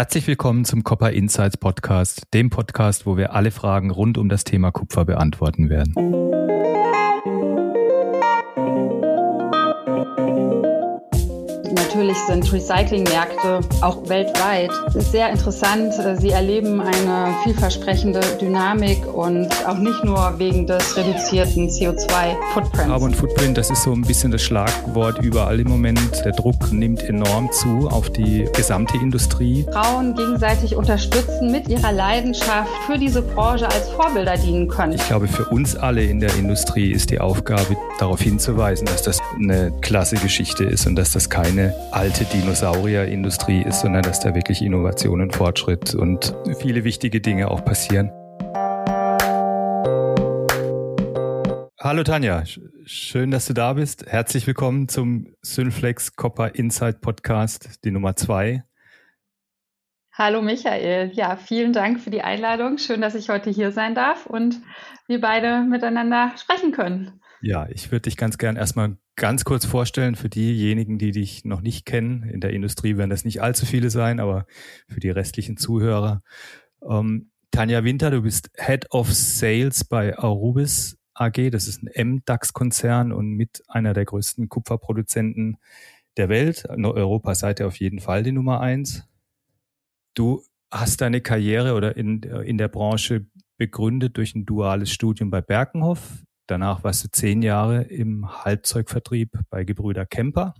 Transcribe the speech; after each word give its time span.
Herzlich 0.00 0.26
willkommen 0.26 0.64
zum 0.64 0.82
Copper 0.82 1.10
Insights 1.10 1.58
Podcast, 1.58 2.22
dem 2.32 2.48
Podcast, 2.48 3.04
wo 3.04 3.18
wir 3.18 3.34
alle 3.34 3.50
Fragen 3.50 3.90
rund 3.90 4.16
um 4.16 4.30
das 4.30 4.44
Thema 4.44 4.72
Kupfer 4.72 5.04
beantworten 5.04 5.68
werden. 5.68 5.92
Natürlich 11.90 12.18
sind 12.18 12.52
Recyclingmärkte 12.52 13.58
auch 13.80 14.08
weltweit 14.08 14.70
sehr 14.94 15.28
interessant. 15.28 15.92
Sie 16.20 16.30
erleben 16.30 16.80
eine 16.80 17.34
vielversprechende 17.42 18.20
Dynamik 18.40 19.12
und 19.12 19.48
auch 19.66 19.76
nicht 19.76 20.04
nur 20.04 20.38
wegen 20.38 20.68
des 20.68 20.96
reduzierten 20.96 21.68
CO2-Footprints. 21.68 22.86
Carbon 22.86 23.12
Footprint, 23.12 23.58
das 23.58 23.70
ist 23.70 23.82
so 23.82 23.92
ein 23.92 24.02
bisschen 24.02 24.30
das 24.30 24.40
Schlagwort 24.40 25.18
überall 25.24 25.58
im 25.58 25.68
Moment. 25.68 26.22
Der 26.24 26.30
Druck 26.30 26.70
nimmt 26.70 27.02
enorm 27.02 27.50
zu 27.50 27.88
auf 27.88 28.08
die 28.08 28.48
gesamte 28.54 28.96
Industrie. 28.98 29.66
Frauen 29.72 30.14
gegenseitig 30.14 30.76
unterstützen 30.76 31.50
mit 31.50 31.68
ihrer 31.68 31.90
Leidenschaft 31.90 32.70
für 32.86 32.98
diese 32.98 33.20
Branche 33.20 33.66
als 33.66 33.88
Vorbilder 33.88 34.36
dienen 34.36 34.68
können. 34.68 34.92
Ich 34.92 35.08
glaube, 35.08 35.26
für 35.26 35.46
uns 35.46 35.74
alle 35.74 36.04
in 36.04 36.20
der 36.20 36.32
Industrie 36.36 36.92
ist 36.92 37.10
die 37.10 37.18
Aufgabe, 37.18 37.76
darauf 37.98 38.20
hinzuweisen, 38.20 38.86
dass 38.86 39.02
das 39.02 39.18
eine 39.34 39.72
klasse 39.80 40.14
Geschichte 40.14 40.62
ist 40.62 40.86
und 40.86 40.94
dass 40.94 41.10
das 41.10 41.28
keine 41.28 41.74
alte 41.90 42.24
Dinosaurierindustrie 42.24 43.62
ist, 43.62 43.80
sondern 43.80 44.02
dass 44.02 44.20
da 44.20 44.34
wirklich 44.34 44.62
Innovation 44.62 45.20
und 45.20 45.34
Fortschritt 45.34 45.94
und 45.94 46.34
viele 46.60 46.84
wichtige 46.84 47.20
Dinge 47.20 47.50
auch 47.50 47.64
passieren. 47.64 48.10
Hallo 51.80 52.02
Tanja, 52.04 52.44
schön, 52.84 53.30
dass 53.30 53.46
du 53.46 53.54
da 53.54 53.72
bist. 53.72 54.06
Herzlich 54.06 54.46
willkommen 54.46 54.88
zum 54.88 55.28
Synflex 55.42 56.14
Copper 56.14 56.54
Insight 56.54 57.00
Podcast, 57.00 57.84
die 57.84 57.90
Nummer 57.90 58.16
zwei. 58.16 58.64
Hallo 60.12 60.42
Michael, 60.42 61.12
ja, 61.14 61.36
vielen 61.36 61.72
Dank 61.72 62.00
für 62.00 62.10
die 62.10 62.20
Einladung. 62.20 62.76
Schön, 62.76 63.00
dass 63.00 63.14
ich 63.14 63.30
heute 63.30 63.48
hier 63.48 63.72
sein 63.72 63.94
darf 63.94 64.26
und 64.26 64.60
wir 65.06 65.20
beide 65.20 65.62
miteinander 65.62 66.32
sprechen 66.36 66.72
können. 66.72 67.20
Ja, 67.40 67.66
ich 67.70 67.90
würde 67.90 68.02
dich 68.02 68.18
ganz 68.18 68.36
gern 68.36 68.56
erstmal 68.56 68.98
ganz 69.16 69.44
kurz 69.44 69.64
vorstellen 69.64 70.14
für 70.14 70.28
diejenigen, 70.28 70.98
die 70.98 71.12
dich 71.12 71.44
noch 71.44 71.60
nicht 71.60 71.84
kennen. 71.84 72.22
In 72.22 72.40
der 72.40 72.52
Industrie 72.52 72.96
werden 72.96 73.10
das 73.10 73.24
nicht 73.24 73.42
allzu 73.42 73.66
viele 73.66 73.90
sein, 73.90 74.20
aber 74.20 74.46
für 74.88 75.00
die 75.00 75.10
restlichen 75.10 75.56
Zuhörer. 75.56 76.22
Ähm, 76.88 77.30
Tanja 77.50 77.84
Winter, 77.84 78.10
du 78.10 78.22
bist 78.22 78.50
Head 78.56 78.90
of 78.92 79.12
Sales 79.12 79.84
bei 79.84 80.16
Arubis 80.16 80.96
AG. 81.14 81.50
Das 81.50 81.68
ist 81.68 81.82
ein 81.82 82.18
MDAX-Konzern 82.18 83.12
und 83.12 83.32
mit 83.32 83.62
einer 83.68 83.92
der 83.92 84.04
größten 84.04 84.48
Kupferproduzenten 84.48 85.58
der 86.16 86.28
Welt. 86.28 86.64
In 86.64 86.84
Europa 86.84 87.34
seid 87.34 87.60
ihr 87.60 87.66
auf 87.66 87.78
jeden 87.78 88.00
Fall 88.00 88.22
die 88.22 88.32
Nummer 88.32 88.60
eins. 88.60 89.04
Du 90.14 90.42
hast 90.70 91.00
deine 91.00 91.20
Karriere 91.20 91.74
oder 91.74 91.96
in, 91.96 92.22
in 92.22 92.56
der 92.56 92.68
Branche 92.68 93.26
begründet 93.56 94.16
durch 94.16 94.34
ein 94.34 94.46
duales 94.46 94.90
Studium 94.90 95.30
bei 95.30 95.40
Berkenhoff 95.40 96.22
Danach 96.50 96.82
warst 96.82 97.04
du 97.04 97.08
zehn 97.12 97.42
Jahre 97.42 97.82
im 97.82 98.44
Halbzeugvertrieb 98.44 99.38
bei 99.50 99.62
Gebrüder 99.62 100.04
Kemper. 100.04 100.54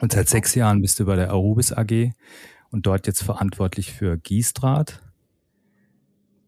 Und 0.00 0.10
seit 0.10 0.28
sechs 0.28 0.56
Jahren 0.56 0.82
bist 0.82 0.98
du 0.98 1.04
bei 1.04 1.14
der 1.14 1.30
Arubis 1.30 1.72
AG 1.72 2.10
und 2.70 2.86
dort 2.86 3.06
jetzt 3.06 3.22
verantwortlich 3.22 3.92
für 3.92 4.18
Gießdraht. 4.18 5.00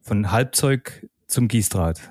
Von 0.01 0.33
Halbzeug 0.33 1.09
zum 1.29 1.47
Gießdraht. 1.47 2.11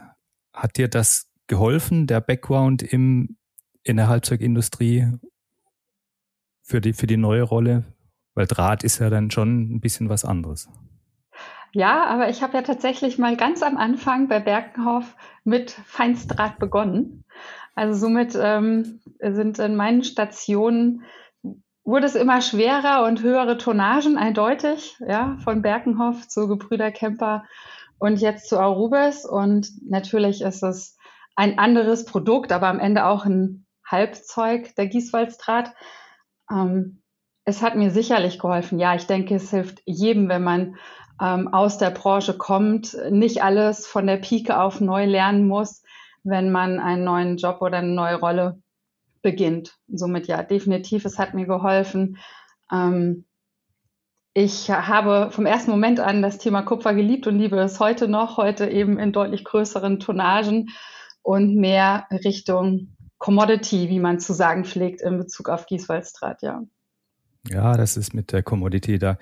Hat 0.54 0.78
dir 0.78 0.88
das 0.88 1.30
geholfen, 1.48 2.08
der 2.08 2.22
Background 2.22 2.84
im, 2.84 3.36
in 3.84 3.98
der 3.98 4.08
Halbzeugindustrie 4.08 5.12
für 6.62 6.80
die, 6.80 6.94
für 6.94 7.08
die 7.08 7.18
neue 7.18 7.44
Rolle? 7.44 7.84
Weil 8.34 8.48
Draht 8.48 8.86
ist 8.86 9.00
ja 9.00 9.10
dann 9.10 9.30
schon 9.30 9.76
ein 9.76 9.82
bisschen 9.82 10.08
was 10.08 10.24
anderes. 10.24 10.70
Ja, 11.76 12.06
aber 12.06 12.30
ich 12.30 12.42
habe 12.42 12.54
ja 12.54 12.62
tatsächlich 12.62 13.18
mal 13.18 13.36
ganz 13.36 13.62
am 13.62 13.76
Anfang 13.76 14.30
bei 14.30 14.40
Berkenhoff 14.40 15.14
mit 15.44 15.72
Feinstdraht 15.72 16.58
begonnen. 16.58 17.26
Also 17.76 18.00
somit 18.00 18.34
ähm, 18.42 19.02
sind 19.20 19.60
in 19.60 19.76
meinen 19.76 20.06
Stationen 20.06 21.04
wurde 21.84 22.06
es 22.06 22.16
immer 22.16 22.40
schwerer 22.40 23.04
und 23.06 23.22
höhere 23.22 23.58
Tonnagen 23.58 24.18
eindeutig, 24.18 24.96
ja, 25.06 25.36
von 25.44 25.62
Berkenhoff 25.62 26.30
zu 26.30 26.48
Gebrüder 26.48 26.94
Kemper 26.94 27.44
und 28.00 28.22
jetzt 28.22 28.48
zu 28.48 28.58
Arubis. 28.58 29.26
Und 29.26 29.70
natürlich 29.86 30.44
ist 30.44 30.64
es 30.64 30.98
ein 31.36 31.60
anderes 31.60 32.06
Produkt, 32.06 32.54
aber 32.54 32.68
am 32.68 32.80
Ende 32.80 33.04
auch 33.04 33.26
ein 33.26 33.66
Halbzeug, 33.86 34.74
der 34.76 34.88
Gießwaldsdraht. 34.88 35.74
Ähm, 36.50 37.02
es 37.44 37.62
hat 37.62 37.76
mir 37.76 37.92
sicherlich 37.92 38.40
geholfen. 38.40 38.80
Ja, 38.80 38.96
ich 38.96 39.08
denke, 39.08 39.36
es 39.36 39.50
hilft 39.50 39.82
jedem, 39.86 40.30
wenn 40.30 40.44
man 40.44 40.78
ähm, 41.22 41.54
aus 41.54 41.78
der 41.78 41.92
Branche 41.92 42.38
kommt, 42.38 42.98
nicht 43.10 43.44
alles 43.44 43.88
von 43.88 44.08
der 44.08 44.18
Pike 44.18 44.60
auf 44.60 44.82
neu 44.82 45.06
lernen 45.06 45.48
muss, 45.48 45.84
wenn 46.24 46.52
man 46.52 46.80
einen 46.80 47.04
neuen 47.04 47.38
Job 47.38 47.62
oder 47.62 47.78
eine 47.78 47.94
neue 47.94 48.16
Rolle 48.16 48.62
beginnt. 49.22 49.78
Somit 49.88 50.28
ja, 50.28 50.44
definitiv, 50.44 51.06
es 51.06 51.18
hat 51.18 51.34
mir 51.34 51.46
geholfen. 51.46 52.18
Ähm, 52.72 53.26
ich 54.34 54.70
habe 54.70 55.32
vom 55.32 55.46
ersten 55.46 55.72
Moment 55.72 56.02
an 56.02 56.22
das 56.22 56.38
Thema 56.38 56.62
Kupfer 56.62 56.94
geliebt 56.94 57.26
und 57.26 57.40
liebe 57.40 57.58
es 57.58 57.80
heute 57.80 58.10
noch, 58.10 58.36
heute 58.38 58.70
eben 58.70 59.00
in 59.00 59.14
deutlich 59.14 59.46
größeren 59.46 60.00
Tonnagen 60.00 60.72
und 61.22 61.56
mehr 61.56 62.06
Richtung 62.12 62.96
Commodity, 63.18 63.90
wie 63.90 64.00
man 64.00 64.20
zu 64.20 64.34
sagen 64.34 64.66
pflegt, 64.66 65.02
in 65.02 65.18
Bezug 65.18 65.48
auf 65.48 65.66
Gieswaldstrat, 65.68 66.42
ja. 66.42 66.62
Ja, 67.48 67.78
das 67.78 67.96
ist 67.96 68.14
mit 68.14 68.32
der 68.32 68.44
Commodity 68.44 69.00
da 69.00 69.18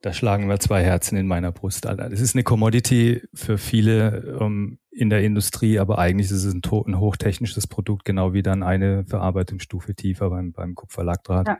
da 0.00 0.12
schlagen 0.12 0.48
wir 0.48 0.58
zwei 0.60 0.82
Herzen 0.82 1.16
in 1.16 1.26
meiner 1.26 1.52
Brust. 1.52 1.84
Das 1.84 2.20
ist 2.20 2.34
eine 2.34 2.42
Commodity 2.42 3.22
für 3.34 3.58
viele 3.58 4.38
ähm, 4.40 4.78
in 4.90 5.10
der 5.10 5.22
Industrie, 5.22 5.78
aber 5.78 5.98
eigentlich 5.98 6.30
ist 6.30 6.44
es 6.44 6.54
ein, 6.54 6.62
ein, 6.86 6.98
hochtechnisches 6.98 7.66
Produkt, 7.66 8.04
genau 8.04 8.32
wie 8.32 8.42
dann 8.42 8.62
eine 8.62 9.04
Verarbeitungsstufe 9.04 9.94
tiefer 9.94 10.30
beim, 10.30 10.52
beim 10.52 10.74
Kupferlackdraht. 10.74 11.48
Ja, 11.48 11.58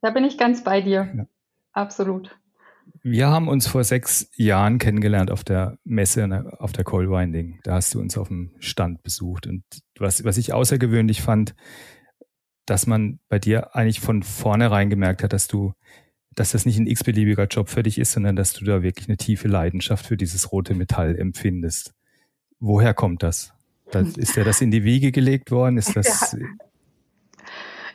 da 0.00 0.10
bin 0.10 0.24
ich 0.24 0.38
ganz 0.38 0.64
bei 0.64 0.80
dir. 0.80 1.08
Ja. 1.16 1.26
Absolut. 1.72 2.36
Wir 3.02 3.28
haben 3.28 3.48
uns 3.48 3.66
vor 3.66 3.84
sechs 3.84 4.30
Jahren 4.34 4.78
kennengelernt 4.78 5.30
auf 5.30 5.44
der 5.44 5.78
Messe, 5.84 6.52
auf 6.58 6.72
der 6.72 6.84
Coal 6.84 7.08
Winding. 7.08 7.60
Da 7.62 7.74
hast 7.74 7.94
du 7.94 8.00
uns 8.00 8.18
auf 8.18 8.28
dem 8.28 8.52
Stand 8.58 9.02
besucht. 9.02 9.46
Und 9.46 9.62
was, 9.98 10.24
was 10.24 10.36
ich 10.36 10.52
außergewöhnlich 10.52 11.22
fand, 11.22 11.54
dass 12.66 12.86
man 12.86 13.20
bei 13.28 13.38
dir 13.38 13.74
eigentlich 13.74 14.00
von 14.00 14.22
vornherein 14.22 14.90
gemerkt 14.90 15.22
hat, 15.22 15.32
dass 15.32 15.46
du 15.46 15.72
dass 16.34 16.52
das 16.52 16.66
nicht 16.66 16.78
ein 16.78 16.86
x-beliebiger 16.86 17.46
Job 17.46 17.68
für 17.68 17.82
dich 17.82 17.98
ist, 17.98 18.12
sondern 18.12 18.36
dass 18.36 18.52
du 18.52 18.64
da 18.64 18.82
wirklich 18.82 19.08
eine 19.08 19.16
tiefe 19.16 19.48
Leidenschaft 19.48 20.06
für 20.06 20.16
dieses 20.16 20.52
rote 20.52 20.74
Metall 20.74 21.16
empfindest. 21.16 21.92
Woher 22.60 22.94
kommt 22.94 23.22
das? 23.22 23.52
das 23.90 24.16
ist 24.16 24.36
dir 24.36 24.44
das 24.44 24.60
in 24.60 24.70
die 24.70 24.84
Wiege 24.84 25.10
gelegt 25.10 25.50
worden? 25.50 25.76
Ist 25.76 25.96
das. 25.96 26.32
Ja. 26.32 26.46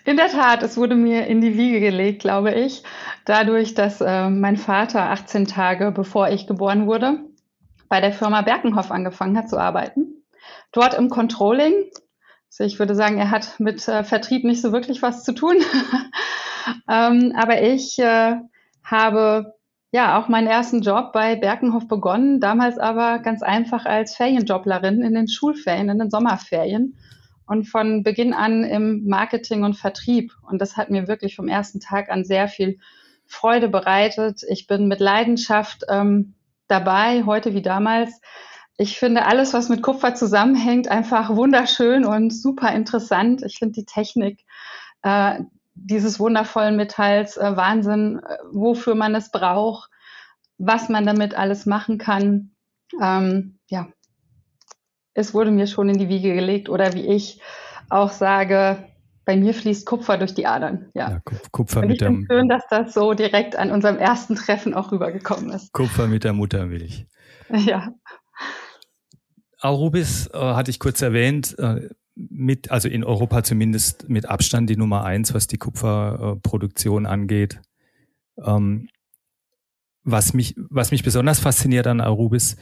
In 0.03 0.17
der 0.17 0.27
Tat, 0.27 0.61
es 0.61 0.77
wurde 0.77 0.95
mir 0.95 1.25
in 1.25 1.41
die 1.41 1.57
Wiege 1.57 1.79
gelegt, 1.79 2.21
glaube 2.21 2.53
ich, 2.53 2.83
dadurch, 3.25 3.73
dass 3.73 4.01
äh, 4.01 4.29
mein 4.29 4.57
Vater 4.57 5.09
18 5.09 5.47
Tage 5.47 5.91
bevor 5.91 6.29
ich 6.29 6.45
geboren 6.45 6.85
wurde, 6.85 7.21
bei 7.89 8.01
der 8.01 8.13
Firma 8.13 8.41
Berkenhoff 8.41 8.91
angefangen 8.91 9.37
hat 9.37 9.49
zu 9.49 9.57
arbeiten. 9.57 10.23
Dort 10.71 10.93
im 10.93 11.09
Controlling. 11.09 11.73
Also 12.51 12.65
ich 12.65 12.77
würde 12.77 12.93
sagen, 12.93 13.17
er 13.17 13.31
hat 13.31 13.59
mit 13.59 13.87
äh, 13.87 14.03
Vertrieb 14.03 14.43
nicht 14.43 14.61
so 14.61 14.71
wirklich 14.71 15.01
was 15.01 15.23
zu 15.23 15.33
tun. 15.33 15.55
Ähm, 16.89 17.33
aber 17.35 17.61
ich 17.61 17.99
äh, 17.99 18.35
habe 18.83 19.53
ja 19.91 20.19
auch 20.19 20.27
meinen 20.27 20.47
ersten 20.47 20.81
Job 20.81 21.13
bei 21.13 21.35
Berkenhof 21.35 21.87
begonnen, 21.87 22.39
damals 22.39 22.77
aber 22.77 23.19
ganz 23.19 23.41
einfach 23.41 23.85
als 23.85 24.15
Ferienjoblerin 24.15 25.01
in 25.01 25.13
den 25.13 25.27
Schulferien, 25.27 25.89
in 25.89 25.99
den 25.99 26.09
Sommerferien 26.09 26.97
und 27.47 27.65
von 27.65 28.03
Beginn 28.03 28.33
an 28.33 28.63
im 28.63 29.05
Marketing 29.07 29.63
und 29.63 29.75
Vertrieb. 29.75 30.33
Und 30.49 30.61
das 30.61 30.77
hat 30.77 30.89
mir 30.89 31.07
wirklich 31.07 31.35
vom 31.35 31.47
ersten 31.47 31.79
Tag 31.79 32.09
an 32.09 32.25
sehr 32.25 32.47
viel 32.47 32.79
Freude 33.25 33.69
bereitet. 33.69 34.41
Ich 34.49 34.67
bin 34.67 34.87
mit 34.87 34.99
Leidenschaft 34.99 35.83
ähm, 35.89 36.35
dabei, 36.67 37.23
heute 37.25 37.53
wie 37.53 37.61
damals. 37.61 38.21
Ich 38.77 38.99
finde 38.99 39.25
alles, 39.25 39.53
was 39.53 39.69
mit 39.69 39.81
Kupfer 39.81 40.15
zusammenhängt, 40.15 40.89
einfach 40.89 41.35
wunderschön 41.35 42.03
und 42.03 42.31
super 42.31 42.73
interessant. 42.73 43.43
Ich 43.45 43.57
finde 43.57 43.73
die 43.73 43.85
Technik, 43.85 44.41
äh, 45.03 45.39
dieses 45.75 46.19
wundervollen 46.19 46.75
Metalls 46.75 47.37
äh, 47.37 47.55
Wahnsinn, 47.55 48.19
äh, 48.19 48.37
wofür 48.51 48.95
man 48.95 49.13
es 49.13 49.29
braucht, 49.29 49.89
was 50.57 50.89
man 50.89 51.05
damit 51.05 51.35
alles 51.35 51.65
machen 51.65 51.97
kann. 51.97 52.55
Ähm, 53.01 53.59
ja, 53.69 53.87
es 55.13 55.33
wurde 55.33 55.51
mir 55.51 55.67
schon 55.67 55.89
in 55.89 55.97
die 55.97 56.09
Wiege 56.09 56.33
gelegt 56.33 56.69
oder 56.69 56.93
wie 56.93 57.07
ich 57.07 57.41
auch 57.89 58.09
sage, 58.09 58.83
bei 59.25 59.35
mir 59.35 59.53
fließt 59.53 59.85
Kupfer 59.85 60.17
durch 60.17 60.33
die 60.33 60.45
Adern. 60.45 60.91
Ja, 60.93 61.09
ja 61.09 61.21
Kupfer 61.51 61.79
Und 61.79 61.85
ich 61.85 62.01
mit 62.01 62.01
der 62.01 62.25
schön, 62.29 62.47
dass 62.47 62.63
das 62.69 62.93
so 62.93 63.13
direkt 63.13 63.55
an 63.55 63.71
unserem 63.71 63.97
ersten 63.97 64.35
Treffen 64.35 64.73
auch 64.73 64.91
rübergekommen 64.91 65.49
ist. 65.49 65.73
Kupfer 65.73 66.07
mit 66.07 66.23
der 66.23 66.33
Muttermilch. 66.33 67.07
Ja. 67.49 67.93
Arubis 69.59 70.27
äh, 70.33 70.37
hatte 70.37 70.71
ich 70.71 70.79
kurz 70.79 71.03
erwähnt, 71.03 71.55
äh, 71.59 71.89
mit, 72.15 72.71
also 72.71 72.87
in 72.87 73.03
Europa 73.03 73.43
zumindest 73.43 74.09
mit 74.09 74.27
Abstand 74.27 74.69
die 74.69 74.77
Nummer 74.77 75.03
eins, 75.03 75.33
was 75.33 75.47
die 75.47 75.57
Kupferproduktion 75.57 77.05
angeht. 77.05 77.61
Ähm, 78.43 78.89
was 80.03 80.33
mich, 80.33 80.55
was 80.69 80.91
mich 80.91 81.03
besonders 81.03 81.39
fasziniert 81.39 81.87
an 81.87 81.99
Arubis, 81.99 82.57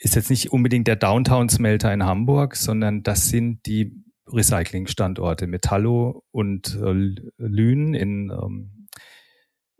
ist 0.00 0.16
jetzt 0.16 0.30
nicht 0.30 0.52
unbedingt 0.52 0.86
der 0.86 0.96
Downtown-Smelter 0.96 1.92
in 1.92 2.04
Hamburg, 2.04 2.56
sondern 2.56 3.02
das 3.02 3.28
sind 3.28 3.64
die 3.66 3.92
Recycling-Standorte 4.26 5.46
Metallo 5.46 6.24
und 6.30 6.74
äh, 6.74 7.14
Lünen 7.38 7.94
in 7.94 8.30
ähm, 8.30 8.88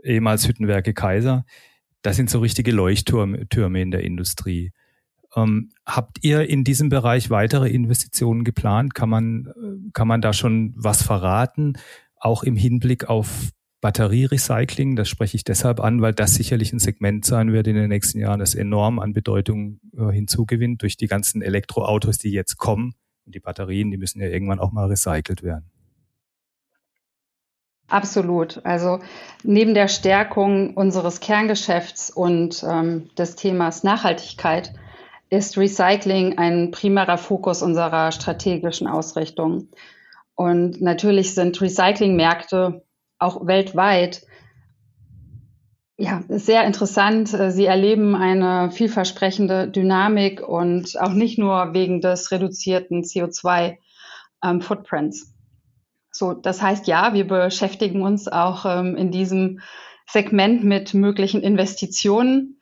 ehemals 0.03 0.47
Hüttenwerke 0.49 0.95
Kaiser. 0.95 1.45
Das 2.03 2.17
sind 2.17 2.31
so 2.31 2.39
richtige 2.41 2.71
Leuchttürme 2.71 3.81
in 3.81 3.91
der 3.91 4.03
Industrie. 4.03 4.73
Ähm, 5.37 5.71
habt 5.85 6.19
ihr 6.23 6.49
in 6.49 6.65
diesem 6.65 6.89
Bereich 6.89 7.31
weitere 7.31 7.69
Investitionen 7.69 8.45
geplant? 8.45 8.95
Kann 8.95 9.09
man, 9.09 9.47
äh, 9.47 9.91
kann 9.93 10.09
man 10.09 10.21
da 10.21 10.33
schon 10.33 10.73
was 10.77 11.03
verraten? 11.03 11.75
Auch 12.17 12.43
im 12.43 12.57
Hinblick 12.57 13.09
auf 13.09 13.51
Batterierecycling, 13.81 14.97
das 14.97 15.11
spreche 15.11 15.37
ich 15.37 15.45
deshalb 15.45 15.79
an, 15.79 16.01
weil 16.01 16.15
das 16.15 16.35
sicherlich 16.35 16.73
ein 16.73 16.79
Segment 16.79 17.27
sein 17.27 17.53
wird 17.53 17.67
in 17.67 17.75
den 17.75 17.91
nächsten 17.91 18.19
Jahren, 18.19 18.41
das 18.41 18.55
enorm 18.55 18.99
an 18.99 19.13
Bedeutung 19.13 19.81
äh, 19.95 20.11
hinzugewinnt 20.11 20.81
durch 20.81 20.97
die 20.97 21.07
ganzen 21.07 21.43
Elektroautos, 21.43 22.17
die 22.17 22.31
jetzt 22.31 22.57
kommen. 22.57 22.95
Und 23.27 23.35
die 23.35 23.41
Batterien, 23.41 23.91
die 23.91 23.99
müssen 23.99 24.21
ja 24.21 24.29
irgendwann 24.29 24.59
auch 24.59 24.73
mal 24.73 24.87
recycelt 24.87 25.43
werden. 25.43 25.71
Absolut. 27.89 28.65
Also 28.65 29.01
neben 29.43 29.75
der 29.75 29.89
Stärkung 29.89 30.75
unseres 30.75 31.21
Kerngeschäfts 31.21 32.11
und 32.11 32.65
ähm, 32.67 33.11
des 33.19 33.37
Themas 33.37 33.85
Nachhaltigkeit 33.85 34.73
ist 35.31 35.59
Recycling 35.59 36.39
ein 36.39 36.71
primärer 36.71 37.19
Fokus 37.19 37.63
unserer 37.63 38.13
strategischen 38.13 38.87
Ausrichtung. 38.87 39.69
Und 40.35 40.81
natürlich 40.81 41.35
sind 41.35 41.61
Recyclingmärkte 41.61 42.85
auch 43.19 43.47
weltweit 43.47 44.23
ja, 45.97 46.25
sehr 46.29 46.65
interessant. 46.65 47.29
Sie 47.29 47.67
erleben 47.67 48.17
eine 48.17 48.73
vielversprechende 48.73 49.69
Dynamik 49.69 50.41
und 50.41 51.01
auch 51.01 51.13
nicht 51.13 51.39
nur 51.39 51.73
wegen 51.73 52.01
des 52.01 52.33
reduzierten 52.33 53.05
CO2-Footprints. 53.05 55.23
Ähm, 55.23 55.29
so, 56.11 56.33
das 56.33 56.61
heißt, 56.63 56.89
ja, 56.89 57.15
wir 57.15 57.29
beschäftigen 57.29 58.03
uns 58.03 58.27
auch 58.29 58.67
ähm, 58.67 58.97
in 58.97 59.13
diesem 59.13 59.61
Segment 60.07 60.65
mit 60.65 60.95
möglichen 60.95 61.43
Investitionen. 61.43 62.59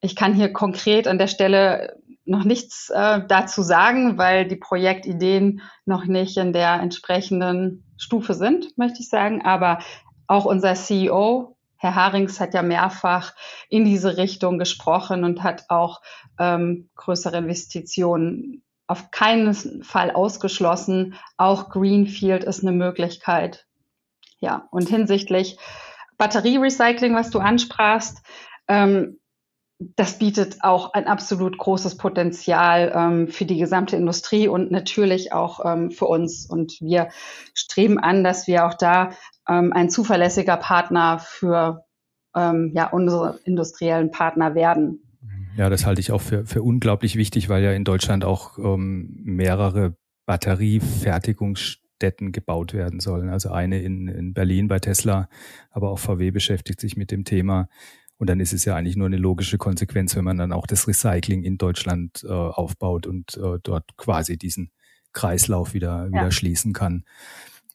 Ich 0.00 0.14
kann 0.14 0.34
hier 0.34 0.52
konkret 0.52 1.08
an 1.08 1.18
der 1.18 1.26
Stelle 1.26 2.00
noch 2.26 2.44
nichts 2.44 2.90
äh, 2.90 3.22
dazu 3.26 3.62
sagen, 3.62 4.18
weil 4.18 4.46
die 4.46 4.56
Projektideen 4.56 5.62
noch 5.84 6.04
nicht 6.04 6.36
in 6.36 6.52
der 6.52 6.74
entsprechenden 6.74 7.84
Stufe 7.96 8.34
sind, 8.34 8.76
möchte 8.76 9.00
ich 9.00 9.08
sagen. 9.08 9.42
Aber 9.42 9.78
auch 10.26 10.44
unser 10.44 10.74
CEO, 10.74 11.56
Herr 11.76 11.94
Harings, 11.94 12.40
hat 12.40 12.52
ja 12.52 12.62
mehrfach 12.62 13.32
in 13.68 13.84
diese 13.84 14.16
Richtung 14.16 14.58
gesprochen 14.58 15.24
und 15.24 15.42
hat 15.42 15.66
auch 15.68 16.02
ähm, 16.38 16.90
größere 16.96 17.38
Investitionen 17.38 18.62
auf 18.88 19.10
keinen 19.10 19.82
Fall 19.82 20.10
ausgeschlossen. 20.10 21.14
Auch 21.36 21.70
Greenfield 21.70 22.44
ist 22.44 22.62
eine 22.62 22.72
Möglichkeit. 22.72 23.66
Ja, 24.40 24.68
und 24.70 24.88
hinsichtlich 24.88 25.58
Batterierecycling, 26.18 27.14
was 27.14 27.30
du 27.30 27.38
ansprachst, 27.38 28.22
ähm, 28.68 29.18
das 29.78 30.18
bietet 30.18 30.58
auch 30.62 30.94
ein 30.94 31.06
absolut 31.06 31.58
großes 31.58 31.98
Potenzial 31.98 32.92
ähm, 32.94 33.28
für 33.28 33.44
die 33.44 33.58
gesamte 33.58 33.96
Industrie 33.96 34.48
und 34.48 34.70
natürlich 34.70 35.32
auch 35.32 35.60
ähm, 35.64 35.90
für 35.90 36.06
uns. 36.06 36.46
Und 36.46 36.80
wir 36.80 37.08
streben 37.52 37.98
an, 37.98 38.24
dass 38.24 38.46
wir 38.46 38.66
auch 38.66 38.74
da 38.74 39.10
ähm, 39.48 39.72
ein 39.74 39.90
zuverlässiger 39.90 40.56
Partner 40.56 41.18
für 41.18 41.84
ähm, 42.34 42.72
ja, 42.74 42.88
unsere 42.88 43.38
industriellen 43.44 44.10
Partner 44.10 44.54
werden. 44.54 45.02
Ja, 45.56 45.68
das 45.70 45.86
halte 45.86 46.00
ich 46.00 46.10
auch 46.12 46.22
für, 46.22 46.46
für 46.46 46.62
unglaublich 46.62 47.16
wichtig, 47.16 47.48
weil 47.48 47.62
ja 47.62 47.72
in 47.72 47.84
Deutschland 47.84 48.24
auch 48.24 48.58
ähm, 48.58 49.20
mehrere 49.24 49.96
Batteriefertigungsstätten 50.26 52.32
gebaut 52.32 52.74
werden 52.74 53.00
sollen. 53.00 53.30
Also 53.30 53.50
eine 53.50 53.82
in, 53.82 54.06
in 54.08 54.34
Berlin 54.34 54.68
bei 54.68 54.78
Tesla, 54.78 55.28
aber 55.70 55.90
auch 55.90 55.98
VW 55.98 56.30
beschäftigt 56.30 56.80
sich 56.80 56.96
mit 56.96 57.10
dem 57.10 57.24
Thema. 57.24 57.68
Und 58.18 58.30
dann 58.30 58.40
ist 58.40 58.52
es 58.52 58.64
ja 58.64 58.74
eigentlich 58.74 58.96
nur 58.96 59.06
eine 59.06 59.18
logische 59.18 59.58
Konsequenz, 59.58 60.16
wenn 60.16 60.24
man 60.24 60.38
dann 60.38 60.52
auch 60.52 60.66
das 60.66 60.88
Recycling 60.88 61.42
in 61.42 61.58
Deutschland 61.58 62.24
äh, 62.24 62.32
aufbaut 62.32 63.06
und 63.06 63.36
äh, 63.36 63.58
dort 63.62 63.96
quasi 63.96 64.38
diesen 64.38 64.70
Kreislauf 65.12 65.74
wieder, 65.74 66.08
wieder 66.08 66.22
ja. 66.24 66.30
schließen 66.30 66.72
kann. 66.72 67.04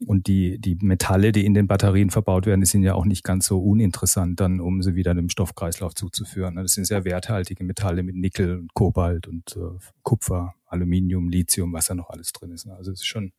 Und 0.07 0.25
die, 0.25 0.59
die 0.59 0.77
Metalle, 0.81 1.31
die 1.31 1.45
in 1.45 1.53
den 1.53 1.67
Batterien 1.67 2.09
verbaut 2.09 2.47
werden, 2.47 2.61
die 2.61 2.67
sind 2.67 2.81
ja 2.81 2.95
auch 2.95 3.05
nicht 3.05 3.23
ganz 3.23 3.45
so 3.45 3.59
uninteressant 3.59 4.39
dann, 4.39 4.59
um 4.59 4.81
sie 4.81 4.95
wieder 4.95 5.13
dem 5.13 5.29
Stoffkreislauf 5.29 5.93
zuzuführen. 5.93 6.55
Das 6.55 6.73
sind 6.73 6.85
sehr 6.85 7.05
werthaltige 7.05 7.63
Metalle 7.63 8.01
mit 8.01 8.15
Nickel 8.15 8.57
und 8.57 8.73
Kobalt 8.73 9.27
und 9.27 9.55
äh, 9.57 9.77
Kupfer, 10.01 10.55
Aluminium, 10.65 11.29
Lithium, 11.29 11.73
was 11.73 11.85
da 11.85 11.93
noch 11.93 12.09
alles 12.09 12.31
drin 12.33 12.51
ist. 12.51 12.67
Also 12.67 12.91
es 12.91 13.01
ist 13.01 13.05
schon, 13.05 13.31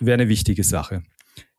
wäre 0.00 0.14
eine 0.14 0.28
wichtige 0.28 0.64
Sache. 0.64 1.04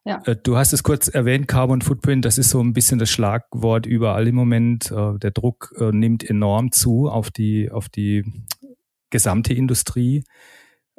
Ja. 0.05 0.21
Äh, 0.25 0.35
du 0.35 0.55
hast 0.55 0.71
es 0.71 0.83
kurz 0.83 1.07
erwähnt, 1.07 1.47
Carbon 1.47 1.81
Footprint, 1.81 2.23
das 2.25 2.37
ist 2.37 2.51
so 2.51 2.61
ein 2.61 2.73
bisschen 2.73 2.99
das 2.99 3.09
Schlagwort 3.09 3.85
überall 3.85 4.27
im 4.27 4.35
Moment. 4.35 4.91
Äh, 4.91 5.17
der 5.17 5.31
Druck 5.31 5.73
äh, 5.79 5.91
nimmt 5.91 6.27
enorm 6.27 6.71
zu 6.71 7.09
auf 7.09 7.31
die, 7.31 7.71
auf 7.71 7.89
die 7.89 8.23
gesamte 9.09 9.53
Industrie. 9.53 10.23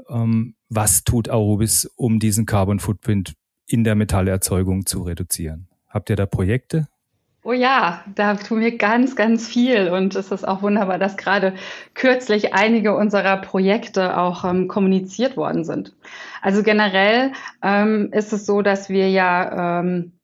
Ähm, 0.08 0.56
was 0.68 1.04
tut 1.04 1.30
Aurobis, 1.30 1.86
um 1.96 2.18
diesen 2.18 2.44
Carbon 2.44 2.80
Footprint 2.80 3.34
in 3.66 3.84
der 3.84 3.94
Metallerzeugung 3.94 4.86
zu 4.86 5.02
reduzieren? 5.02 5.68
Habt 5.88 6.10
ihr 6.10 6.16
da 6.16 6.26
Projekte? 6.26 6.88
Oh 7.48 7.52
ja, 7.52 8.02
da 8.12 8.34
tun 8.34 8.58
wir 8.58 8.76
ganz, 8.76 9.14
ganz 9.14 9.46
viel 9.46 9.90
und 9.90 10.16
es 10.16 10.32
ist 10.32 10.48
auch 10.48 10.62
wunderbar, 10.62 10.98
dass 10.98 11.16
gerade 11.16 11.54
kürzlich 11.94 12.54
einige 12.54 12.96
unserer 12.96 13.36
Projekte 13.36 14.18
auch 14.18 14.44
ähm, 14.44 14.66
kommuniziert 14.66 15.36
worden 15.36 15.62
sind. 15.62 15.94
Also 16.42 16.64
generell 16.64 17.30
ähm, 17.62 18.08
ist 18.10 18.32
es 18.32 18.46
so, 18.46 18.62
dass 18.62 18.88
wir 18.88 19.08
ja 19.10 19.78
ähm, 19.78 20.18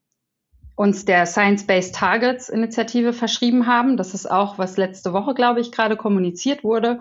uns 0.75 1.05
der 1.05 1.27
Science-Based 1.27 1.95
Targets 1.95 2.49
Initiative 2.49 3.13
verschrieben 3.13 3.69
haben. 3.69 3.97
Das 3.97 4.15
ist 4.15 4.29
auch, 4.29 4.59
was 4.59 4.77
letzte 4.77 5.13
Woche, 5.13 5.35
glaube 5.35 5.61
ich, 5.61 5.71
gerade 5.71 5.97
kommuniziert 5.97 6.65
wurde. 6.65 6.99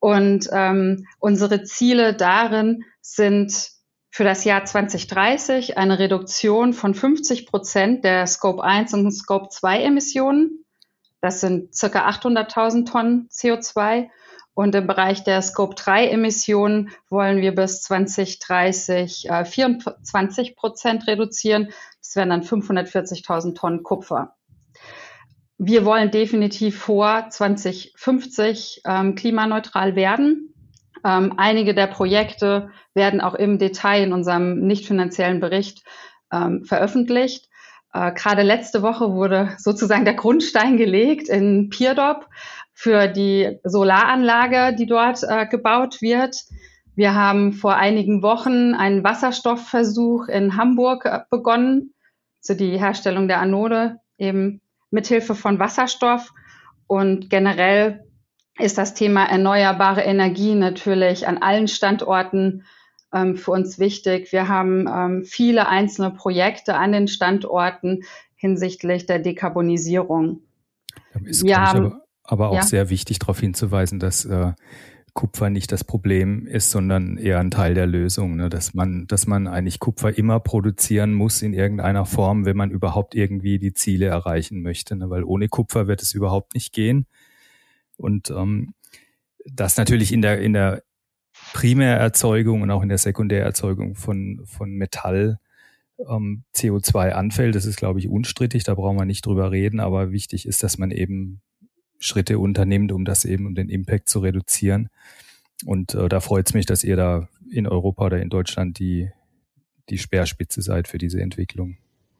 Und 0.00 0.48
ähm, 0.50 1.06
unsere 1.20 1.62
Ziele 1.62 2.12
darin 2.12 2.82
sind 3.00 3.73
für 4.14 4.22
das 4.22 4.44
Jahr 4.44 4.64
2030 4.64 5.76
eine 5.76 5.98
Reduktion 5.98 6.72
von 6.72 6.94
50 6.94 7.46
Prozent 7.46 8.04
der 8.04 8.28
Scope 8.28 8.62
1 8.62 8.94
und 8.94 9.10
Scope 9.10 9.48
2 9.48 9.82
Emissionen. 9.82 10.64
Das 11.20 11.40
sind 11.40 11.74
circa 11.74 12.08
800.000 12.08 12.88
Tonnen 12.88 13.28
CO2. 13.28 14.10
Und 14.54 14.72
im 14.76 14.86
Bereich 14.86 15.24
der 15.24 15.42
Scope 15.42 15.74
3 15.74 16.10
Emissionen 16.10 16.92
wollen 17.10 17.40
wir 17.40 17.56
bis 17.56 17.82
2030 17.82 19.30
äh, 19.30 19.44
24 19.44 20.54
Prozent 20.54 21.08
reduzieren. 21.08 21.72
Das 22.00 22.14
wären 22.14 22.30
dann 22.30 22.42
540.000 22.42 23.56
Tonnen 23.56 23.82
Kupfer 23.82 24.36
wir 25.58 25.84
wollen 25.84 26.10
definitiv 26.10 26.78
vor 26.78 27.28
2050 27.30 28.82
ähm, 28.84 29.14
klimaneutral 29.14 29.94
werden. 29.94 30.53
Ähm, 31.04 31.34
einige 31.36 31.74
der 31.74 31.86
Projekte 31.86 32.70
werden 32.94 33.20
auch 33.20 33.34
im 33.34 33.58
Detail 33.58 34.04
in 34.04 34.12
unserem 34.12 34.60
nicht 34.60 34.86
finanziellen 34.86 35.40
Bericht 35.40 35.84
ähm, 36.32 36.64
veröffentlicht. 36.64 37.48
Äh, 37.92 38.12
Gerade 38.12 38.42
letzte 38.42 38.82
Woche 38.82 39.12
wurde 39.12 39.54
sozusagen 39.58 40.04
der 40.04 40.14
Grundstein 40.14 40.76
gelegt 40.76 41.28
in 41.28 41.68
Pierdop 41.68 42.28
für 42.72 43.06
die 43.06 43.58
Solaranlage, 43.64 44.74
die 44.76 44.86
dort 44.86 45.22
äh, 45.22 45.46
gebaut 45.46 46.00
wird. 46.00 46.36
Wir 46.96 47.14
haben 47.14 47.52
vor 47.52 47.76
einigen 47.76 48.22
Wochen 48.22 48.74
einen 48.74 49.04
Wasserstoffversuch 49.04 50.28
in 50.28 50.56
Hamburg 50.56 51.04
äh, 51.04 51.20
begonnen, 51.30 51.94
also 52.40 52.54
die 52.54 52.78
Herstellung 52.78 53.28
der 53.28 53.40
Anode 53.40 54.00
eben 54.16 54.60
mithilfe 54.90 55.34
von 55.34 55.58
Wasserstoff. 55.58 56.32
Und 56.86 57.30
generell 57.30 58.03
ist 58.58 58.78
das 58.78 58.94
Thema 58.94 59.24
erneuerbare 59.24 60.02
Energie 60.02 60.54
natürlich 60.54 61.26
an 61.26 61.38
allen 61.38 61.68
Standorten 61.68 62.64
ähm, 63.12 63.36
für 63.36 63.50
uns 63.50 63.78
wichtig. 63.78 64.32
Wir 64.32 64.48
haben 64.48 64.86
ähm, 64.88 65.24
viele 65.24 65.68
einzelne 65.68 66.10
Projekte 66.10 66.76
an 66.76 66.92
den 66.92 67.08
Standorten 67.08 68.04
hinsichtlich 68.36 69.06
der 69.06 69.18
Dekarbonisierung. 69.18 70.40
Ist, 71.24 71.44
Wir 71.44 71.60
haben, 71.60 71.86
aber, 71.86 72.02
aber, 72.24 72.48
auch 72.50 72.56
ja. 72.56 72.62
sehr 72.62 72.90
wichtig 72.90 73.18
darauf 73.18 73.40
hinzuweisen, 73.40 73.98
dass 73.98 74.24
äh, 74.24 74.52
Kupfer 75.14 75.48
nicht 75.48 75.70
das 75.70 75.84
Problem 75.84 76.46
ist, 76.46 76.72
sondern 76.72 77.16
eher 77.16 77.38
ein 77.38 77.52
Teil 77.52 77.74
der 77.74 77.86
Lösung, 77.86 78.36
ne? 78.36 78.48
dass 78.48 78.74
man, 78.74 79.06
dass 79.06 79.28
man 79.28 79.46
eigentlich 79.46 79.78
Kupfer 79.78 80.18
immer 80.18 80.40
produzieren 80.40 81.14
muss 81.14 81.40
in 81.40 81.54
irgendeiner 81.54 82.04
Form, 82.04 82.44
wenn 82.44 82.56
man 82.56 82.70
überhaupt 82.70 83.14
irgendwie 83.14 83.60
die 83.60 83.72
Ziele 83.72 84.06
erreichen 84.06 84.60
möchte, 84.60 84.96
ne? 84.96 85.10
weil 85.10 85.22
ohne 85.22 85.48
Kupfer 85.48 85.86
wird 85.86 86.02
es 86.02 86.14
überhaupt 86.14 86.54
nicht 86.54 86.72
gehen. 86.72 87.06
Und 87.96 88.30
ähm, 88.30 88.74
das 89.44 89.76
natürlich 89.76 90.12
in 90.12 90.22
der 90.22 90.40
in 90.40 90.52
der 90.52 90.82
Primärerzeugung 91.52 92.62
und 92.62 92.70
auch 92.70 92.82
in 92.82 92.88
der 92.88 92.98
Sekundärerzeugung 92.98 93.94
von 93.94 94.42
von 94.44 94.70
Metall 94.70 95.38
ähm, 95.98 96.44
CO2 96.54 97.10
anfällt. 97.10 97.54
Das 97.54 97.66
ist, 97.66 97.76
glaube 97.76 97.98
ich, 97.98 98.08
unstrittig, 98.08 98.64
da 98.64 98.74
brauchen 98.74 98.98
wir 98.98 99.04
nicht 99.04 99.26
drüber 99.26 99.50
reden, 99.50 99.80
aber 99.80 100.10
wichtig 100.10 100.46
ist, 100.46 100.62
dass 100.62 100.78
man 100.78 100.90
eben 100.90 101.40
Schritte 101.98 102.38
unternimmt, 102.38 102.92
um 102.92 103.04
das 103.04 103.24
eben, 103.24 103.46
um 103.46 103.54
den 103.54 103.68
Impact 103.68 104.08
zu 104.08 104.20
reduzieren. 104.20 104.88
Und 105.64 105.94
äh, 105.94 106.08
da 106.08 106.20
freut 106.20 106.48
es 106.48 106.54
mich, 106.54 106.66
dass 106.66 106.84
ihr 106.84 106.96
da 106.96 107.28
in 107.50 107.66
Europa 107.66 108.06
oder 108.06 108.20
in 108.20 108.28
Deutschland 108.28 108.78
die, 108.78 109.10
die 109.88 109.98
Speerspitze 109.98 110.60
seid 110.62 110.88
für 110.88 110.98
diese 110.98 111.20
Entwicklung. 111.20 111.76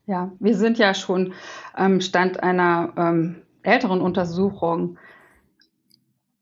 Ja, 0.07 0.33
wir 0.38 0.57
sind 0.57 0.78
ja 0.78 0.95
schon 0.95 1.33
ähm, 1.76 2.00
Stand 2.00 2.43
einer 2.43 2.93
ähm, 2.97 3.37
älteren 3.62 4.00
Untersuchung 4.00 4.99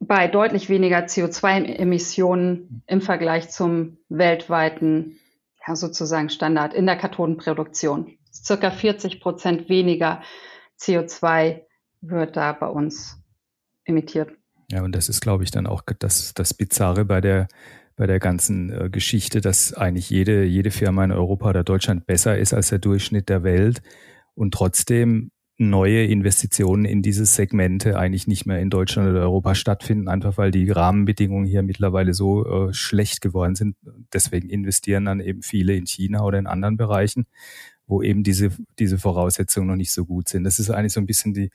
bei 0.07 0.27
deutlich 0.27 0.69
weniger 0.69 0.99
CO2-Emissionen 0.99 2.83
im 2.87 3.01
Vergleich 3.01 3.51
zum 3.51 3.99
weltweiten 4.09 5.19
ja, 5.67 5.77
sozusagen 5.77 6.29
Standard 6.29 6.75
in 6.75 6.87
der 6.87 6.97
Kathodenproduktion. 6.97 8.19
Circa 8.33 8.71
40 8.71 9.21
Prozent 9.21 9.69
weniger 9.69 10.23
CO2 10.81 11.61
wird 12.01 12.37
da 12.37 12.53
bei 12.53 12.67
uns 12.67 13.23
emittiert. 13.85 14.33
Ja, 14.71 14.83
und 14.83 14.93
das 14.93 15.09
ist, 15.09 15.21
glaube 15.21 15.45
ich, 15.45 15.51
dann 15.51 15.67
auch 15.67 15.83
das, 15.99 16.35
das 16.35 16.55
Bizarre 16.55 17.05
bei 17.05 17.21
der, 17.21 17.47
bei 17.95 18.07
der 18.07 18.19
ganzen 18.19 18.71
äh, 18.71 18.91
Geschichte, 18.91 19.41
dass 19.41 19.73
eigentlich 19.73 20.11
jede, 20.11 20.45
jede 20.45 20.71
Firma 20.71 21.05
in 21.05 21.13
Europa 21.13 21.51
oder 21.51 21.63
Deutschland 21.63 22.07
besser 22.07 22.37
ist 22.39 22.55
als 22.55 22.71
der 22.71 22.79
Durchschnitt 22.79 23.29
der 23.29 23.45
Welt 23.45 23.83
und 24.35 24.53
trotzdem 24.53 25.31
neue 25.71 26.05
Investitionen 26.05 26.85
in 26.85 27.03
diese 27.03 27.25
Segmente 27.25 27.99
eigentlich 27.99 28.27
nicht 28.27 28.47
mehr 28.47 28.61
in 28.61 28.71
Deutschland 28.71 29.11
oder 29.11 29.21
Europa 29.21 29.55
stattfinden, 29.55 30.09
einfach 30.09 30.37
weil 30.39 30.51
die 30.51 30.71
Rahmenbedingungen 30.71 31.47
hier 31.47 31.63
mittlerweile 31.63 32.15
so 32.15 32.69
äh, 32.69 32.75
schlecht 32.75 33.21
geworden 33.21 33.55
sind. 33.55 33.77
Deswegen 34.13 34.49
investieren 34.49 35.05
dann 35.05 35.21
eben 35.21 35.43
viele 35.43 35.75
in 35.75 35.87
China 35.87 36.23
oder 36.23 36.39
in 36.39 36.47
anderen 36.47 36.77
Bereichen, 36.77 37.27
wo 37.87 38.03
eben 38.03 38.23
diese, 38.23 38.51
diese 38.79 38.99
Voraussetzungen 38.99 39.67
noch 39.67 39.77
nicht 39.77 39.93
so 39.93 40.05
gut 40.05 40.29
sind. 40.29 40.45
Das 40.45 40.59
ist 40.59 40.71
eigentlich 40.71 40.93
so 40.93 41.01
ein 41.01 41.07
bisschen 41.07 41.35
die, 41.35 41.51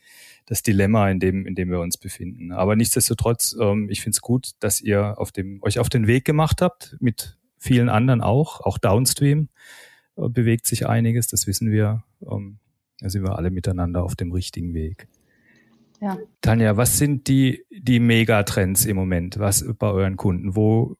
das 0.45 0.61
Dilemma, 0.61 1.09
in 1.09 1.19
dem, 1.19 1.45
in 1.45 1.55
dem 1.55 1.69
wir 1.69 1.79
uns 1.79 1.97
befinden. 1.97 2.51
Aber 2.51 2.75
nichtsdestotrotz, 2.75 3.55
ähm, 3.59 3.89
ich 3.89 4.01
finde 4.01 4.15
es 4.15 4.21
gut, 4.21 4.51
dass 4.59 4.81
ihr 4.81 5.19
auf 5.19 5.31
dem, 5.31 5.59
euch 5.63 5.79
auf 5.79 5.89
den 5.89 6.07
Weg 6.07 6.25
gemacht 6.25 6.61
habt, 6.61 6.97
mit 6.99 7.37
vielen 7.57 7.89
anderen 7.89 8.21
auch, 8.21 8.61
auch 8.61 8.77
Downstream 8.77 9.49
äh, 10.17 10.29
bewegt 10.29 10.67
sich 10.67 10.87
einiges, 10.87 11.27
das 11.27 11.47
wissen 11.47 11.71
wir. 11.71 12.03
Ähm, 12.29 12.59
da 13.00 13.10
sind 13.10 13.24
wir 13.24 13.38
alle 13.38 13.51
miteinander 13.51 14.04
auf 14.04 14.16
dem 14.16 14.32
richtigen 14.32 14.74
Weg. 14.74 15.08
Ja. 16.01 16.18
Tanja, 16.42 16.77
was 16.77 16.98
sind 16.98 17.27
die, 17.27 17.66
die 17.72 18.00
Megatrends 18.00 18.86
im 18.86 18.98
Moment? 18.98 19.39
Was 19.39 19.66
bei 19.80 19.89
euren 19.89 20.16
Kunden? 20.16 20.56
Wo, 20.56 20.96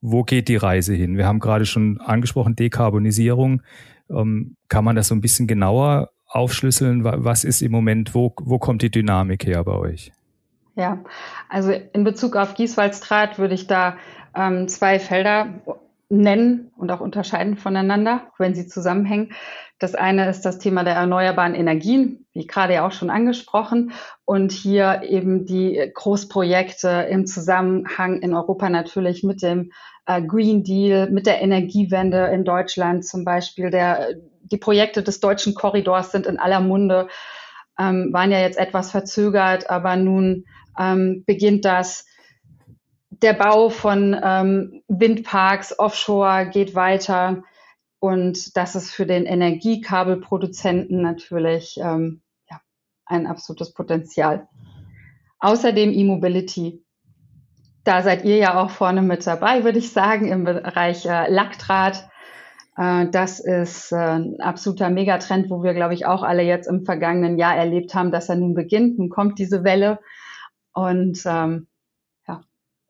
wo 0.00 0.22
geht 0.22 0.48
die 0.48 0.56
Reise 0.56 0.94
hin? 0.94 1.16
Wir 1.16 1.26
haben 1.26 1.40
gerade 1.40 1.64
schon 1.64 2.00
angesprochen, 2.00 2.56
Dekarbonisierung. 2.56 3.62
Ähm, 4.10 4.56
kann 4.68 4.84
man 4.84 4.96
das 4.96 5.08
so 5.08 5.14
ein 5.14 5.22
bisschen 5.22 5.46
genauer 5.46 6.10
aufschlüsseln? 6.26 7.04
Was 7.04 7.44
ist 7.44 7.62
im 7.62 7.72
Moment, 7.72 8.14
wo, 8.14 8.34
wo 8.42 8.58
kommt 8.58 8.82
die 8.82 8.90
Dynamik 8.90 9.46
her 9.46 9.64
bei 9.64 9.72
euch? 9.72 10.12
Ja, 10.76 11.02
also 11.48 11.70
in 11.70 12.04
Bezug 12.04 12.36
auf 12.36 12.54
Gieswaldstrat 12.54 13.38
würde 13.38 13.54
ich 13.54 13.66
da 13.66 13.96
ähm, 14.34 14.68
zwei 14.68 14.98
Felder 14.98 15.62
nennen 16.08 16.70
und 16.76 16.90
auch 16.90 17.00
unterscheiden 17.00 17.56
voneinander, 17.56 18.28
wenn 18.38 18.54
sie 18.54 18.66
zusammenhängen. 18.66 19.32
Das 19.78 19.94
eine 19.94 20.28
ist 20.28 20.42
das 20.42 20.58
Thema 20.58 20.84
der 20.84 20.94
erneuerbaren 20.94 21.54
Energien, 21.54 22.26
wie 22.32 22.46
gerade 22.46 22.74
ja 22.74 22.86
auch 22.86 22.92
schon 22.92 23.10
angesprochen, 23.10 23.92
und 24.24 24.52
hier 24.52 25.02
eben 25.04 25.46
die 25.46 25.90
Großprojekte 25.92 27.06
im 27.10 27.26
Zusammenhang 27.26 28.20
in 28.20 28.34
Europa 28.34 28.68
natürlich 28.70 29.24
mit 29.24 29.42
dem 29.42 29.72
äh, 30.06 30.22
Green 30.22 30.62
Deal, 30.62 31.10
mit 31.10 31.26
der 31.26 31.42
Energiewende 31.42 32.26
in 32.26 32.44
Deutschland 32.44 33.04
zum 33.04 33.24
Beispiel. 33.24 33.70
Der, 33.70 34.14
die 34.42 34.58
Projekte 34.58 35.02
des 35.02 35.20
deutschen 35.20 35.54
Korridors 35.54 36.12
sind 36.12 36.26
in 36.26 36.38
aller 36.38 36.60
Munde, 36.60 37.08
ähm, 37.78 38.10
waren 38.12 38.30
ja 38.30 38.40
jetzt 38.40 38.58
etwas 38.58 38.90
verzögert, 38.90 39.70
aber 39.70 39.96
nun 39.96 40.44
ähm, 40.78 41.24
beginnt 41.26 41.64
das 41.64 42.06
der 43.22 43.32
Bau 43.34 43.68
von 43.68 44.16
ähm, 44.22 44.82
Windparks 44.88 45.78
offshore 45.78 46.48
geht 46.50 46.74
weiter. 46.74 47.42
Und 47.98 48.56
das 48.56 48.74
ist 48.74 48.90
für 48.90 49.06
den 49.06 49.24
Energiekabelproduzenten 49.24 51.00
natürlich 51.00 51.78
ähm, 51.80 52.22
ja, 52.50 52.60
ein 53.06 53.26
absolutes 53.26 53.72
Potenzial. 53.72 54.48
Außerdem 55.38 55.92
E-Mobility. 55.92 56.84
Da 57.84 58.02
seid 58.02 58.24
ihr 58.24 58.36
ja 58.36 58.62
auch 58.62 58.70
vorne 58.70 59.02
mit 59.02 59.26
dabei, 59.26 59.64
würde 59.64 59.78
ich 59.78 59.92
sagen, 59.92 60.28
im 60.28 60.44
Bereich 60.44 61.04
äh, 61.06 61.30
Lackdraht. 61.30 62.08
Äh, 62.76 63.08
das 63.10 63.40
ist 63.40 63.92
äh, 63.92 63.96
ein 63.96 64.40
absoluter 64.40 64.90
Megatrend, 64.90 65.50
wo 65.50 65.62
wir, 65.62 65.74
glaube 65.74 65.94
ich, 65.94 66.06
auch 66.06 66.22
alle 66.22 66.42
jetzt 66.42 66.66
im 66.66 66.84
vergangenen 66.84 67.38
Jahr 67.38 67.56
erlebt 67.56 67.94
haben, 67.94 68.10
dass 68.10 68.28
er 68.28 68.36
nun 68.36 68.54
beginnt. 68.54 68.98
Nun 68.98 69.10
kommt 69.10 69.38
diese 69.38 69.64
Welle. 69.64 69.98
Und 70.72 71.22
ähm, 71.26 71.68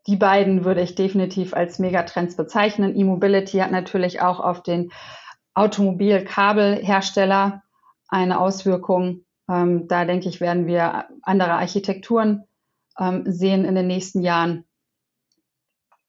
die 0.07 0.17
beiden 0.17 0.65
würde 0.65 0.83
ich 0.83 0.95
definitiv 0.95 1.55
als 1.55 1.79
Megatrends 1.79 2.37
bezeichnen. 2.37 2.95
E-Mobility 2.95 3.59
hat 3.59 3.71
natürlich 3.71 4.21
auch 4.21 4.41
auf 4.41 4.63
den 4.63 4.93
Automobilkabelhersteller 5.55 7.63
eine 8.09 8.39
Auswirkung. 8.39 9.25
Ähm, 9.49 9.89
da 9.89 10.05
denke 10.05 10.29
ich, 10.29 10.41
werden 10.41 10.67
wir 10.67 11.07
andere 11.23 11.53
Architekturen 11.53 12.45
ähm, 12.99 13.25
sehen 13.27 13.65
in 13.65 13.75
den 13.75 13.87
nächsten 13.87 14.23
Jahren. 14.23 14.65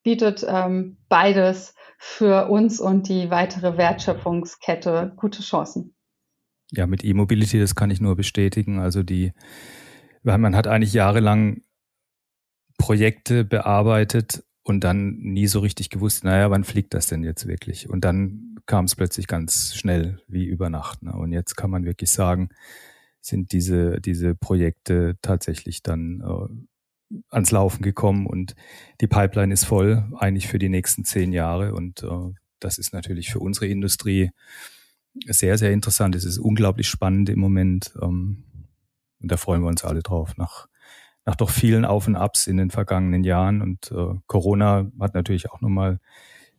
Bietet 0.03 0.45
ähm, 0.47 0.97
beides 1.09 1.73
für 1.97 2.49
uns 2.49 2.79
und 2.79 3.07
die 3.07 3.31
weitere 3.31 3.77
Wertschöpfungskette 3.77 5.13
gute 5.15 5.41
Chancen. 5.41 5.95
Ja, 6.71 6.85
mit 6.85 7.03
E-Mobility, 7.03 7.59
das 7.59 7.75
kann 7.75 7.91
ich 7.91 8.01
nur 8.01 8.15
bestätigen. 8.15 8.79
Also 8.79 9.03
die, 9.03 9.33
weil 10.23 10.37
man 10.37 10.55
hat 10.55 10.67
eigentlich 10.67 10.93
jahrelang 10.93 11.61
Projekte 12.77 13.43
bearbeitet 13.43 14.43
und 14.63 14.83
dann 14.83 15.17
nie 15.17 15.47
so 15.47 15.59
richtig 15.59 15.89
gewusst, 15.89 16.23
naja, 16.23 16.49
wann 16.49 16.63
fliegt 16.63 16.93
das 16.93 17.07
denn 17.07 17.23
jetzt 17.23 17.47
wirklich? 17.47 17.89
Und 17.89 18.01
dann 18.03 18.55
kam 18.65 18.85
es 18.85 18.95
plötzlich 18.95 19.27
ganz 19.27 19.75
schnell 19.75 20.21
wie 20.27 20.45
über 20.45 20.69
Nacht. 20.69 21.03
Ne? 21.03 21.13
Und 21.13 21.31
jetzt 21.31 21.55
kann 21.55 21.69
man 21.69 21.85
wirklich 21.85 22.11
sagen, 22.11 22.49
sind 23.21 23.51
diese, 23.51 24.01
diese 24.01 24.35
Projekte 24.35 25.17
tatsächlich 25.21 25.83
dann 25.83 26.21
äh, 26.21 27.15
ans 27.29 27.51
Laufen 27.51 27.83
gekommen 27.83 28.25
und 28.25 28.55
die 29.01 29.07
Pipeline 29.07 29.53
ist 29.53 29.65
voll, 29.65 30.09
eigentlich 30.17 30.47
für 30.47 30.59
die 30.59 30.69
nächsten 30.69 31.05
zehn 31.05 31.31
Jahre. 31.31 31.73
Und 31.73 32.03
äh, 32.03 32.33
das 32.59 32.77
ist 32.77 32.93
natürlich 32.93 33.31
für 33.31 33.39
unsere 33.39 33.67
Industrie 33.67 34.31
sehr, 35.27 35.57
sehr 35.57 35.71
interessant. 35.71 36.15
Es 36.15 36.25
ist 36.25 36.39
unglaublich 36.39 36.87
spannend 36.87 37.29
im 37.29 37.39
Moment. 37.39 37.93
Ähm, 38.01 38.43
und 39.21 39.31
da 39.31 39.37
freuen 39.37 39.61
wir 39.61 39.69
uns 39.69 39.83
alle 39.83 40.01
drauf, 40.01 40.37
nach 40.37 40.67
nach 41.25 41.35
doch 41.35 41.49
vielen 41.49 41.85
Auf 41.85 42.07
und 42.07 42.15
Abs 42.15 42.47
in 42.47 42.57
den 42.57 42.69
vergangenen 42.69 43.23
Jahren. 43.23 43.61
Und 43.61 43.91
äh, 43.91 44.15
Corona 44.27 44.89
hat 44.99 45.15
natürlich 45.15 45.49
auch 45.51 45.59
nochmal 45.59 45.99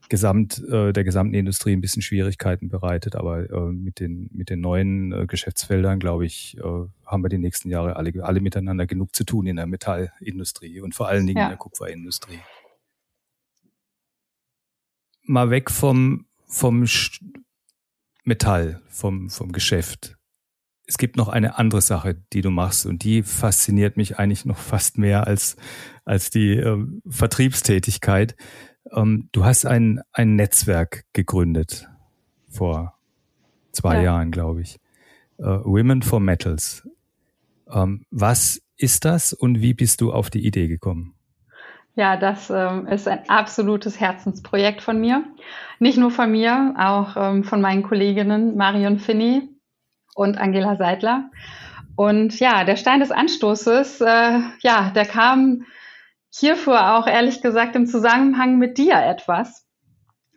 gesamt, 0.08 0.62
äh, 0.68 0.92
der 0.92 1.04
gesamten 1.04 1.34
Industrie 1.34 1.72
ein 1.72 1.80
bisschen 1.80 2.02
Schwierigkeiten 2.02 2.68
bereitet. 2.68 3.14
Aber 3.14 3.48
äh, 3.48 3.72
mit, 3.72 4.00
den, 4.00 4.28
mit 4.32 4.50
den 4.50 4.60
neuen 4.60 5.12
äh, 5.12 5.26
Geschäftsfeldern, 5.26 6.00
glaube 6.00 6.26
ich, 6.26 6.56
äh, 6.58 6.62
haben 7.04 7.22
wir 7.22 7.28
die 7.28 7.38
nächsten 7.38 7.70
Jahre 7.70 7.96
alle, 7.96 8.12
alle 8.24 8.40
miteinander 8.40 8.86
genug 8.86 9.14
zu 9.14 9.24
tun 9.24 9.46
in 9.46 9.56
der 9.56 9.66
Metallindustrie 9.66 10.80
und 10.80 10.94
vor 10.94 11.08
allen 11.08 11.26
Dingen 11.26 11.38
ja. 11.38 11.44
in 11.44 11.50
der 11.50 11.58
Kupferindustrie. 11.58 12.40
Mal 15.22 15.50
weg 15.50 15.70
vom, 15.70 16.26
vom 16.46 16.86
Metall, 18.24 18.80
vom, 18.88 19.30
vom 19.30 19.52
Geschäft 19.52 20.15
es 20.86 20.98
gibt 20.98 21.16
noch 21.16 21.28
eine 21.28 21.58
andere 21.58 21.80
Sache, 21.80 22.16
die 22.32 22.42
du 22.42 22.50
machst 22.50 22.86
und 22.86 23.02
die 23.02 23.22
fasziniert 23.22 23.96
mich 23.96 24.18
eigentlich 24.18 24.44
noch 24.44 24.58
fast 24.58 24.98
mehr 24.98 25.26
als, 25.26 25.56
als 26.04 26.30
die 26.30 26.56
äh, 26.56 26.86
Vertriebstätigkeit. 27.08 28.36
Ähm, 28.92 29.28
du 29.32 29.44
hast 29.44 29.66
ein, 29.66 30.00
ein 30.12 30.36
Netzwerk 30.36 31.04
gegründet 31.12 31.88
vor 32.48 32.94
zwei 33.72 33.96
ja. 33.96 34.02
Jahren, 34.02 34.30
glaube 34.30 34.62
ich. 34.62 34.78
Äh, 35.38 35.44
Women 35.44 36.02
for 36.02 36.20
Metals. 36.20 36.88
Ähm, 37.70 38.06
was 38.10 38.62
ist 38.76 39.04
das 39.04 39.32
und 39.32 39.60
wie 39.60 39.74
bist 39.74 40.00
du 40.00 40.12
auf 40.12 40.30
die 40.30 40.46
Idee 40.46 40.68
gekommen? 40.68 41.14
Ja, 41.96 42.16
das 42.16 42.50
ähm, 42.50 42.86
ist 42.86 43.08
ein 43.08 43.28
absolutes 43.28 43.98
Herzensprojekt 43.98 44.82
von 44.82 45.00
mir. 45.00 45.24
Nicht 45.78 45.96
nur 45.96 46.10
von 46.10 46.30
mir, 46.30 46.74
auch 46.78 47.16
ähm, 47.16 47.42
von 47.42 47.60
meinen 47.60 47.82
Kolleginnen 47.82 48.56
Marion 48.56 48.98
Finney 48.98 49.48
und 50.16 50.38
Angela 50.38 50.76
Seidler. 50.76 51.30
Und 51.94 52.40
ja, 52.40 52.64
der 52.64 52.76
Stein 52.76 53.00
des 53.00 53.12
Anstoßes, 53.12 54.00
äh, 54.00 54.40
ja, 54.60 54.90
der 54.94 55.06
kam 55.06 55.64
hierfür 56.30 56.96
auch 56.96 57.06
ehrlich 57.06 57.42
gesagt 57.42 57.76
im 57.76 57.86
Zusammenhang 57.86 58.58
mit 58.58 58.78
dir 58.78 58.94
etwas. 58.94 59.66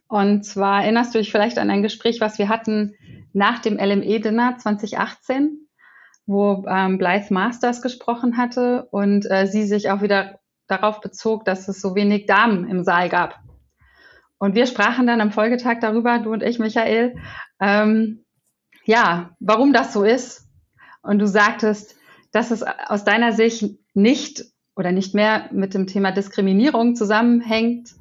Und 0.07 0.43
zwar 0.43 0.83
erinnerst 0.83 1.13
du 1.13 1.19
dich 1.19 1.31
vielleicht 1.31 1.57
an 1.57 1.69
ein 1.69 1.83
Gespräch, 1.83 2.21
was 2.21 2.39
wir 2.39 2.49
hatten 2.49 2.95
nach 3.33 3.59
dem 3.59 3.77
LME-Dinner 3.77 4.57
2018, 4.57 5.67
wo 6.25 6.65
ähm, 6.67 6.97
Blythe 6.97 7.33
Masters 7.33 7.81
gesprochen 7.81 8.37
hatte 8.37 8.87
und 8.91 9.29
äh, 9.29 9.45
sie 9.47 9.65
sich 9.65 9.91
auch 9.91 10.01
wieder 10.01 10.39
darauf 10.67 11.01
bezog, 11.01 11.45
dass 11.45 11.67
es 11.67 11.81
so 11.81 11.95
wenig 11.95 12.25
Damen 12.25 12.67
im 12.69 12.83
Saal 12.83 13.09
gab. 13.09 13.39
Und 14.39 14.55
wir 14.55 14.65
sprachen 14.65 15.07
dann 15.07 15.21
am 15.21 15.31
Folgetag 15.31 15.79
darüber, 15.81 16.19
du 16.19 16.31
und 16.31 16.43
ich, 16.43 16.59
Michael, 16.59 17.15
ähm, 17.59 18.23
ja, 18.89 19.35
warum 19.39 19.71
das 19.71 19.93
so 19.93 20.03
ist. 20.03 20.47
Und 21.03 21.19
du 21.19 21.27
sagtest, 21.27 21.95
dass 22.31 22.49
es 22.49 22.63
aus 22.63 23.03
deiner 23.03 23.33
Sicht 23.33 23.77
nicht 23.93 24.45
oder 24.75 24.91
nicht 24.91 25.13
mehr 25.13 25.47
mit 25.51 25.75
dem 25.75 25.85
Thema 25.85 26.11
Diskriminierung 26.11 26.95
zusammenhängt, 26.95 27.93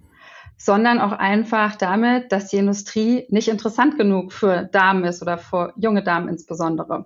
sondern 0.57 0.99
auch 0.99 1.13
einfach 1.13 1.77
damit, 1.77 2.33
dass 2.33 2.49
die 2.49 2.57
Industrie 2.57 3.27
nicht 3.29 3.49
interessant 3.49 3.99
genug 3.99 4.33
für 4.33 4.65
Damen 4.65 5.05
ist 5.05 5.21
oder 5.21 5.37
für 5.37 5.75
junge 5.77 6.03
Damen 6.03 6.27
insbesondere. 6.29 7.05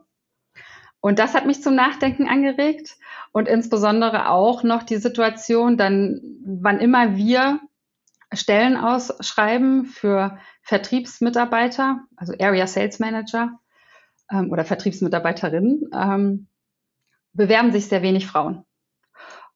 Und 1.00 1.18
das 1.18 1.34
hat 1.34 1.46
mich 1.46 1.60
zum 1.60 1.74
Nachdenken 1.74 2.28
angeregt 2.28 2.96
und 3.32 3.48
insbesondere 3.48 4.28
auch 4.28 4.62
noch 4.62 4.84
die 4.84 4.98
Situation, 4.98 5.76
dann, 5.76 6.20
wann 6.44 6.78
immer 6.78 7.16
wir 7.16 7.58
Stellen 8.32 8.76
ausschreiben 8.76 9.86
für 9.86 10.38
Vertriebsmitarbeiter, 10.62 12.04
also 12.16 12.32
Area 12.38 12.68
Sales 12.68 13.00
Manager 13.00 13.58
ähm, 14.30 14.50
oder 14.50 14.64
Vertriebsmitarbeiterinnen, 14.64 15.90
ähm, 15.94 16.46
bewerben 17.32 17.72
sich 17.72 17.86
sehr 17.86 18.02
wenig 18.02 18.26
Frauen. 18.26 18.64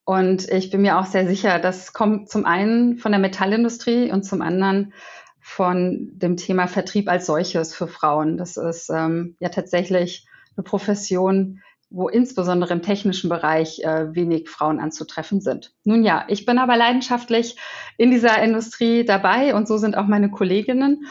Und 0.05 0.49
ich 0.51 0.71
bin 0.71 0.83
mir 0.83 0.99
auch 0.99 1.07
sehr 1.07 1.27
sicher, 1.27 1.59
das 1.59 1.93
kommt 1.93 2.31
zum 2.31 2.47
einen 2.47 2.97
von 2.97 3.11
der 3.11 3.21
Metallindustrie 3.21 4.13
und 4.13 4.23
zum 4.23 4.41
anderen 4.41 4.93
von 5.41 6.11
dem 6.13 6.37
Thema 6.37 6.69
Vertrieb 6.69 7.09
als 7.09 7.27
solches 7.27 7.75
für 7.75 7.89
Frauen. 7.89 8.37
Das 8.37 8.57
ist 8.57 8.89
ähm, 8.89 9.37
ja 9.41 9.49
tatsächlich 9.49 10.27
eine 10.57 10.65
Profession, 10.65 11.61
wo 11.91 12.09
insbesondere 12.09 12.75
im 12.75 12.83
technischen 12.83 13.31
Bereich 13.31 13.81
äh, 13.85 14.15
wenig 14.15 14.49
Frauen 14.49 14.81
anzutreffen 14.81 15.41
sind. 15.41 15.73
Nun 15.85 16.05
ja, 16.05 16.25
ich 16.29 16.47
bin 16.47 16.59
aber 16.59 16.77
leidenschaftlich 16.77 17.57
in 17.97 18.11
dieser 18.11 18.43
Industrie 18.43 19.05
dabei 19.05 19.55
und 19.55 19.69
so 19.69 19.77
sind 19.77 19.97
auch 19.97 20.07
meine 20.07 20.31
Kolleginnen. 20.31 21.07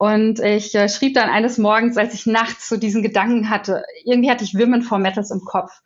Und 0.00 0.40
ich 0.40 0.74
äh, 0.74 0.88
schrieb 0.88 1.12
dann 1.12 1.28
eines 1.28 1.58
Morgens, 1.58 1.98
als 1.98 2.14
ich 2.14 2.24
nachts 2.24 2.70
so 2.70 2.78
diesen 2.78 3.02
Gedanken 3.02 3.50
hatte, 3.50 3.84
irgendwie 4.06 4.30
hatte 4.30 4.44
ich 4.44 4.54
Women 4.54 4.80
for 4.80 4.98
Metals 4.98 5.30
im 5.30 5.42
Kopf. 5.44 5.82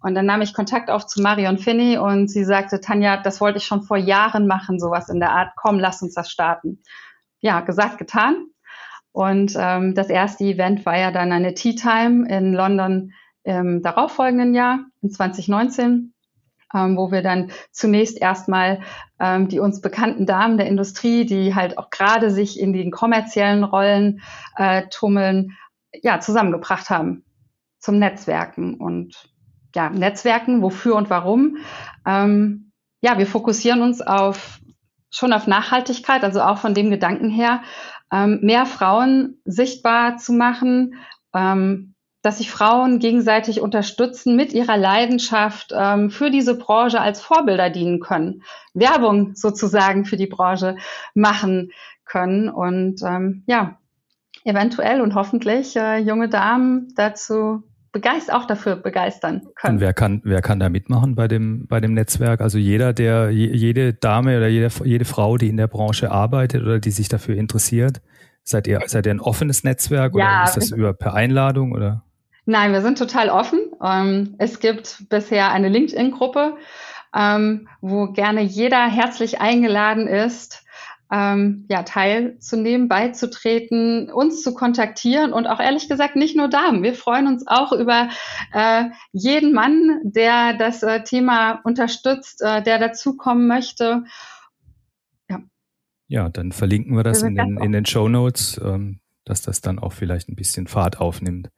Und 0.00 0.14
dann 0.14 0.26
nahm 0.26 0.42
ich 0.42 0.54
Kontakt 0.54 0.90
auf 0.90 1.08
zu 1.08 1.20
Marion 1.20 1.58
Finney 1.58 1.98
und 1.98 2.30
sie 2.30 2.44
sagte, 2.44 2.80
Tanja, 2.80 3.16
das 3.16 3.40
wollte 3.40 3.58
ich 3.58 3.64
schon 3.64 3.82
vor 3.82 3.96
Jahren 3.96 4.46
machen, 4.46 4.78
sowas 4.78 5.08
in 5.08 5.18
der 5.18 5.32
Art, 5.32 5.54
komm, 5.56 5.80
lass 5.80 6.02
uns 6.02 6.14
das 6.14 6.30
starten. 6.30 6.84
Ja, 7.40 7.60
gesagt, 7.62 7.98
getan. 7.98 8.46
Und 9.10 9.54
ähm, 9.58 9.96
das 9.96 10.08
erste 10.08 10.44
Event 10.44 10.86
war 10.86 10.96
ja 10.96 11.10
dann 11.10 11.32
eine 11.32 11.52
Tea 11.54 11.74
Time 11.74 12.28
in 12.28 12.52
London 12.52 13.12
im 13.42 13.82
darauffolgenden 13.82 14.54
Jahr, 14.54 14.84
in 15.02 15.10
2019, 15.10 16.14
ähm, 16.74 16.96
wo 16.96 17.10
wir 17.10 17.22
dann 17.22 17.50
zunächst 17.70 18.20
erstmal 18.20 18.80
ähm, 19.20 19.48
die 19.48 19.60
uns 19.60 19.80
bekannten 19.80 20.26
Damen 20.26 20.58
der 20.58 20.66
Industrie, 20.66 21.24
die 21.24 21.54
halt 21.54 21.78
auch 21.78 21.90
gerade 21.90 22.30
sich 22.30 22.60
in 22.60 22.72
den 22.72 22.90
kommerziellen 22.90 23.64
Rollen 23.64 24.20
äh, 24.56 24.86
tummeln, 24.88 25.56
ja, 25.92 26.20
zusammengebracht 26.20 26.90
haben 26.90 27.24
zum 27.78 27.98
Netzwerken 27.98 28.74
und 28.74 29.30
ja, 29.74 29.90
Netzwerken, 29.90 30.62
wofür 30.62 30.96
und 30.96 31.10
warum. 31.10 31.58
Ähm, 32.06 32.72
ja, 33.00 33.18
wir 33.18 33.26
fokussieren 33.26 33.82
uns 33.82 34.00
auf 34.00 34.60
schon 35.10 35.32
auf 35.32 35.46
Nachhaltigkeit, 35.46 36.22
also 36.22 36.42
auch 36.42 36.58
von 36.58 36.74
dem 36.74 36.90
Gedanken 36.90 37.30
her, 37.30 37.62
ähm, 38.12 38.40
mehr 38.42 38.66
Frauen 38.66 39.40
sichtbar 39.44 40.16
zu 40.16 40.32
machen, 40.32 40.94
ähm, 41.34 41.94
dass 42.22 42.38
sich 42.38 42.50
Frauen 42.50 42.98
gegenseitig 42.98 43.60
unterstützen 43.60 44.34
mit 44.34 44.52
ihrer 44.52 44.76
Leidenschaft 44.76 45.72
ähm, 45.76 46.10
für 46.10 46.30
diese 46.30 46.58
Branche 46.58 47.00
als 47.00 47.20
Vorbilder 47.20 47.70
dienen 47.70 48.00
können, 48.00 48.42
Werbung 48.74 49.34
sozusagen 49.34 50.04
für 50.04 50.16
die 50.16 50.26
Branche 50.26 50.76
machen 51.14 51.70
können 52.04 52.48
und 52.48 53.02
ähm, 53.02 53.44
ja, 53.46 53.78
eventuell 54.44 55.00
und 55.00 55.14
hoffentlich 55.14 55.76
äh, 55.76 55.98
junge 55.98 56.28
Damen 56.28 56.92
dazu 56.96 57.62
begeistert, 57.92 58.34
auch 58.34 58.46
dafür 58.46 58.76
begeistern 58.76 59.42
können. 59.54 59.76
Und 59.76 59.80
wer 59.80 59.94
kann, 59.94 60.20
wer 60.24 60.42
kann 60.42 60.60
da 60.60 60.68
mitmachen 60.68 61.14
bei 61.14 61.28
dem, 61.28 61.66
bei 61.66 61.80
dem 61.80 61.94
Netzwerk? 61.94 62.40
Also 62.40 62.58
jeder, 62.58 62.92
der, 62.92 63.30
jede 63.30 63.94
Dame 63.94 64.36
oder 64.36 64.48
jede, 64.48 64.68
jede 64.84 65.04
Frau, 65.04 65.36
die 65.36 65.48
in 65.48 65.56
der 65.56 65.68
Branche 65.68 66.10
arbeitet 66.10 66.62
oder 66.62 66.78
die 66.80 66.90
sich 66.90 67.08
dafür 67.08 67.36
interessiert, 67.36 68.00
seid 68.44 68.66
ihr, 68.66 68.80
seid 68.86 69.06
ihr 69.06 69.12
ein 69.12 69.20
offenes 69.20 69.64
Netzwerk 69.64 70.14
oder 70.14 70.24
ja, 70.24 70.44
ist 70.44 70.56
das 70.56 70.70
über 70.70 70.92
per 70.92 71.14
Einladung 71.14 71.72
oder? 71.72 72.04
Nein, 72.48 72.72
wir 72.72 72.80
sind 72.80 72.96
total 72.96 73.28
offen. 73.28 73.60
Ähm, 73.84 74.34
es 74.38 74.58
gibt 74.58 75.04
bisher 75.10 75.52
eine 75.52 75.68
LinkedIn-Gruppe, 75.68 76.56
ähm, 77.14 77.68
wo 77.82 78.10
gerne 78.12 78.40
jeder 78.40 78.88
herzlich 78.88 79.38
eingeladen 79.38 80.06
ist, 80.06 80.64
ähm, 81.12 81.66
ja, 81.68 81.82
teilzunehmen, 81.82 82.88
beizutreten, 82.88 84.10
uns 84.10 84.42
zu 84.42 84.54
kontaktieren 84.54 85.34
und 85.34 85.46
auch 85.46 85.60
ehrlich 85.60 85.90
gesagt 85.90 86.16
nicht 86.16 86.38
nur 86.38 86.48
Damen. 86.48 86.82
Wir 86.82 86.94
freuen 86.94 87.26
uns 87.26 87.46
auch 87.46 87.72
über 87.72 88.08
äh, 88.54 88.84
jeden 89.12 89.52
Mann, 89.52 90.00
der 90.04 90.54
das 90.54 90.82
äh, 90.82 91.02
Thema 91.04 91.60
unterstützt, 91.64 92.40
äh, 92.40 92.62
der 92.62 92.78
dazukommen 92.78 93.46
möchte. 93.46 94.04
Ja. 95.28 95.40
ja, 96.06 96.28
dann 96.30 96.52
verlinken 96.52 96.96
wir 96.96 97.04
das 97.04 97.20
wir 97.20 97.28
in 97.28 97.34
den, 97.34 97.58
in 97.58 97.72
den 97.72 97.84
Show 97.84 98.08
Notes. 98.08 98.58
Ähm, 98.64 99.00
dass 99.28 99.42
das 99.42 99.60
dann 99.60 99.78
auch 99.78 99.92
vielleicht 99.92 100.28
ein 100.28 100.36
bisschen 100.36 100.66
Fahrt 100.66 101.00
aufnimmt. 101.00 101.50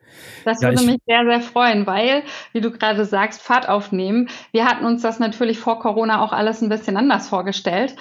Das 0.45 0.63
würde 0.63 0.81
ja, 0.83 0.87
mich 0.87 1.01
sehr, 1.07 1.25
sehr 1.25 1.41
freuen, 1.41 1.87
weil, 1.87 2.23
wie 2.53 2.61
du 2.61 2.71
gerade 2.71 3.05
sagst, 3.05 3.43
Fahrt 3.43 3.69
aufnehmen. 3.69 4.29
Wir 4.53 4.65
hatten 4.67 4.85
uns 4.85 5.03
das 5.03 5.19
natürlich 5.19 5.59
vor 5.59 5.79
Corona 5.79 6.23
auch 6.23 6.33
alles 6.33 6.63
ein 6.63 6.69
bisschen 6.69 6.97
anders 6.97 7.29
vorgestellt. 7.29 7.97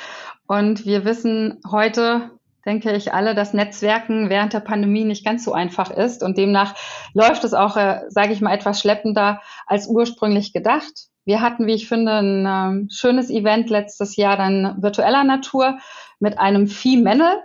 Und 0.48 0.86
wir 0.86 1.06
wissen 1.06 1.60
heute, 1.70 2.32
denke 2.66 2.96
ich, 2.96 3.14
alle, 3.14 3.36
dass 3.36 3.54
Netzwerken 3.54 4.30
während 4.30 4.54
der 4.54 4.60
Pandemie 4.60 5.04
nicht 5.04 5.26
ganz 5.26 5.44
so 5.44 5.54
einfach 5.54 5.92
ist. 5.92 6.24
Und 6.24 6.38
demnach 6.38 6.76
läuft 7.14 7.44
es 7.44 7.54
auch, 7.54 7.78
äh, 7.78 8.02
sage 8.10 8.34
ich 8.34 8.42
mal, 8.42 8.54
etwas 8.54 8.80
schleppender 8.80 9.42
als 9.68 9.88
ursprünglich 9.88 10.54
gedacht. 10.54 11.10
Wir 11.26 11.42
hatten, 11.42 11.68
wie 11.68 11.74
ich 11.74 11.88
finde, 11.88 12.14
ein 12.14 12.46
ähm, 12.48 12.88
schönes 12.92 13.30
Event 13.30 13.70
letztes 13.70 14.16
Jahr 14.16 14.38
dann 14.38 14.82
virtueller 14.82 15.24
Natur 15.24 15.78
mit 16.20 16.40
einem 16.40 16.68
Vieh-Männer, 16.68 17.44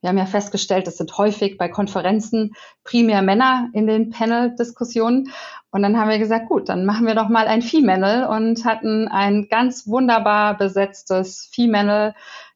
wir 0.00 0.08
haben 0.08 0.18
ja 0.18 0.26
festgestellt, 0.26 0.88
es 0.88 0.96
sind 0.96 1.16
häufig 1.18 1.58
bei 1.58 1.68
Konferenzen 1.68 2.52
primär 2.84 3.22
Männer 3.22 3.68
in 3.74 3.86
den 3.86 4.10
Panel-Diskussionen. 4.10 5.30
Und 5.70 5.82
dann 5.82 5.98
haben 5.98 6.08
wir 6.08 6.18
gesagt, 6.18 6.48
gut, 6.48 6.68
dann 6.68 6.86
machen 6.86 7.06
wir 7.06 7.14
doch 7.14 7.28
mal 7.28 7.46
ein 7.46 7.62
Female 7.62 8.28
und 8.28 8.64
hatten 8.64 9.08
ein 9.08 9.48
ganz 9.48 9.86
wunderbar 9.86 10.56
besetztes 10.56 11.50
Female 11.52 12.14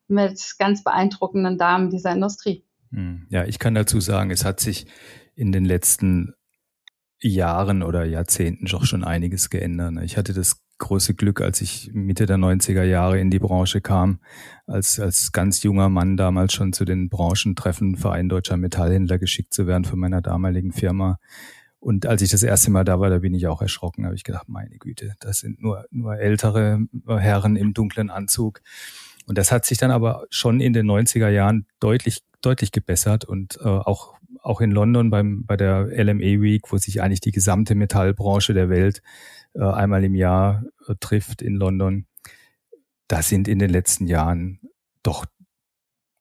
mit 0.08 0.54
ganz 0.58 0.82
beeindruckenden 0.82 1.58
Damen 1.58 1.90
dieser 1.90 2.12
Industrie. 2.12 2.64
Hm. 2.90 3.26
Ja, 3.30 3.44
ich 3.44 3.58
kann 3.58 3.74
dazu 3.74 4.00
sagen, 4.00 4.30
es 4.30 4.44
hat 4.44 4.60
sich 4.60 4.86
in 5.34 5.52
den 5.52 5.64
letzten 5.64 6.34
Jahren 7.20 7.82
oder 7.82 8.04
Jahrzehnten 8.04 8.66
doch 8.66 8.84
schon 8.84 9.04
einiges 9.04 9.50
geändert. 9.50 9.94
Ich 10.02 10.16
hatte 10.16 10.32
das 10.32 10.63
große 10.78 11.14
Glück, 11.14 11.40
als 11.40 11.60
ich 11.60 11.90
Mitte 11.92 12.26
der 12.26 12.36
90er 12.36 12.82
Jahre 12.82 13.18
in 13.18 13.30
die 13.30 13.38
Branche 13.38 13.80
kam, 13.80 14.20
als, 14.66 14.98
als 14.98 15.32
ganz 15.32 15.62
junger 15.62 15.88
Mann 15.88 16.16
damals 16.16 16.52
schon 16.52 16.72
zu 16.72 16.84
den 16.84 17.08
Branchentreffen 17.08 17.96
Verein 17.96 18.28
Deutscher 18.28 18.56
Metallhändler 18.56 19.18
geschickt 19.18 19.54
zu 19.54 19.66
werden 19.66 19.84
von 19.84 19.98
meiner 19.98 20.20
damaligen 20.20 20.72
Firma. 20.72 21.18
Und 21.80 22.06
als 22.06 22.22
ich 22.22 22.30
das 22.30 22.42
erste 22.42 22.70
Mal 22.70 22.84
da 22.84 22.98
war, 22.98 23.10
da 23.10 23.18
bin 23.18 23.34
ich 23.34 23.46
auch 23.46 23.60
erschrocken, 23.60 24.06
habe 24.06 24.14
ich 24.14 24.24
gedacht, 24.24 24.48
meine 24.48 24.78
Güte, 24.78 25.14
das 25.20 25.40
sind 25.40 25.60
nur, 25.60 25.84
nur 25.90 26.16
ältere 26.16 26.86
Herren 27.06 27.56
im 27.56 27.74
dunklen 27.74 28.10
Anzug. 28.10 28.62
Und 29.26 29.38
das 29.38 29.52
hat 29.52 29.66
sich 29.66 29.78
dann 29.78 29.90
aber 29.90 30.26
schon 30.30 30.60
in 30.60 30.72
den 30.72 30.86
90er 30.86 31.28
Jahren 31.28 31.66
deutlich, 31.80 32.22
deutlich 32.40 32.72
gebessert 32.72 33.24
und 33.24 33.58
äh, 33.60 33.68
auch 33.68 34.14
auch 34.44 34.60
in 34.60 34.70
London 34.70 35.10
beim, 35.10 35.44
bei 35.46 35.56
der 35.56 35.86
LME 35.86 36.40
Week, 36.42 36.70
wo 36.70 36.76
sich 36.76 37.02
eigentlich 37.02 37.20
die 37.20 37.32
gesamte 37.32 37.74
Metallbranche 37.74 38.52
der 38.52 38.68
Welt 38.68 39.02
äh, 39.54 39.64
einmal 39.64 40.04
im 40.04 40.14
Jahr 40.14 40.64
äh, 40.86 40.94
trifft 41.00 41.40
in 41.40 41.54
London, 41.54 42.06
da 43.08 43.22
sind 43.22 43.48
in 43.48 43.58
den 43.58 43.70
letzten 43.70 44.06
Jahren 44.06 44.60
doch 45.02 45.24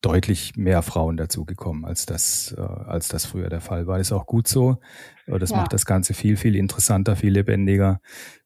deutlich 0.01 0.55
mehr 0.55 0.81
Frauen 0.81 1.17
dazugekommen, 1.17 1.85
als 1.85 2.05
das, 2.05 2.55
äh, 2.57 2.61
als 2.61 3.09
das 3.09 3.25
früher 3.25 3.49
der 3.49 3.61
Fall 3.61 3.87
war. 3.87 3.97
Das 3.97 4.07
ist 4.07 4.13
auch 4.13 4.25
gut 4.25 4.47
so. 4.47 4.77
Äh, 5.25 5.39
das 5.39 5.51
ja. 5.51 5.57
macht 5.57 5.73
das 5.73 5.85
Ganze 5.85 6.13
viel, 6.13 6.37
viel 6.37 6.55
interessanter, 6.55 7.15
viel 7.15 7.33
lebendiger. 7.33 7.99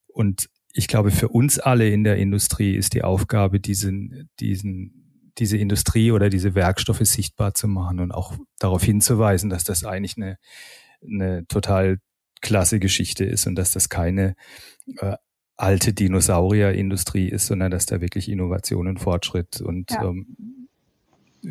Und 0.08 0.50
ich 0.74 0.88
glaube, 0.88 1.12
für 1.12 1.30
uns 1.30 1.60
alle 1.60 1.90
in 1.90 2.04
der 2.04 2.18
Industrie 2.18 2.76
ist 2.76 2.94
die 2.94 3.04
Aufgabe, 3.04 3.60
diesen, 3.60 4.30
diesen, 4.40 5.07
diese 5.38 5.58
Industrie 5.58 6.12
oder 6.12 6.30
diese 6.30 6.56
Werkstoffe 6.56 7.02
sichtbar 7.02 7.54
zu 7.54 7.67
machen 7.67 8.00
und 8.00 8.12
auch 8.12 8.34
darauf 8.60 8.84
hinzuweisen, 8.84 9.50
dass 9.50 9.63
das 9.63 9.84
eigentlich 9.84 10.17
eine, 10.17 10.38
eine 11.04 11.45
total 11.47 12.00
klasse 12.41 12.80
Geschichte 12.80 13.26
ist 13.26 13.47
und 13.47 13.56
dass 13.56 13.71
das 13.71 13.89
keine 13.89 14.36
äh, 14.97 15.15
alte 15.56 15.93
Dinosaurierindustrie 15.93 17.30
ist, 17.30 17.47
sondern 17.47 17.71
dass 17.71 17.88
da 17.88 18.00
wirklich 18.00 18.30
Innovation 18.30 18.88
und 18.88 19.00
Fortschritt 19.00 19.60
und 19.62 19.91
ja. 19.91 20.04
ähm, 20.04 20.67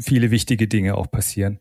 viele 0.00 0.30
wichtige 0.30 0.68
Dinge 0.68 0.96
auch 0.96 1.10
passieren. 1.10 1.58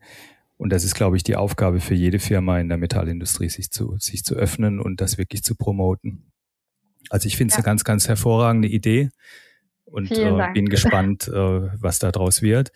Und 0.56 0.70
das 0.70 0.84
ist, 0.84 0.94
glaube 0.94 1.16
ich, 1.16 1.22
die 1.22 1.36
Aufgabe 1.36 1.80
für 1.80 1.94
jede 1.94 2.18
Firma 2.18 2.58
in 2.58 2.68
der 2.68 2.78
Metallindustrie, 2.78 3.48
sich 3.48 3.70
zu, 3.70 3.96
sich 3.98 4.24
zu 4.24 4.34
öffnen 4.36 4.80
und 4.80 5.00
das 5.00 5.18
wirklich 5.18 5.42
zu 5.42 5.54
promoten. 5.54 6.30
Also 7.10 7.26
ich 7.26 7.36
finde 7.36 7.52
es 7.52 7.56
ja. 7.56 7.58
eine 7.58 7.64
ganz, 7.64 7.84
ganz 7.84 8.08
hervorragende 8.08 8.68
Idee 8.68 9.10
und 9.86 10.10
äh, 10.10 10.52
bin 10.52 10.68
gespannt, 10.68 11.28
äh, 11.28 11.32
was 11.32 11.98
da 11.98 12.12
draus 12.12 12.42
wird. 12.42 12.72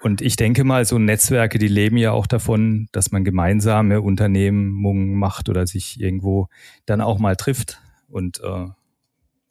Und 0.00 0.20
ich 0.20 0.36
denke 0.36 0.64
mal, 0.64 0.84
so 0.84 0.98
Netzwerke, 0.98 1.58
die 1.58 1.68
leben 1.68 1.96
ja 1.96 2.12
auch 2.12 2.26
davon, 2.26 2.88
dass 2.92 3.10
man 3.10 3.24
gemeinsame 3.24 4.00
Unternehmungen 4.00 5.14
macht 5.14 5.48
oder 5.48 5.66
sich 5.66 6.00
irgendwo 6.00 6.48
dann 6.84 7.00
auch 7.00 7.18
mal 7.18 7.36
trifft. 7.36 7.80
Und 8.08 8.40
äh, 8.40 8.66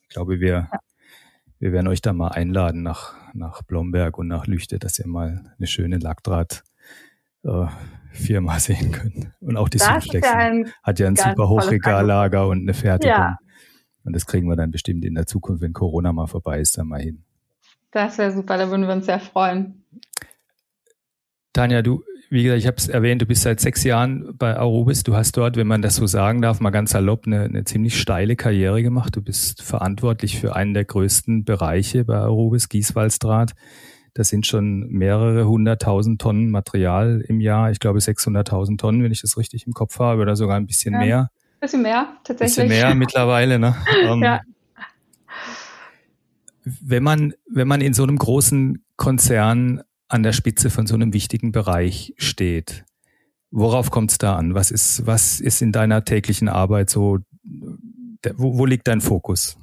ich 0.03 0.09
glaube, 0.09 0.39
wir, 0.39 0.69
ja. 0.71 0.79
wir 1.59 1.71
werden 1.71 1.87
euch 1.87 2.01
da 2.01 2.13
mal 2.13 2.29
einladen 2.29 2.83
nach, 2.83 3.15
nach 3.33 3.63
Blomberg 3.63 4.17
und 4.17 4.27
nach 4.27 4.47
Lüchte, 4.47 4.79
dass 4.79 4.97
ihr 4.99 5.07
mal 5.07 5.53
eine 5.57 5.67
schöne 5.67 5.97
Lackdraht 5.97 6.63
äh, 7.43 7.65
Firma 8.11 8.59
sehen 8.59 8.91
könnt. 8.91 9.31
Und 9.41 9.57
auch 9.57 9.69
die 9.69 9.79
Südflex 9.79 10.27
ja 10.27 10.51
hat 10.83 10.99
ja 10.99 11.07
ein 11.07 11.15
super 11.15 11.49
Hochregallager 11.49 12.47
und 12.47 12.61
eine 12.61 12.73
Fertigung. 12.73 13.17
Ja. 13.17 13.37
Und 14.05 14.13
das 14.13 14.25
kriegen 14.25 14.47
wir 14.47 14.55
dann 14.55 14.71
bestimmt 14.71 15.03
in 15.03 15.15
der 15.15 15.25
Zukunft, 15.25 15.61
wenn 15.61 15.73
Corona 15.73 16.13
mal 16.13 16.27
vorbei 16.27 16.59
ist, 16.59 16.77
dann 16.77 16.87
mal 16.87 17.01
hin. 17.01 17.23
Das 17.91 18.17
wäre 18.17 18.31
super, 18.31 18.57
da 18.57 18.69
würden 18.69 18.87
wir 18.87 18.93
uns 18.93 19.05
sehr 19.05 19.19
freuen. 19.19 19.83
Tanja, 21.53 21.81
du, 21.81 22.03
wie 22.29 22.43
gesagt, 22.43 22.59
ich 22.59 22.67
habe 22.67 22.77
es 22.77 22.87
erwähnt, 22.87 23.21
du 23.21 23.25
bist 23.25 23.43
seit 23.43 23.59
sechs 23.59 23.83
Jahren 23.83 24.35
bei 24.37 24.57
Arubis. 24.57 25.03
Du 25.03 25.15
hast 25.15 25.37
dort, 25.37 25.55
wenn 25.55 25.67
man 25.67 25.81
das 25.81 25.95
so 25.95 26.05
sagen 26.05 26.41
darf, 26.41 26.59
mal 26.59 26.71
ganz 26.71 26.91
salopp 26.91 27.25
eine, 27.25 27.43
eine 27.43 27.63
ziemlich 27.63 27.99
steile 27.99 28.35
Karriere 28.35 28.83
gemacht. 28.83 29.15
Du 29.15 29.21
bist 29.21 29.61
verantwortlich 29.61 30.39
für 30.39 30.55
einen 30.55 30.73
der 30.73 30.85
größten 30.85 31.45
Bereiche 31.45 32.03
bei 32.03 32.17
Arubis, 32.17 32.67
Gießwaldsdraht. 32.69 33.53
Das 34.13 34.29
sind 34.29 34.47
schon 34.47 34.87
mehrere 34.89 35.47
hunderttausend 35.47 36.21
Tonnen 36.21 36.49
Material 36.49 37.23
im 37.27 37.39
Jahr. 37.39 37.71
Ich 37.71 37.79
glaube 37.79 37.99
600.000 37.99 38.77
Tonnen, 38.77 39.03
wenn 39.03 39.11
ich 39.11 39.21
das 39.21 39.37
richtig 39.37 39.67
im 39.67 39.73
Kopf 39.73 39.99
habe, 39.99 40.21
oder 40.21 40.35
sogar 40.35 40.57
ein 40.57 40.67
bisschen 40.67 40.93
ja, 40.93 40.99
mehr. 40.99 41.29
Ein 41.65 41.67
bisschen 41.67 41.81
mehr, 41.81 42.07
tatsächlich. 42.23 42.59
Ein 42.59 42.67
bisschen 42.67 42.87
mehr 42.87 42.95
mittlerweile, 42.95 43.57
ne? 43.57 43.75
Um, 44.07 44.21
ja. 44.23 44.41
Wenn 46.63 47.01
man, 47.01 47.33
wenn 47.49 47.67
man 47.67 47.81
in 47.81 47.95
so 47.95 48.03
einem 48.03 48.17
großen 48.17 48.85
Konzern 48.97 49.81
an 50.07 50.21
der 50.21 50.31
Spitze 50.31 50.69
von 50.69 50.85
so 50.85 50.93
einem 50.93 51.11
wichtigen 51.11 51.51
Bereich 51.51 52.13
steht, 52.17 52.85
worauf 53.49 53.89
kommt 53.89 54.11
es 54.11 54.19
da 54.19 54.35
an? 54.35 54.53
Was 54.53 54.69
ist, 54.69 55.07
was 55.07 55.39
ist 55.39 55.63
in 55.63 55.71
deiner 55.71 56.05
täglichen 56.05 56.49
Arbeit 56.49 56.91
so, 56.91 57.17
wo, 57.43 58.59
wo 58.59 58.65
liegt 58.67 58.87
dein 58.87 59.01
Fokus? 59.01 59.57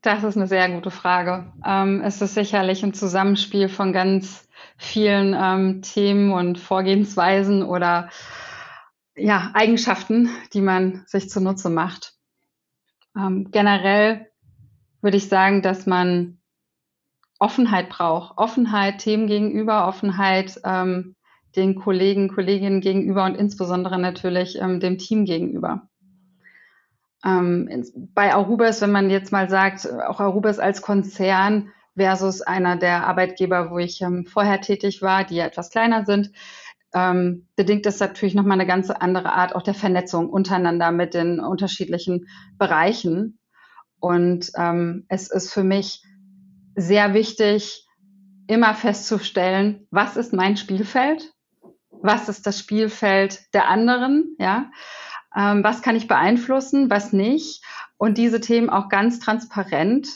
Das 0.00 0.24
ist 0.24 0.38
eine 0.38 0.46
sehr 0.46 0.70
gute 0.70 0.90
Frage. 0.90 1.44
Ähm, 1.66 2.00
es 2.02 2.22
ist 2.22 2.34
sicherlich 2.34 2.82
ein 2.82 2.94
Zusammenspiel 2.94 3.68
von 3.68 3.92
ganz 3.92 4.48
vielen 4.78 5.36
ähm, 5.38 5.82
Themen 5.82 6.32
und 6.32 6.58
Vorgehensweisen 6.58 7.62
oder 7.62 8.08
ja, 9.16 9.50
Eigenschaften, 9.54 10.28
die 10.52 10.60
man 10.60 11.04
sich 11.06 11.30
zunutze 11.30 11.70
macht. 11.70 12.14
Ähm, 13.16 13.50
generell 13.50 14.28
würde 15.00 15.16
ich 15.16 15.28
sagen, 15.28 15.62
dass 15.62 15.86
man 15.86 16.38
Offenheit 17.38 17.88
braucht. 17.88 18.38
Offenheit 18.38 18.98
Themen 18.98 19.26
gegenüber, 19.26 19.86
Offenheit 19.86 20.60
ähm, 20.64 21.14
den 21.56 21.76
Kollegen, 21.76 22.28
Kolleginnen 22.28 22.80
gegenüber 22.80 23.24
und 23.24 23.36
insbesondere 23.36 23.98
natürlich 23.98 24.58
ähm, 24.60 24.80
dem 24.80 24.98
Team 24.98 25.24
gegenüber. 25.24 25.88
Ähm, 27.24 27.84
bei 28.14 28.34
Arubis, 28.34 28.80
wenn 28.80 28.92
man 28.92 29.10
jetzt 29.10 29.32
mal 29.32 29.48
sagt, 29.48 29.88
auch 29.90 30.20
Arubis 30.20 30.58
als 30.58 30.82
Konzern 30.82 31.70
versus 31.96 32.42
einer 32.42 32.76
der 32.76 33.06
Arbeitgeber, 33.06 33.70
wo 33.70 33.78
ich 33.78 34.00
ähm, 34.02 34.26
vorher 34.26 34.60
tätig 34.60 35.00
war, 35.00 35.24
die 35.24 35.36
ja 35.36 35.46
etwas 35.46 35.70
kleiner 35.70 36.04
sind, 36.04 36.32
ähm, 36.94 37.48
bedingt 37.56 37.86
das 37.86 38.00
natürlich 38.00 38.34
nochmal 38.34 38.58
eine 38.58 38.66
ganz 38.66 38.90
andere 38.90 39.32
Art 39.32 39.54
auch 39.54 39.62
der 39.62 39.74
Vernetzung 39.74 40.30
untereinander 40.30 40.92
mit 40.92 41.14
den 41.14 41.40
unterschiedlichen 41.40 42.26
Bereichen. 42.58 43.38
Und 44.00 44.50
ähm, 44.56 45.04
es 45.08 45.30
ist 45.30 45.52
für 45.52 45.64
mich 45.64 46.02
sehr 46.76 47.14
wichtig, 47.14 47.86
immer 48.46 48.74
festzustellen, 48.74 49.86
was 49.90 50.16
ist 50.16 50.32
mein 50.32 50.56
Spielfeld? 50.56 51.32
Was 52.02 52.28
ist 52.28 52.46
das 52.46 52.58
Spielfeld 52.58 53.40
der 53.54 53.68
anderen? 53.68 54.36
Ja 54.38 54.70
ähm, 55.36 55.64
was 55.64 55.82
kann 55.82 55.96
ich 55.96 56.06
beeinflussen, 56.06 56.90
was 56.90 57.12
nicht 57.12 57.64
und 57.96 58.18
diese 58.18 58.40
Themen 58.40 58.70
auch 58.70 58.88
ganz 58.88 59.18
transparent 59.18 60.08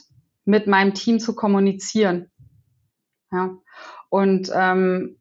mit 0.44 0.66
meinem 0.66 0.94
Team 0.94 1.18
zu 1.18 1.34
kommunizieren. 1.34 2.30
Ja. 3.32 3.50
Und 4.08 4.50
ähm, 4.54 5.17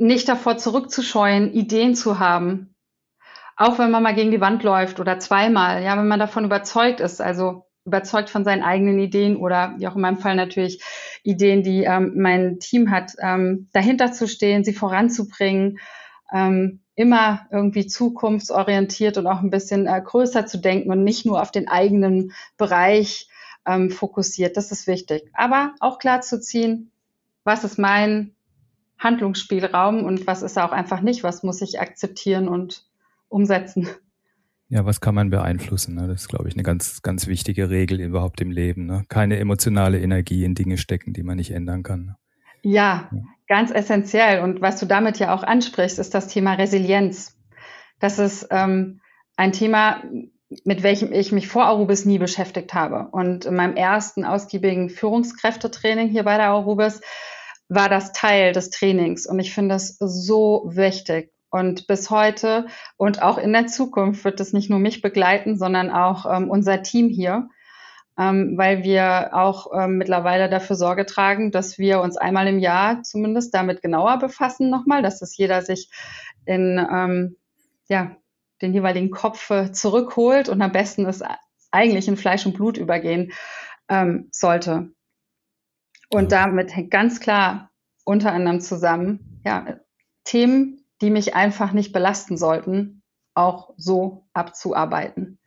nicht 0.00 0.28
davor 0.28 0.56
zurückzuscheuen, 0.56 1.52
Ideen 1.52 1.94
zu 1.94 2.18
haben. 2.18 2.74
Auch 3.56 3.78
wenn 3.78 3.90
man 3.90 4.02
mal 4.02 4.14
gegen 4.14 4.30
die 4.30 4.40
Wand 4.40 4.62
läuft 4.62 4.98
oder 4.98 5.18
zweimal, 5.18 5.82
ja, 5.82 5.96
wenn 5.98 6.08
man 6.08 6.18
davon 6.18 6.46
überzeugt 6.46 7.00
ist, 7.00 7.20
also 7.20 7.66
überzeugt 7.84 8.30
von 8.30 8.44
seinen 8.44 8.62
eigenen 8.62 8.98
Ideen 8.98 9.36
oder 9.36 9.74
wie 9.76 9.86
auch 9.86 9.96
in 9.96 10.00
meinem 10.00 10.16
Fall 10.16 10.36
natürlich 10.36 10.82
Ideen, 11.22 11.62
die 11.62 11.84
ähm, 11.84 12.12
mein 12.16 12.58
Team 12.60 12.90
hat, 12.90 13.12
ähm, 13.20 13.68
dahinter 13.72 14.12
zu 14.12 14.26
stehen, 14.26 14.64
sie 14.64 14.72
voranzubringen, 14.72 15.78
ähm, 16.32 16.80
immer 16.94 17.46
irgendwie 17.50 17.86
zukunftsorientiert 17.86 19.18
und 19.18 19.26
auch 19.26 19.40
ein 19.40 19.50
bisschen 19.50 19.86
äh, 19.86 20.00
größer 20.02 20.46
zu 20.46 20.58
denken 20.58 20.90
und 20.90 21.04
nicht 21.04 21.26
nur 21.26 21.42
auf 21.42 21.50
den 21.50 21.68
eigenen 21.68 22.32
Bereich 22.56 23.28
ähm, 23.66 23.90
fokussiert. 23.90 24.56
Das 24.56 24.72
ist 24.72 24.86
wichtig. 24.86 25.30
Aber 25.34 25.74
auch 25.80 25.98
klar 25.98 26.22
zu 26.22 26.40
ziehen, 26.40 26.90
was 27.44 27.64
ist 27.64 27.78
mein 27.78 28.34
Handlungsspielraum 29.00 30.04
und 30.04 30.26
was 30.26 30.42
ist 30.42 30.58
auch 30.58 30.72
einfach 30.72 31.00
nicht, 31.00 31.24
was 31.24 31.42
muss 31.42 31.60
ich 31.62 31.80
akzeptieren 31.80 32.48
und 32.48 32.84
umsetzen. 33.28 33.88
Ja, 34.68 34.84
was 34.84 35.00
kann 35.00 35.16
man 35.16 35.30
beeinflussen? 35.30 35.96
Ne? 35.96 36.06
Das 36.06 36.22
ist, 36.22 36.28
glaube 36.28 36.48
ich, 36.48 36.54
eine 36.54 36.62
ganz, 36.62 37.02
ganz 37.02 37.26
wichtige 37.26 37.70
Regel 37.70 38.00
überhaupt 38.00 38.40
im 38.40 38.52
Leben. 38.52 38.86
Ne? 38.86 39.04
Keine 39.08 39.38
emotionale 39.38 40.00
Energie 40.00 40.44
in 40.44 40.54
Dinge 40.54 40.78
stecken, 40.78 41.12
die 41.12 41.24
man 41.24 41.38
nicht 41.38 41.50
ändern 41.50 41.82
kann. 41.82 42.14
Ja, 42.62 43.08
ja, 43.10 43.22
ganz 43.48 43.72
essentiell. 43.72 44.42
Und 44.42 44.60
was 44.60 44.78
du 44.78 44.86
damit 44.86 45.18
ja 45.18 45.34
auch 45.34 45.42
ansprichst, 45.42 45.98
ist 45.98 46.14
das 46.14 46.28
Thema 46.28 46.54
Resilienz. 46.54 47.36
Das 47.98 48.18
ist 48.18 48.46
ähm, 48.50 49.00
ein 49.36 49.52
Thema, 49.52 50.04
mit 50.64 50.82
welchem 50.82 51.12
ich 51.12 51.32
mich 51.32 51.48
vor 51.48 51.64
Arubis 51.64 52.04
nie 52.04 52.18
beschäftigt 52.18 52.74
habe. 52.74 53.08
Und 53.10 53.46
in 53.46 53.56
meinem 53.56 53.76
ersten 53.76 54.24
ausgiebigen 54.24 54.88
Führungskräftetraining 54.90 56.10
hier 56.10 56.22
bei 56.22 56.36
der 56.36 56.50
Arubis 56.50 57.00
war 57.70 57.88
das 57.88 58.12
Teil 58.12 58.52
des 58.52 58.68
Trainings. 58.68 59.26
Und 59.26 59.38
ich 59.38 59.54
finde 59.54 59.74
das 59.76 59.96
so 59.98 60.64
wichtig. 60.66 61.32
Und 61.50 61.86
bis 61.86 62.10
heute 62.10 62.66
und 62.98 63.22
auch 63.22 63.38
in 63.38 63.52
der 63.52 63.66
Zukunft 63.66 64.24
wird 64.24 64.38
es 64.40 64.52
nicht 64.52 64.68
nur 64.68 64.78
mich 64.78 65.00
begleiten, 65.00 65.56
sondern 65.56 65.90
auch 65.90 66.26
ähm, 66.30 66.50
unser 66.50 66.82
Team 66.82 67.08
hier 67.08 67.48
ähm, 68.20 68.58
weil 68.58 68.84
wir 68.84 69.30
auch 69.32 69.68
ähm, 69.74 69.96
mittlerweile 69.96 70.50
dafür 70.50 70.76
Sorge 70.76 71.06
tragen, 71.06 71.50
dass 71.50 71.78
wir 71.78 72.00
uns 72.00 72.18
einmal 72.18 72.46
im 72.48 72.58
Jahr 72.58 73.02
zumindest 73.02 73.54
damit 73.54 73.80
genauer 73.80 74.18
befassen 74.18 74.68
nochmal, 74.68 75.02
dass 75.02 75.22
es 75.22 75.36
jeder 75.38 75.62
sich 75.62 75.90
in 76.44 76.78
ähm, 76.78 77.36
ja, 77.88 78.14
den 78.60 78.74
jeweiligen 78.74 79.10
Kopf 79.10 79.48
äh, 79.48 79.72
zurückholt 79.72 80.50
und 80.50 80.60
am 80.60 80.70
besten 80.70 81.06
es 81.06 81.22
eigentlich 81.70 82.08
in 82.08 82.18
Fleisch 82.18 82.44
und 82.44 82.54
Blut 82.54 82.76
übergehen 82.76 83.32
ähm, 83.88 84.28
sollte. 84.32 84.90
Und 86.10 86.32
ja. 86.32 86.44
damit 86.44 86.74
hängt 86.74 86.90
ganz 86.90 87.20
klar 87.20 87.70
unter 88.04 88.32
anderem 88.32 88.60
zusammen, 88.60 89.40
ja, 89.44 89.78
Themen, 90.24 90.84
die 91.00 91.10
mich 91.10 91.34
einfach 91.34 91.72
nicht 91.72 91.92
belasten 91.92 92.36
sollten, 92.36 93.02
auch 93.34 93.72
so 93.76 94.26
abzuarbeiten. 94.32 95.38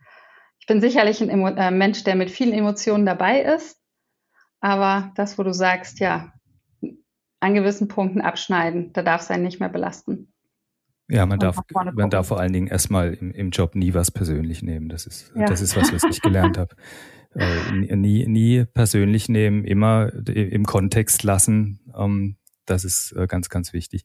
Ich 0.59 0.67
bin 0.67 0.81
sicherlich 0.81 1.21
ein 1.21 1.29
Emo 1.29 1.49
äh, 1.49 1.71
Mensch, 1.71 2.03
der 2.03 2.15
mit 2.15 2.31
vielen 2.31 2.53
Emotionen 2.53 3.05
dabei 3.05 3.41
ist, 3.41 3.77
aber 4.61 5.11
das, 5.15 5.37
wo 5.37 5.43
du 5.43 5.53
sagst, 5.53 5.99
ja, 5.99 6.31
an 7.41 7.53
gewissen 7.53 7.89
Punkten 7.89 8.21
abschneiden, 8.21 8.93
da 8.93 9.01
darf 9.01 9.21
es 9.21 9.29
einen 9.29 9.43
nicht 9.43 9.59
mehr 9.59 9.67
belasten. 9.67 10.33
Ja, 11.09 11.25
man 11.25 11.37
darf, 11.37 11.59
man 11.73 12.09
darf 12.09 12.29
vor 12.29 12.39
allen 12.39 12.53
Dingen 12.53 12.67
erstmal 12.67 13.13
im, 13.13 13.31
im 13.31 13.49
Job 13.49 13.75
nie 13.75 13.93
was 13.93 14.09
persönlich 14.09 14.63
nehmen. 14.63 14.87
Das 14.87 15.05
ist, 15.05 15.33
ja. 15.35 15.45
das 15.45 15.59
ist 15.59 15.75
was, 15.75 15.91
was 15.91 16.03
ich 16.05 16.21
gelernt 16.21 16.57
habe. 16.57 16.75
Äh, 17.35 17.95
nie, 17.95 18.27
nie 18.27 18.65
persönlich 18.65 19.29
nehmen, 19.29 19.63
immer 19.65 20.11
im 20.27 20.65
Kontext 20.65 21.23
lassen. 21.23 21.79
Ähm, 21.97 22.35
das 22.65 22.85
ist 22.85 23.13
äh, 23.13 23.27
ganz, 23.27 23.49
ganz 23.49 23.73
wichtig. 23.73 24.03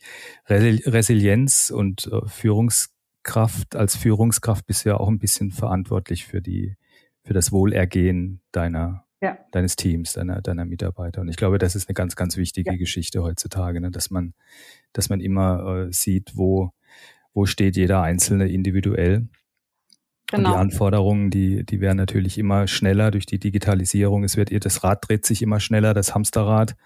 Resilienz 0.48 1.70
und 1.70 2.06
äh, 2.06 2.26
Führungs 2.26 2.94
Kraft, 3.28 3.76
als 3.76 3.94
Führungskraft 3.94 4.64
bist 4.64 4.84
du 4.84 4.90
ja 4.90 4.96
auch 4.96 5.08
ein 5.08 5.18
bisschen 5.18 5.50
verantwortlich 5.50 6.24
für 6.24 6.40
die, 6.40 6.76
für 7.24 7.34
das 7.34 7.52
Wohlergehen 7.52 8.40
deiner, 8.52 9.04
ja. 9.20 9.36
deines 9.52 9.76
Teams, 9.76 10.14
deiner, 10.14 10.40
deiner 10.40 10.64
Mitarbeiter. 10.64 11.20
Und 11.20 11.28
ich 11.28 11.36
glaube, 11.36 11.58
das 11.58 11.76
ist 11.76 11.88
eine 11.88 11.94
ganz, 11.94 12.16
ganz 12.16 12.38
wichtige 12.38 12.70
ja. 12.70 12.76
Geschichte 12.78 13.22
heutzutage, 13.22 13.82
ne? 13.82 13.90
dass 13.90 14.10
man, 14.10 14.32
dass 14.94 15.10
man 15.10 15.20
immer 15.20 15.88
äh, 15.88 15.92
sieht, 15.92 16.36
wo, 16.36 16.72
wo 17.34 17.44
steht 17.44 17.76
jeder 17.76 18.00
Einzelne 18.00 18.48
individuell. 18.48 19.28
Genau. 20.30 20.50
Und 20.50 20.54
die. 20.54 20.60
Anforderungen, 20.60 21.30
die, 21.30 21.64
die 21.64 21.80
werden 21.80 21.96
natürlich 21.96 22.38
immer 22.38 22.66
schneller 22.66 23.10
durch 23.10 23.26
die 23.26 23.38
Digitalisierung. 23.38 24.24
Es 24.24 24.36
wird 24.36 24.50
ihr, 24.50 24.60
das 24.60 24.84
Rad 24.84 25.08
dreht 25.08 25.24
sich 25.24 25.42
immer 25.42 25.60
schneller, 25.60 25.94
das 25.94 26.14
Hamsterrad. 26.14 26.76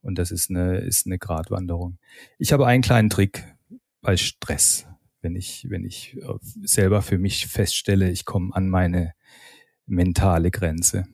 Und 0.00 0.18
das 0.18 0.30
ist 0.30 0.48
eine, 0.48 0.78
ist 0.78 1.06
eine 1.06 1.18
Gratwanderung. 1.18 1.98
Ich 2.38 2.52
habe 2.52 2.66
einen 2.66 2.82
kleinen 2.82 3.10
Trick 3.10 3.44
bei 4.00 4.16
Stress 4.16 4.86
wenn 5.20 5.36
ich, 5.36 5.66
wenn 5.68 5.84
ich 5.84 6.16
äh, 6.16 6.34
selber 6.62 7.02
für 7.02 7.18
mich 7.18 7.46
feststelle, 7.46 8.10
ich 8.10 8.24
komme 8.24 8.54
an 8.54 8.68
meine 8.68 9.14
mentale 9.86 10.50
Grenze. 10.50 11.06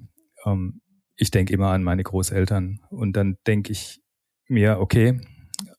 Ähm, 0.44 0.80
ich 1.16 1.30
denke 1.30 1.52
immer 1.52 1.68
an 1.68 1.82
meine 1.82 2.02
Großeltern 2.02 2.80
und 2.90 3.16
dann 3.16 3.38
denke 3.46 3.72
ich 3.72 4.00
mir, 4.48 4.78
okay, 4.80 5.20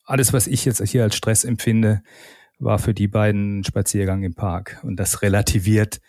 alles, 0.06 0.34
was 0.34 0.48
ich 0.48 0.66
jetzt 0.66 0.82
hier 0.90 1.04
als 1.04 1.16
Stress 1.16 1.44
empfinde, 1.44 2.02
war 2.60 2.80
für 2.80 2.94
die 2.94 3.08
beiden 3.08 3.64
Spaziergang 3.64 4.24
im 4.24 4.34
Park. 4.34 4.80
Und 4.84 4.98
das 4.98 5.22
relativiert 5.22 6.00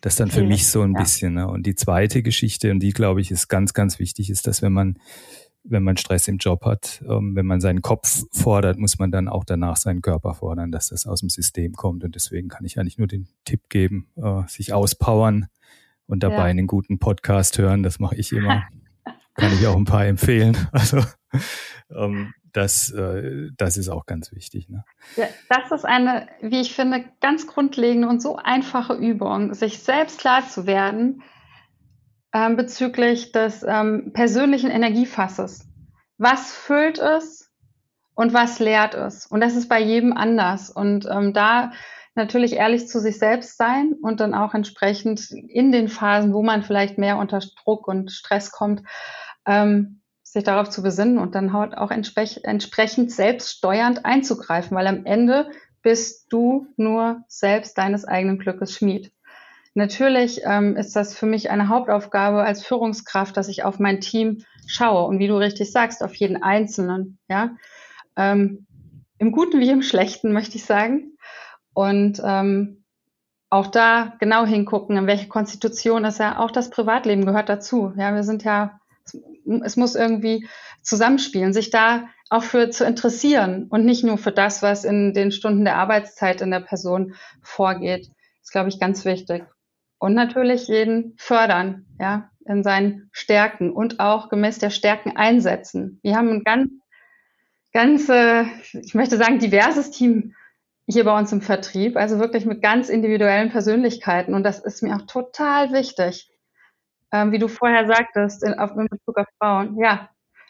das 0.00 0.16
dann 0.16 0.30
für 0.30 0.44
mich 0.44 0.68
so 0.68 0.82
ein 0.82 0.92
ja. 0.92 1.00
bisschen. 1.00 1.34
Ne? 1.34 1.48
Und 1.48 1.66
die 1.66 1.74
zweite 1.74 2.22
Geschichte, 2.22 2.70
und 2.70 2.80
die 2.80 2.92
glaube 2.92 3.20
ich 3.20 3.30
ist 3.30 3.48
ganz, 3.48 3.72
ganz 3.74 3.98
wichtig, 3.98 4.30
ist, 4.30 4.46
dass 4.46 4.62
wenn 4.62 4.72
man, 4.72 4.98
wenn 5.64 5.82
man 5.82 5.96
Stress 5.96 6.28
im 6.28 6.38
Job 6.38 6.64
hat, 6.64 7.02
ähm, 7.08 7.34
wenn 7.34 7.46
man 7.46 7.60
seinen 7.60 7.82
Kopf 7.82 8.22
fordert, 8.32 8.78
muss 8.78 8.98
man 8.98 9.10
dann 9.10 9.28
auch 9.28 9.44
danach 9.44 9.76
seinen 9.76 10.00
Körper 10.02 10.34
fordern, 10.34 10.70
dass 10.70 10.88
das 10.88 11.06
aus 11.06 11.20
dem 11.20 11.30
System 11.30 11.72
kommt. 11.72 12.04
Und 12.04 12.14
deswegen 12.14 12.48
kann 12.48 12.64
ich 12.64 12.78
eigentlich 12.78 12.98
nur 12.98 13.08
den 13.08 13.28
Tipp 13.44 13.68
geben, 13.68 14.08
äh, 14.16 14.42
sich 14.46 14.72
auspowern 14.72 15.46
und 16.06 16.22
dabei 16.22 16.36
ja. 16.36 16.44
einen 16.44 16.68
guten 16.68 16.98
Podcast 16.98 17.58
hören. 17.58 17.82
Das 17.82 17.98
mache 17.98 18.16
ich 18.16 18.32
immer. 18.32 18.68
kann 19.34 19.52
ich 19.52 19.66
auch 19.66 19.76
ein 19.76 19.84
paar 19.84 20.06
empfehlen. 20.06 20.56
Also 20.72 21.02
ähm, 21.90 22.32
das, 22.58 22.90
äh, 22.90 23.50
das 23.56 23.76
ist 23.76 23.88
auch 23.88 24.04
ganz 24.04 24.32
wichtig. 24.32 24.68
Ne? 24.68 24.84
Ja, 25.16 25.26
das 25.48 25.70
ist 25.70 25.84
eine, 25.84 26.26
wie 26.42 26.60
ich 26.60 26.74
finde, 26.74 27.04
ganz 27.20 27.46
grundlegende 27.46 28.08
und 28.08 28.20
so 28.20 28.36
einfache 28.36 28.94
Übung, 28.94 29.54
sich 29.54 29.78
selbst 29.78 30.18
klar 30.18 30.46
zu 30.46 30.66
werden 30.66 31.22
ähm, 32.34 32.56
bezüglich 32.56 33.30
des 33.30 33.64
ähm, 33.66 34.10
persönlichen 34.12 34.70
Energiefasses. 34.70 35.68
Was 36.18 36.52
füllt 36.52 36.98
es 36.98 37.48
und 38.14 38.34
was 38.34 38.58
leert 38.58 38.94
es? 38.94 39.26
Und 39.26 39.40
das 39.40 39.54
ist 39.54 39.68
bei 39.68 39.80
jedem 39.80 40.12
anders. 40.12 40.68
Und 40.68 41.06
ähm, 41.08 41.32
da 41.32 41.70
natürlich 42.16 42.54
ehrlich 42.54 42.88
zu 42.88 42.98
sich 42.98 43.20
selbst 43.20 43.56
sein 43.56 43.94
und 44.02 44.18
dann 44.18 44.34
auch 44.34 44.52
entsprechend 44.52 45.30
in 45.30 45.70
den 45.70 45.86
Phasen, 45.88 46.34
wo 46.34 46.42
man 46.42 46.64
vielleicht 46.64 46.98
mehr 46.98 47.18
unter 47.18 47.38
Druck 47.62 47.86
und 47.86 48.10
Stress 48.10 48.50
kommt, 48.50 48.82
ähm, 49.46 49.97
sich 50.32 50.44
darauf 50.44 50.68
zu 50.68 50.82
besinnen 50.82 51.18
und 51.18 51.34
dann 51.34 51.52
auch 51.52 51.90
entsprech 51.90 52.40
entsprechend 52.44 53.10
selbststeuernd 53.10 54.04
einzugreifen, 54.04 54.76
weil 54.76 54.86
am 54.86 55.06
Ende 55.06 55.50
bist 55.82 56.26
du 56.30 56.66
nur 56.76 57.22
selbst 57.28 57.78
deines 57.78 58.04
eigenen 58.04 58.38
Glückes 58.38 58.74
Schmied. 58.74 59.12
Natürlich 59.74 60.40
ähm, 60.44 60.76
ist 60.76 60.96
das 60.96 61.16
für 61.16 61.26
mich 61.26 61.50
eine 61.50 61.68
Hauptaufgabe 61.68 62.42
als 62.42 62.64
Führungskraft, 62.64 63.36
dass 63.36 63.48
ich 63.48 63.64
auf 63.64 63.78
mein 63.78 64.00
Team 64.00 64.44
schaue 64.66 65.06
und 65.06 65.18
wie 65.18 65.28
du 65.28 65.36
richtig 65.36 65.70
sagst, 65.70 66.02
auf 66.02 66.14
jeden 66.16 66.42
Einzelnen, 66.42 67.18
ja. 67.28 67.56
Ähm, 68.16 68.66
Im 69.18 69.32
Guten 69.32 69.60
wie 69.60 69.70
im 69.70 69.82
Schlechten, 69.82 70.32
möchte 70.32 70.56
ich 70.56 70.64
sagen. 70.64 71.16
Und 71.72 72.20
ähm, 72.24 72.84
auch 73.50 73.68
da 73.68 74.14
genau 74.18 74.44
hingucken, 74.44 74.96
in 74.96 75.06
welche 75.06 75.28
Konstitution 75.28 76.04
ist 76.04 76.18
ja 76.18 76.38
auch 76.38 76.50
das 76.50 76.70
Privatleben 76.70 77.24
gehört 77.24 77.48
dazu. 77.48 77.92
Ja, 77.96 78.14
wir 78.14 78.24
sind 78.24 78.44
ja 78.44 78.77
es 79.64 79.76
muss 79.76 79.94
irgendwie 79.94 80.46
zusammenspielen, 80.82 81.52
sich 81.52 81.70
da 81.70 82.08
auch 82.30 82.42
für 82.42 82.70
zu 82.70 82.84
interessieren 82.84 83.66
und 83.70 83.84
nicht 83.84 84.04
nur 84.04 84.18
für 84.18 84.32
das, 84.32 84.62
was 84.62 84.84
in 84.84 85.14
den 85.14 85.32
Stunden 85.32 85.64
der 85.64 85.76
Arbeitszeit 85.76 86.40
in 86.40 86.50
der 86.50 86.60
Person 86.60 87.14
vorgeht, 87.42 88.10
ist, 88.42 88.52
glaube 88.52 88.68
ich, 88.68 88.78
ganz 88.78 89.04
wichtig. 89.04 89.44
Und 89.98 90.14
natürlich 90.14 90.68
jeden 90.68 91.14
fördern, 91.16 91.86
ja, 91.98 92.30
in 92.44 92.62
seinen 92.62 93.08
Stärken 93.12 93.72
und 93.72 94.00
auch 94.00 94.28
gemäß 94.28 94.58
der 94.58 94.70
Stärken 94.70 95.16
einsetzen. 95.16 96.00
Wir 96.02 96.16
haben 96.16 96.30
ein 96.30 96.44
ganz, 96.44 96.70
ganz, 97.72 98.08
äh, 98.08 98.44
ich 98.72 98.94
möchte 98.94 99.16
sagen, 99.16 99.38
diverses 99.38 99.90
Team 99.90 100.34
hier 100.86 101.04
bei 101.04 101.18
uns 101.18 101.32
im 101.32 101.42
Vertrieb, 101.42 101.96
also 101.96 102.18
wirklich 102.18 102.46
mit 102.46 102.62
ganz 102.62 102.88
individuellen 102.88 103.50
Persönlichkeiten. 103.50 104.34
Und 104.34 104.44
das 104.44 104.60
ist 104.60 104.82
mir 104.82 104.96
auch 104.96 105.06
total 105.06 105.72
wichtig 105.72 106.30
ähm, 107.12 107.32
wie 107.32 107.38
du 107.38 107.48
vorher 107.48 107.86
sagtest, 107.86 108.42
in, 108.44 108.54
auf, 108.54 108.70
in 108.76 108.86
Bezug 108.88 109.16
auf 109.16 109.26
Frauen. 109.38 109.78
Ja, 109.78 110.08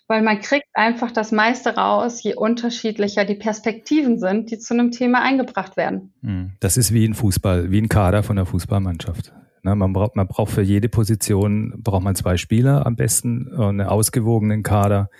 weil 0.08 0.22
man 0.22 0.40
kriegt 0.40 0.66
einfach 0.72 1.12
das 1.12 1.32
meiste 1.32 1.76
raus, 1.76 2.22
je 2.22 2.34
unterschiedlicher 2.34 3.26
die 3.26 3.34
Perspektiven 3.34 4.18
sind, 4.18 4.50
die 4.50 4.58
zu 4.58 4.72
einem 4.72 4.90
Thema 4.90 5.22
eingebracht 5.22 5.76
werden. 5.76 6.14
Hm. 6.22 6.52
Das 6.60 6.78
ist 6.78 6.94
wie 6.94 7.06
ein 7.06 7.14
Fußball, 7.14 7.70
wie 7.70 7.80
ein 7.80 7.90
Kader 7.90 8.22
von 8.22 8.36
der 8.36 8.46
Fußballmannschaft. 8.46 9.32
Ne, 9.62 9.74
man, 9.74 9.92
braucht, 9.92 10.16
man 10.16 10.26
braucht 10.26 10.52
für 10.52 10.62
jede 10.62 10.88
Position 10.88 11.74
braucht 11.82 12.02
man 12.02 12.14
zwei 12.14 12.36
Spieler 12.36 12.86
am 12.86 12.96
besten, 12.96 13.52
äh, 13.52 13.62
einen 13.62 13.82
ausgewogenen 13.82 14.62
Kader 14.62 15.10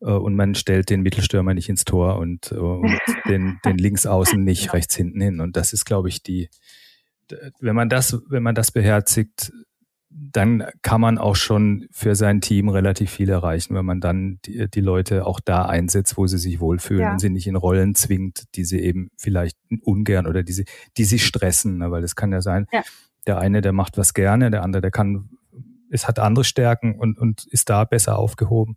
äh, 0.00 0.06
und 0.06 0.34
man 0.34 0.54
stellt 0.54 0.88
den 0.88 1.02
Mittelstürmer 1.02 1.52
nicht 1.52 1.68
ins 1.68 1.84
Tor 1.84 2.16
und, 2.16 2.52
äh, 2.52 2.56
und 2.56 2.98
den, 3.28 3.58
den 3.64 3.76
Linksaußen 3.76 4.42
nicht 4.42 4.72
rechts 4.72 4.96
hinten 4.96 5.20
hin. 5.20 5.40
Und 5.40 5.56
das 5.56 5.72
ist, 5.72 5.84
glaube 5.84 6.08
ich, 6.08 6.22
die, 6.22 6.48
wenn 7.60 7.74
man 7.74 7.88
das, 7.88 8.22
wenn 8.28 8.42
man 8.42 8.54
das 8.54 8.70
beherzigt, 8.70 9.52
dann 10.14 10.64
kann 10.82 11.00
man 11.00 11.18
auch 11.18 11.36
schon 11.36 11.86
für 11.90 12.14
sein 12.14 12.40
Team 12.40 12.68
relativ 12.68 13.10
viel 13.10 13.28
erreichen, 13.28 13.74
wenn 13.74 13.84
man 13.84 14.00
dann 14.00 14.38
die, 14.44 14.68
die 14.68 14.80
Leute 14.80 15.26
auch 15.26 15.40
da 15.40 15.64
einsetzt, 15.66 16.16
wo 16.16 16.26
sie 16.26 16.38
sich 16.38 16.60
wohlfühlen 16.60 17.02
ja. 17.02 17.12
und 17.12 17.18
sie 17.18 17.30
nicht 17.30 17.46
in 17.46 17.56
Rollen 17.56 17.94
zwingt, 17.94 18.44
die 18.54 18.64
sie 18.64 18.80
eben 18.80 19.10
vielleicht 19.16 19.56
ungern 19.82 20.26
oder 20.26 20.42
die 20.42 20.52
sie, 20.52 20.64
die 20.96 21.04
sie 21.04 21.18
stressen, 21.18 21.78
ne? 21.78 21.90
weil 21.90 22.02
das 22.02 22.16
kann 22.16 22.32
ja 22.32 22.40
sein, 22.40 22.66
ja. 22.72 22.82
der 23.26 23.38
eine, 23.38 23.60
der 23.60 23.72
macht 23.72 23.98
was 23.98 24.14
gerne, 24.14 24.50
der 24.50 24.62
andere, 24.62 24.82
der 24.82 24.90
kann, 24.90 25.28
es 25.90 26.08
hat 26.08 26.18
andere 26.18 26.44
Stärken 26.44 26.98
und, 26.98 27.18
und 27.18 27.46
ist 27.46 27.70
da 27.70 27.84
besser 27.84 28.18
aufgehoben. 28.18 28.76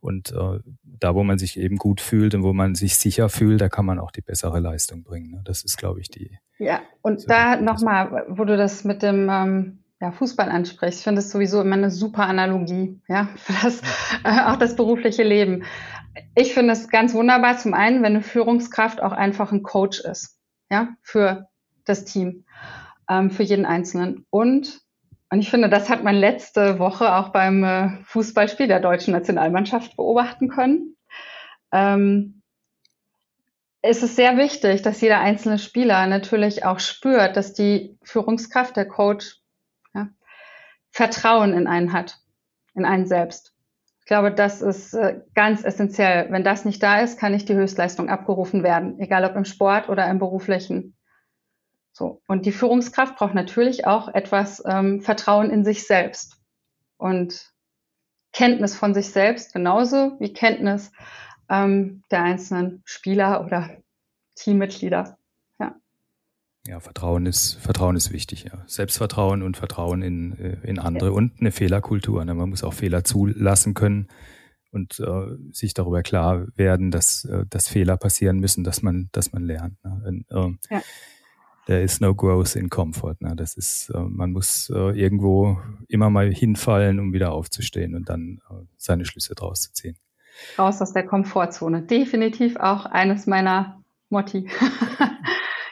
Und 0.00 0.32
äh, 0.32 0.60
da, 0.82 1.14
wo 1.14 1.24
man 1.24 1.38
sich 1.38 1.58
eben 1.58 1.76
gut 1.76 2.00
fühlt 2.00 2.34
und 2.34 2.42
wo 2.42 2.54
man 2.54 2.74
sich 2.74 2.96
sicher 2.96 3.28
fühlt, 3.28 3.60
da 3.60 3.68
kann 3.68 3.84
man 3.84 3.98
auch 3.98 4.10
die 4.10 4.22
bessere 4.22 4.58
Leistung 4.58 5.02
bringen. 5.02 5.30
Ne? 5.30 5.42
Das 5.44 5.62
ist, 5.62 5.76
glaube 5.76 6.00
ich, 6.00 6.08
die. 6.08 6.38
Ja, 6.58 6.80
und 7.02 7.20
so 7.20 7.26
da 7.26 7.60
nochmal, 7.60 8.24
wo 8.28 8.44
du 8.44 8.56
das 8.56 8.84
mit 8.84 9.02
dem 9.02 9.28
ähm, 9.30 9.79
ja, 10.00 10.12
Fußball 10.12 10.48
ansprichst. 10.48 11.00
Ich 11.00 11.04
finde 11.04 11.20
es 11.20 11.30
sowieso 11.30 11.60
immer 11.60 11.76
eine 11.76 11.90
super 11.90 12.26
Analogie, 12.26 13.00
ja, 13.08 13.28
für 13.36 13.52
das, 13.62 13.80
äh, 14.24 14.40
auch 14.46 14.56
das 14.56 14.76
berufliche 14.76 15.22
Leben. 15.22 15.64
Ich 16.34 16.54
finde 16.54 16.72
es 16.72 16.88
ganz 16.88 17.14
wunderbar, 17.14 17.58
zum 17.58 17.74
einen, 17.74 18.02
wenn 18.02 18.14
eine 18.14 18.22
Führungskraft 18.22 19.02
auch 19.02 19.12
einfach 19.12 19.52
ein 19.52 19.62
Coach 19.62 20.00
ist, 20.00 20.38
ja, 20.70 20.88
für 21.02 21.48
das 21.84 22.04
Team, 22.04 22.44
ähm, 23.08 23.30
für 23.30 23.42
jeden 23.42 23.66
Einzelnen. 23.66 24.26
Und, 24.30 24.80
und 25.30 25.38
ich 25.38 25.50
finde, 25.50 25.68
das 25.68 25.88
hat 25.88 26.02
man 26.02 26.16
letzte 26.16 26.78
Woche 26.78 27.14
auch 27.14 27.28
beim 27.28 27.62
äh, 27.62 27.90
Fußballspiel 28.04 28.68
der 28.68 28.80
deutschen 28.80 29.12
Nationalmannschaft 29.12 29.96
beobachten 29.96 30.48
können. 30.48 30.96
Ähm, 31.72 32.42
es 33.82 34.02
ist 34.02 34.16
sehr 34.16 34.36
wichtig, 34.36 34.82
dass 34.82 35.00
jeder 35.00 35.20
einzelne 35.20 35.58
Spieler 35.58 36.06
natürlich 36.06 36.64
auch 36.64 36.80
spürt, 36.80 37.36
dass 37.36 37.54
die 37.54 37.96
Führungskraft, 38.02 38.76
der 38.76 38.86
Coach, 38.86 39.39
Vertrauen 40.90 41.52
in 41.52 41.66
einen 41.66 41.92
hat, 41.92 42.18
in 42.74 42.84
einen 42.84 43.06
selbst. 43.06 43.54
Ich 44.00 44.06
glaube, 44.06 44.32
das 44.32 44.60
ist 44.60 44.94
äh, 44.94 45.20
ganz 45.34 45.64
essentiell. 45.64 46.26
Wenn 46.30 46.42
das 46.42 46.64
nicht 46.64 46.82
da 46.82 47.00
ist, 47.00 47.18
kann 47.18 47.32
nicht 47.32 47.48
die 47.48 47.54
Höchstleistung 47.54 48.08
abgerufen 48.08 48.62
werden, 48.62 48.98
egal 48.98 49.24
ob 49.24 49.36
im 49.36 49.44
Sport 49.44 49.88
oder 49.88 50.08
im 50.08 50.18
beruflichen. 50.18 50.96
So. 51.92 52.22
Und 52.26 52.46
die 52.46 52.52
Führungskraft 52.52 53.16
braucht 53.16 53.34
natürlich 53.34 53.86
auch 53.86 54.08
etwas 54.08 54.62
ähm, 54.66 55.00
Vertrauen 55.00 55.50
in 55.50 55.64
sich 55.64 55.86
selbst 55.86 56.40
und 56.96 57.52
Kenntnis 58.32 58.76
von 58.76 58.94
sich 58.94 59.10
selbst, 59.10 59.52
genauso 59.52 60.18
wie 60.18 60.32
Kenntnis 60.32 60.92
ähm, 61.48 62.02
der 62.10 62.22
einzelnen 62.22 62.82
Spieler 62.84 63.44
oder 63.44 63.70
Teammitglieder. 64.36 65.18
Ja, 66.66 66.78
Vertrauen 66.78 67.26
ist, 67.26 67.54
Vertrauen 67.54 67.96
ist 67.96 68.12
wichtig, 68.12 68.44
ja. 68.44 68.62
Selbstvertrauen 68.66 69.42
und 69.42 69.56
Vertrauen 69.56 70.02
in, 70.02 70.38
äh, 70.38 70.58
in 70.62 70.78
andere 70.78 71.06
ja. 71.06 71.12
und 71.12 71.40
eine 71.40 71.52
Fehlerkultur. 71.52 72.24
Ne? 72.24 72.34
Man 72.34 72.50
muss 72.50 72.64
auch 72.64 72.74
Fehler 72.74 73.02
zulassen 73.02 73.72
können 73.74 74.08
und 74.70 75.00
äh, 75.00 75.52
sich 75.52 75.72
darüber 75.72 76.02
klar 76.02 76.46
werden, 76.56 76.90
dass, 76.90 77.24
äh, 77.24 77.44
dass 77.48 77.68
Fehler 77.68 77.96
passieren 77.96 78.38
müssen, 78.40 78.62
dass 78.62 78.82
man, 78.82 79.08
dass 79.12 79.32
man 79.32 79.44
lernt. 79.44 79.82
Ne? 79.84 80.02
Und, 80.06 80.30
äh, 80.30 80.74
ja. 80.74 80.82
There 81.66 81.82
is 81.82 82.00
no 82.00 82.14
growth 82.14 82.56
in 82.56 82.68
comfort. 82.68 83.20
Ne? 83.20 83.36
Das 83.36 83.54
ist, 83.54 83.90
äh, 83.90 84.00
man 84.00 84.32
muss 84.32 84.70
äh, 84.70 84.98
irgendwo 84.98 85.58
immer 85.88 86.10
mal 86.10 86.32
hinfallen, 86.32 86.98
um 86.98 87.12
wieder 87.12 87.32
aufzustehen 87.32 87.94
und 87.94 88.08
dann 88.08 88.40
äh, 88.50 88.54
seine 88.76 89.04
Schlüsse 89.04 89.34
draus 89.34 89.60
zu 89.62 89.72
ziehen. 89.72 89.96
Raus 90.58 90.80
aus 90.82 90.92
der 90.92 91.06
Komfortzone. 91.06 91.82
Definitiv 91.82 92.56
auch 92.56 92.86
eines 92.86 93.26
meiner 93.26 93.82
Motti. 94.08 94.48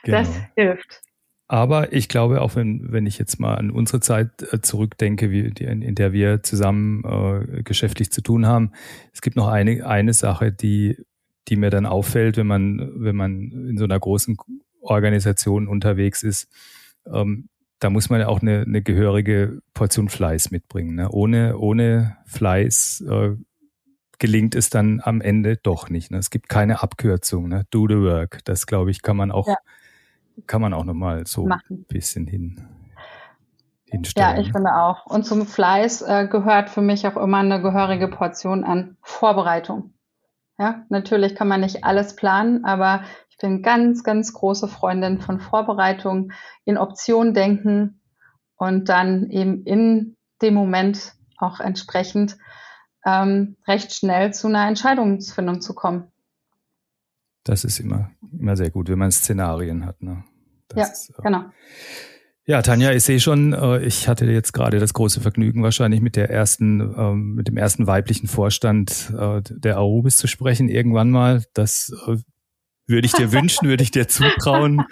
Genau. 0.09 0.21
Das 0.21 0.41
hilft. 0.57 1.03
Aber 1.49 1.93
ich 1.93 2.09
glaube, 2.09 2.41
auch 2.41 2.57
wenn, 2.57 2.93
wenn 2.93 3.07
ich 3.07 3.19
jetzt 3.19 3.41
mal 3.41 3.55
an 3.55 3.71
unsere 3.71 4.01
Zeit 4.01 4.31
äh, 4.53 4.61
zurückdenke, 4.61 5.31
wie 5.31 5.51
die, 5.51 5.65
in 5.65 5.95
der 5.95 6.13
wir 6.13 6.43
zusammen 6.43 7.05
äh, 7.05 7.63
geschäftlich 7.63 8.11
zu 8.11 8.23
tun 8.23 8.47
haben, 8.47 8.73
es 9.13 9.23
gibt 9.23 9.37
noch 9.37 9.49
eine, 9.49 9.87
eine 9.87 10.13
Sache, 10.13 10.53
die, 10.53 11.05
die 11.49 11.57
mir 11.57 11.71
dann 11.71 11.87
auffällt, 11.87 12.37
wenn 12.37 12.47
man, 12.47 12.91
wenn 12.97 13.17
man 13.17 13.51
in 13.51 13.79
so 13.79 13.85
einer 13.85 13.99
großen 13.99 14.37
Organisation 14.81 15.69
unterwegs 15.69 16.23
ist. 16.23 16.49
Ähm, 17.07 17.49
da 17.81 17.91
muss 17.91 18.11
man 18.11 18.21
ja 18.21 18.29
auch 18.29 18.43
eine, 18.43 18.63
eine 18.63 18.83
gehörige 18.83 19.61
Portion 19.73 20.09
Fleiß 20.09 20.51
mitbringen. 20.51 20.97
Ne? 20.97 21.11
Ohne, 21.11 21.57
ohne 21.57 22.19
Fleiß 22.27 23.05
äh, 23.09 23.37
gelingt 24.19 24.55
es 24.55 24.69
dann 24.69 25.01
am 25.03 25.21
Ende 25.21 25.57
doch 25.57 25.89
nicht. 25.89 26.11
Ne? 26.11 26.19
Es 26.19 26.29
gibt 26.29 26.49
keine 26.49 26.83
Abkürzung. 26.83 27.49
Ne? 27.49 27.65
Do 27.71 27.87
the 27.89 27.97
work. 27.97 28.41
Das, 28.45 28.67
glaube 28.67 28.91
ich, 28.91 29.01
kann 29.01 29.17
man 29.17 29.31
auch 29.31 29.49
ja 29.49 29.57
kann 30.47 30.61
man 30.61 30.75
auch 30.75 30.85
nochmal 30.85 31.27
so 31.27 31.47
machen. 31.47 31.79
ein 31.81 31.85
bisschen 31.85 32.27
hin, 32.27 32.69
hinstellen. 33.85 34.37
Ja, 34.37 34.41
ich 34.41 34.53
finde 34.53 34.75
auch. 34.75 35.07
Und 35.07 35.25
zum 35.25 35.47
Fleiß 35.47 36.03
äh, 36.03 36.29
gehört 36.29 36.71
für 36.71 36.83
mich 36.83 37.07
auch 37.07 37.17
immer 37.17 37.39
eine 37.39 37.61
gehörige 37.61 38.09
Portion 38.09 38.65
an 38.65 38.97
Vorbereitung. 39.03 39.95
Ja, 40.59 40.85
natürlich 40.89 41.35
kann 41.37 41.49
man 41.49 41.61
nicht 41.61 41.85
alles 41.85 42.17
planen, 42.17 42.65
aber 42.65 43.05
ich 43.31 43.39
bin 43.39 43.63
ganz, 43.63 44.03
ganz 44.03 44.33
große 44.33 44.67
Freundin 44.67 45.21
von 45.21 45.39
Vorbereitung, 45.39 46.33
in 46.65 46.77
Optionen 46.77 47.33
denken 47.33 48.01
und 48.57 48.89
dann 48.89 49.31
eben 49.31 49.63
in 49.65 50.17
dem 50.43 50.55
Moment 50.55 51.15
auch 51.37 51.61
entsprechend 51.61 52.37
ähm, 53.07 53.57
recht 53.69 53.95
schnell 53.95 54.35
zu 54.35 54.49
einer 54.49 54.67
Entscheidungsfindung 54.67 55.61
zu 55.61 55.75
kommen. 55.75 56.11
Das 57.49 57.65
ist 57.65 57.81
immer, 57.81 58.11
immer 58.39 58.59
sehr 58.59 58.69
gut, 58.69 58.91
wenn 58.91 58.99
man 58.99 59.11
Szenarien 59.11 59.87
hat. 59.87 60.03
Ne? 60.03 60.23
Das 60.69 60.79
ja, 60.79 60.93
ist, 60.93 61.11
äh, 61.19 61.23
genau. 61.23 61.45
Ja, 62.45 62.61
Tanja, 62.61 62.93
ich 62.93 63.05
sehe 63.05 63.21
schon, 63.21 63.55
äh, 63.55 63.81
ich 63.81 64.07
hatte 64.07 64.27
jetzt 64.27 64.53
gerade 64.53 64.79
das 64.79 64.93
große 64.93 65.23
Vergnügen, 65.23 65.63
wahrscheinlich 65.63 66.03
mit 66.03 66.15
der 66.15 66.29
ersten, 66.29 66.81
ähm, 66.81 67.35
mit 67.35 67.49
dem 67.49 67.57
ersten 67.57 67.87
weiblichen 67.87 68.29
Vorstand 68.29 69.11
äh, 69.19 69.41
der 69.49 69.79
Arubis 69.79 70.19
zu 70.19 70.27
sprechen, 70.27 70.69
irgendwann 70.69 71.11
mal. 71.11 71.43
Das 71.55 71.91
würde 72.87 73.07
ich 73.07 73.13
dir 73.13 73.33
wünschen, 73.33 73.67
würde 73.67 73.83
ich 73.83 73.93
dir 73.93 74.09
zutrauen. 74.09 74.85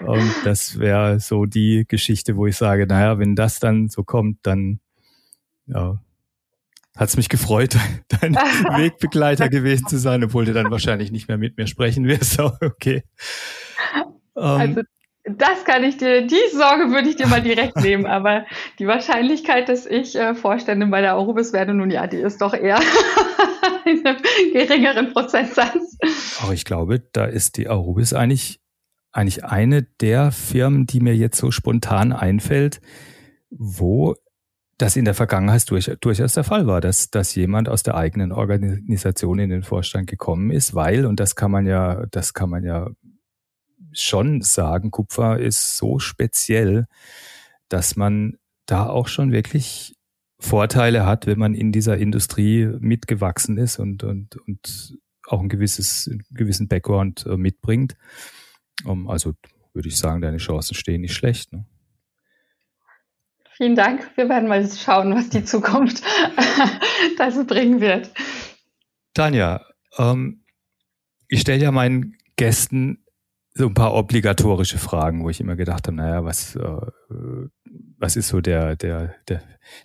Und 0.00 0.34
das 0.44 0.78
wäre 0.78 1.18
so 1.18 1.46
die 1.46 1.86
Geschichte, 1.88 2.36
wo 2.36 2.46
ich 2.46 2.58
sage, 2.58 2.86
naja, 2.86 3.18
wenn 3.18 3.36
das 3.36 3.58
dann 3.58 3.88
so 3.88 4.04
kommt, 4.04 4.40
dann 4.42 4.80
ja, 5.64 5.98
hat 6.96 7.08
es 7.08 7.16
mich 7.16 7.28
gefreut, 7.28 7.76
dein 8.20 8.34
Wegbegleiter 8.76 9.48
gewesen 9.48 9.86
zu 9.86 9.98
sein, 9.98 10.24
obwohl 10.24 10.44
du 10.44 10.52
dann 10.52 10.70
wahrscheinlich 10.70 11.10
nicht 11.10 11.28
mehr 11.28 11.38
mit 11.38 11.56
mir 11.56 11.66
sprechen 11.66 12.06
wirst. 12.06 12.38
okay. 12.60 13.02
also 14.34 14.80
ähm, 14.80 14.86
das 15.24 15.64
kann 15.64 15.84
ich 15.84 15.98
dir, 15.98 16.26
die 16.26 16.50
Sorge 16.52 16.90
würde 16.90 17.08
ich 17.08 17.14
dir 17.14 17.28
mal 17.28 17.40
direkt 17.40 17.76
nehmen, 17.76 18.06
aber 18.06 18.44
die 18.80 18.88
Wahrscheinlichkeit, 18.88 19.68
dass 19.68 19.86
ich 19.86 20.16
äh, 20.16 20.34
Vorständin 20.34 20.90
bei 20.90 21.00
der 21.00 21.16
Aurobis 21.16 21.52
werde, 21.52 21.74
nun 21.74 21.92
ja, 21.92 22.08
die 22.08 22.16
ist 22.16 22.42
doch 22.42 22.54
eher 22.54 22.80
in 23.84 24.04
einem 24.04 24.20
geringeren 24.52 25.12
Prozentsatz. 25.12 25.96
Aber 26.42 26.52
ich 26.52 26.64
glaube, 26.64 27.00
da 27.12 27.24
ist 27.24 27.56
die 27.56 27.68
Aurobis 27.68 28.12
eigentlich, 28.12 28.60
eigentlich 29.12 29.44
eine 29.44 29.82
der 29.82 30.32
Firmen, 30.32 30.86
die 30.86 30.98
mir 30.98 31.14
jetzt 31.14 31.38
so 31.38 31.52
spontan 31.52 32.12
einfällt, 32.12 32.80
wo 33.50 34.16
das 34.82 34.96
in 34.96 35.04
der 35.04 35.14
Vergangenheit 35.14 35.70
durch, 35.70 35.92
durchaus 36.00 36.34
der 36.34 36.42
Fall 36.42 36.66
war, 36.66 36.80
dass, 36.80 37.08
dass 37.08 37.36
jemand 37.36 37.68
aus 37.68 37.84
der 37.84 37.94
eigenen 37.94 38.32
Organisation 38.32 39.38
in 39.38 39.48
den 39.48 39.62
Vorstand 39.62 40.10
gekommen 40.10 40.50
ist, 40.50 40.74
weil, 40.74 41.06
und 41.06 41.20
das 41.20 41.36
kann 41.36 41.52
man 41.52 41.66
ja, 41.66 42.04
das 42.10 42.34
kann 42.34 42.50
man 42.50 42.64
ja 42.64 42.90
schon 43.92 44.42
sagen, 44.42 44.90
Kupfer 44.90 45.38
ist 45.38 45.76
so 45.76 46.00
speziell, 46.00 46.86
dass 47.68 47.94
man 47.94 48.38
da 48.66 48.88
auch 48.88 49.06
schon 49.06 49.30
wirklich 49.30 49.94
Vorteile 50.40 51.06
hat, 51.06 51.28
wenn 51.28 51.38
man 51.38 51.54
in 51.54 51.70
dieser 51.70 51.96
Industrie 51.96 52.66
mitgewachsen 52.80 53.58
ist 53.58 53.78
und, 53.78 54.02
und, 54.02 54.34
und 54.48 54.98
auch 55.28 55.40
ein 55.40 55.48
gewisses, 55.48 56.08
einen 56.10 56.24
gewissen 56.30 56.66
Background 56.66 57.24
äh, 57.26 57.36
mitbringt. 57.36 57.94
Um, 58.84 59.08
also 59.08 59.34
würde 59.74 59.88
ich 59.88 59.96
sagen, 59.96 60.22
deine 60.22 60.38
Chancen 60.38 60.74
stehen 60.74 61.02
nicht 61.02 61.14
schlecht. 61.14 61.52
Ne? 61.52 61.66
Vielen 63.56 63.76
Dank. 63.76 64.10
Wir 64.16 64.28
werden 64.28 64.48
mal 64.48 64.66
schauen, 64.68 65.14
was 65.14 65.28
die 65.28 65.44
Zukunft 65.44 66.02
dazu 67.18 67.46
bringen 67.46 67.80
wird. 67.80 68.10
Tanja, 69.14 69.64
ähm, 69.98 70.44
ich 71.28 71.40
stelle 71.40 71.62
ja 71.62 71.70
meinen 71.70 72.16
Gästen 72.36 73.04
so 73.54 73.66
ein 73.66 73.74
paar 73.74 73.94
obligatorische 73.94 74.78
Fragen, 74.78 75.22
wo 75.24 75.28
ich 75.28 75.40
immer 75.40 75.56
gedacht 75.56 75.86
habe, 75.86 75.96
naja, 75.96 76.24
was, 76.24 76.56
äh, 76.56 77.48
was 78.02 78.16
ist 78.16 78.28
so 78.28 78.40
der, 78.40 78.74
der, 78.74 79.14
der, 79.28 79.42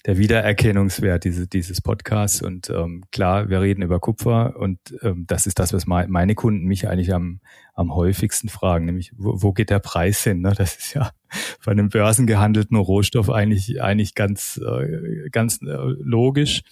der 0.08 0.18
Wiedererkennungswert 0.18 1.24
dieses, 1.24 1.48
dieses 1.50 1.82
Podcasts? 1.82 2.42
Und 2.42 2.68
ähm, 2.72 3.04
klar, 3.12 3.48
wir 3.48 3.62
reden 3.62 3.84
über 3.84 4.00
Kupfer 4.00 4.56
und 4.58 4.80
ähm, 5.04 5.26
das 5.28 5.46
ist 5.46 5.60
das, 5.60 5.72
was 5.72 5.86
meine 5.86 6.34
Kunden 6.34 6.66
mich 6.66 6.90
eigentlich 6.90 7.14
am, 7.14 7.40
am 7.76 7.94
häufigsten 7.94 8.50
fragen, 8.50 8.86
nämlich 8.86 9.12
wo, 9.16 9.44
wo 9.44 9.54
geht 9.54 9.70
der 9.70 9.78
Preis 9.78 10.24
hin? 10.24 10.42
Ne? 10.42 10.54
Das 10.58 10.76
ist 10.76 10.96
ja 10.96 11.12
bei 11.66 11.72
einem 11.72 11.90
börsengehandelten 11.90 12.76
Rohstoff 12.76 13.30
eigentlich, 13.30 13.84
eigentlich 13.84 14.16
ganz, 14.16 14.60
äh, 14.66 15.30
ganz 15.30 15.62
äh, 15.62 15.66
logisch. 15.68 16.64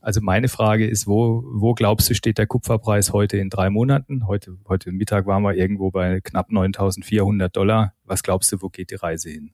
Also 0.00 0.22
meine 0.22 0.48
Frage 0.48 0.86
ist, 0.86 1.06
wo, 1.06 1.44
wo 1.46 1.74
glaubst 1.74 2.08
du, 2.08 2.14
steht 2.14 2.38
der 2.38 2.46
Kupferpreis 2.46 3.12
heute 3.12 3.36
in 3.36 3.50
drei 3.50 3.68
Monaten? 3.68 4.26
Heute, 4.26 4.56
heute 4.66 4.90
Mittag 4.90 5.26
waren 5.26 5.42
wir 5.42 5.54
irgendwo 5.54 5.90
bei 5.90 6.20
knapp 6.22 6.48
9.400 6.50 7.48
Dollar. 7.48 7.92
Was 8.04 8.22
glaubst 8.22 8.52
du, 8.52 8.62
wo 8.62 8.70
geht 8.70 8.90
die 8.90 8.96
Reise 8.96 9.28
hin? 9.28 9.52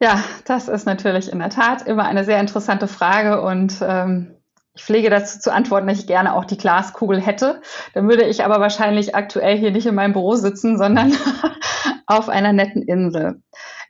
Ja, 0.00 0.22
das 0.44 0.68
ist 0.68 0.84
natürlich 0.84 1.32
in 1.32 1.38
der 1.38 1.48
Tat 1.48 1.86
immer 1.86 2.04
eine 2.04 2.24
sehr 2.24 2.38
interessante 2.38 2.86
Frage 2.86 3.40
und 3.40 3.78
ähm, 3.80 4.36
ich 4.74 4.84
pflege 4.84 5.08
dazu 5.08 5.40
zu 5.40 5.52
antworten, 5.52 5.86
dass 5.86 6.00
ich 6.00 6.06
gerne 6.06 6.34
auch 6.34 6.44
die 6.44 6.58
Glaskugel 6.58 7.18
hätte. 7.18 7.62
Dann 7.94 8.08
würde 8.08 8.24
ich 8.24 8.44
aber 8.44 8.60
wahrscheinlich 8.60 9.14
aktuell 9.14 9.56
hier 9.56 9.70
nicht 9.70 9.86
in 9.86 9.94
meinem 9.94 10.12
Büro 10.12 10.34
sitzen, 10.34 10.76
sondern 10.76 11.14
auf 12.06 12.28
einer 12.28 12.52
netten 12.52 12.82
Insel 12.82 13.40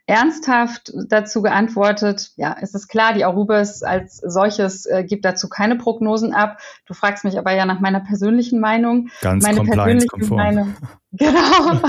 ernsthaft 0.07 0.93
dazu 1.09 1.41
geantwortet, 1.41 2.31
ja, 2.37 2.55
es 2.61 2.73
ist 2.73 2.87
klar, 2.87 3.13
die 3.13 3.25
Arubis 3.25 3.83
als 3.83 4.17
solches 4.17 4.85
äh, 4.85 5.03
gibt 5.03 5.25
dazu 5.25 5.49
keine 5.49 5.75
Prognosen 5.75 6.33
ab. 6.33 6.59
Du 6.85 6.93
fragst 6.93 7.25
mich 7.25 7.37
aber 7.37 7.53
ja 7.53 7.65
nach 7.65 7.81
meiner 7.81 7.99
persönlichen 7.99 8.61
Meinung. 8.61 9.09
Ganz 9.21 9.43
meine 9.43 9.63
persönliche 9.63 10.33
Meinung, 10.33 10.75
genau. 11.11 11.81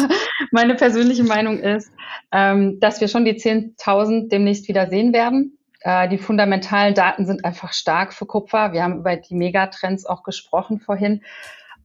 meine 0.51 0.75
persönliche 0.75 1.23
Meinung 1.23 1.61
ist, 1.61 1.93
ähm, 2.33 2.81
dass 2.81 3.01
wir 3.01 3.07
schon 3.07 3.25
die 3.25 3.39
10.000 3.39 4.29
demnächst 4.29 4.67
wieder 4.67 4.89
sehen 4.89 5.13
werden. 5.13 5.57
Äh, 5.81 6.09
die 6.09 6.19
fundamentalen 6.19 6.95
Daten 6.95 7.25
sind 7.25 7.45
einfach 7.45 7.73
stark 7.73 8.13
für 8.13 8.27
Kupfer. 8.27 8.73
Wir 8.73 8.83
haben 8.83 8.99
über 8.99 9.15
die 9.15 9.37
Megatrends 9.37 10.05
auch 10.05 10.25
gesprochen 10.25 10.81
vorhin. 10.81 11.23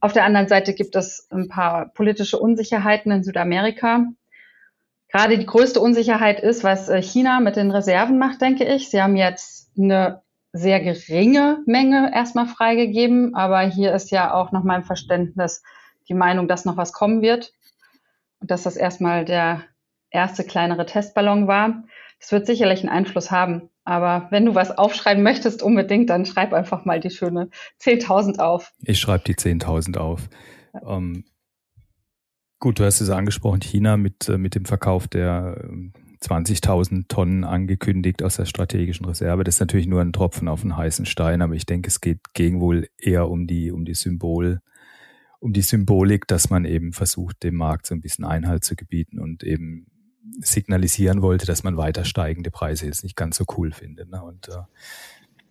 Auf 0.00 0.12
der 0.12 0.24
anderen 0.24 0.48
Seite 0.48 0.74
gibt 0.74 0.96
es 0.96 1.28
ein 1.30 1.48
paar 1.48 1.90
politische 1.90 2.40
Unsicherheiten 2.40 3.12
in 3.12 3.22
Südamerika 3.22 4.04
gerade 5.14 5.38
die 5.38 5.46
größte 5.46 5.78
Unsicherheit 5.78 6.40
ist, 6.40 6.64
was 6.64 6.88
äh, 6.88 7.00
China 7.00 7.38
mit 7.38 7.54
den 7.54 7.70
Reserven 7.70 8.18
macht, 8.18 8.40
denke 8.42 8.64
ich. 8.64 8.90
Sie 8.90 9.00
haben 9.00 9.14
jetzt 9.14 9.70
eine 9.78 10.22
sehr 10.52 10.80
geringe 10.80 11.62
Menge 11.66 12.10
erstmal 12.12 12.48
freigegeben, 12.48 13.32
aber 13.36 13.60
hier 13.60 13.94
ist 13.94 14.10
ja 14.10 14.34
auch 14.34 14.50
nach 14.50 14.64
meinem 14.64 14.82
Verständnis 14.82 15.62
die 16.08 16.14
Meinung, 16.14 16.48
dass 16.48 16.64
noch 16.64 16.76
was 16.76 16.92
kommen 16.92 17.22
wird 17.22 17.52
und 18.40 18.50
dass 18.50 18.64
das 18.64 18.76
erstmal 18.76 19.24
der 19.24 19.62
erste 20.10 20.42
kleinere 20.42 20.84
Testballon 20.84 21.46
war. 21.46 21.84
Das 22.18 22.32
wird 22.32 22.46
sicherlich 22.46 22.80
einen 22.80 22.88
Einfluss 22.88 23.30
haben. 23.30 23.70
Aber 23.84 24.26
wenn 24.30 24.46
du 24.46 24.56
was 24.56 24.76
aufschreiben 24.76 25.22
möchtest, 25.22 25.62
unbedingt, 25.62 26.10
dann 26.10 26.26
schreib 26.26 26.52
einfach 26.52 26.84
mal 26.84 26.98
die 26.98 27.10
schöne 27.10 27.50
10.000 27.80 28.40
auf. 28.40 28.72
Ich 28.82 28.98
schreibe 28.98 29.22
die 29.24 29.36
10.000 29.36 29.96
auf. 29.96 30.28
Ähm, 30.84 31.24
Gut, 32.64 32.78
du 32.78 32.86
hast 32.86 33.02
es 33.02 33.10
angesprochen, 33.10 33.60
China 33.60 33.98
mit, 33.98 34.26
äh, 34.30 34.38
mit 34.38 34.54
dem 34.54 34.64
Verkauf 34.64 35.06
der 35.06 35.68
20.000 36.22 36.92
ähm, 36.92 37.08
Tonnen 37.08 37.44
angekündigt 37.44 38.22
aus 38.22 38.36
der 38.36 38.46
strategischen 38.46 39.04
Reserve. 39.04 39.44
Das 39.44 39.56
ist 39.56 39.60
natürlich 39.60 39.86
nur 39.86 40.00
ein 40.00 40.14
Tropfen 40.14 40.48
auf 40.48 40.62
einen 40.62 40.74
heißen 40.74 41.04
Stein, 41.04 41.42
aber 41.42 41.52
ich 41.52 41.66
denke, 41.66 41.88
es 41.88 42.00
geht 42.00 42.32
gegen 42.32 42.62
wohl 42.62 42.88
eher 42.96 43.28
um 43.28 43.46
die, 43.46 43.70
um 43.70 43.84
die 43.84 43.92
Symbol, 43.92 44.62
um 45.40 45.52
die 45.52 45.60
Symbolik, 45.60 46.26
dass 46.26 46.48
man 46.48 46.64
eben 46.64 46.94
versucht, 46.94 47.42
dem 47.42 47.56
Markt 47.56 47.84
so 47.84 47.94
ein 47.94 48.00
bisschen 48.00 48.24
Einhalt 48.24 48.64
zu 48.64 48.76
gebieten 48.76 49.18
und 49.18 49.44
eben 49.44 49.84
signalisieren 50.40 51.20
wollte, 51.20 51.44
dass 51.44 51.64
man 51.64 51.76
weiter 51.76 52.06
steigende 52.06 52.50
Preise 52.50 52.86
jetzt 52.86 53.02
nicht 53.02 53.14
ganz 53.14 53.36
so 53.36 53.44
cool 53.58 53.72
findet. 53.72 54.08
Ne? 54.08 54.22
Und 54.22 54.48
äh, 54.48 54.62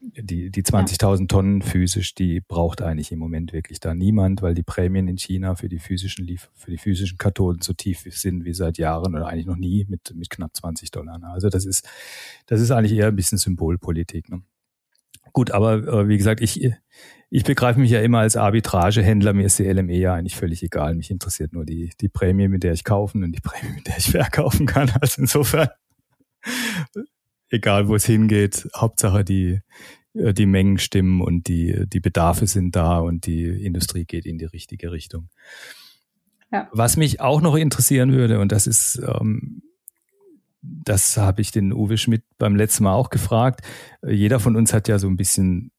die, 0.04 0.52
die 0.52 0.64
20.000 0.64 1.28
Tonnen 1.28 1.62
physisch, 1.62 2.14
die 2.14 2.42
braucht 2.42 2.82
eigentlich 2.82 3.12
im 3.12 3.20
Moment 3.20 3.54
wirklich 3.54 3.80
da 3.80 3.94
niemand, 3.94 4.42
weil 4.42 4.54
die 4.54 4.64
Prämien 4.64 5.08
in 5.08 5.18
China 5.18 5.56
für 5.56 5.70
die 5.70 5.80
physischen 5.80 6.26
Lief 6.26 6.50
für 6.56 6.72
die 6.72 6.78
physischen 6.78 7.18
Kathoden 7.18 7.62
so 7.62 7.74
tief 7.74 8.02
sind 8.10 8.44
wie 8.44 8.54
seit 8.54 8.78
Jahren 8.78 9.16
oder 9.16 9.28
eigentlich 9.28 9.46
noch 9.46 9.56
nie 9.56 9.86
mit, 9.88 10.14
mit 10.14 10.30
knapp 10.30 10.56
20 10.56 10.92
Dollar. 10.92 11.20
Ne? 11.20 11.28
Also 11.28 11.50
das 11.50 11.66
ist, 11.66 11.88
das 12.48 12.60
ist 12.60 12.72
eigentlich 12.72 12.94
eher 12.94 13.08
ein 13.08 13.16
bisschen 13.16 13.38
Symbolpolitik. 13.38 14.30
Ne? 14.30 14.42
Gut, 15.32 15.52
aber 15.52 15.88
äh, 15.88 16.08
wie 16.10 16.18
gesagt, 16.18 16.42
ich, 16.42 16.70
ich 17.30 17.44
begreife 17.44 17.80
mich 17.80 17.92
ja 17.92 18.02
immer 18.02 18.20
als 18.20 18.36
Arbitragehändler. 18.36 19.34
Mir 19.34 19.46
ist 19.46 19.58
die 19.58 19.64
LME 19.64 19.98
ja 19.98 20.16
eigentlich 20.16 20.36
völlig 20.36 20.62
egal. 20.64 20.96
Mich 20.96 21.12
interessiert 21.12 21.54
nur 21.54 21.66
die, 21.66 21.92
die 22.02 22.10
Prämie, 22.10 22.50
mit 22.50 22.64
der 22.64 22.74
ich 22.74 22.84
kaufen 22.84 23.24
und 23.24 23.32
die 23.32 23.42
Prämie, 23.42 23.74
mit 23.76 23.88
der 23.88 23.98
ich 23.98 24.12
verkaufen 24.12 24.66
kann. 24.66 24.92
Also 25.00 25.22
insofern 25.22 25.70
egal 27.54 27.88
wo 27.88 27.96
es 27.96 28.06
hingeht, 28.06 28.68
Hauptsache 28.76 29.24
die, 29.24 29.62
äh, 30.14 30.34
die 30.34 30.46
Mengen 30.46 30.80
stimmen 30.80 31.22
und 31.22 31.48
die, 31.48 31.86
die 31.88 32.00
Bedarfe 32.00 32.48
sind 32.48 32.76
da 32.76 33.00
und 33.00 33.26
die 33.28 33.46
Industrie 33.46 34.06
geht 34.06 34.26
in 34.26 34.38
die 34.38 34.46
richtige 34.46 34.92
Richtung. 34.92 35.30
Ja. 36.52 36.68
Was 36.72 36.98
mich 36.98 37.22
auch 37.22 37.42
noch 37.42 37.56
interessieren 37.56 38.12
würde, 38.12 38.40
und 38.40 38.52
das 38.52 38.68
ist, 38.68 39.02
ähm, 39.08 39.62
das 40.62 41.18
habe 41.18 41.42
ich 41.42 41.52
den 41.52 41.74
Uwe 41.74 41.98
Schmidt 41.98 42.24
beim 42.38 42.56
letzten 42.56 42.86
Mal 42.86 42.94
auch 42.94 43.10
gefragt. 43.10 43.62
Jeder 44.06 44.40
von 44.40 44.56
uns 44.56 44.74
hat 44.74 44.88
ja 44.88 44.98
so 44.98 45.08
ein 45.08 45.18
bisschen 45.18 45.72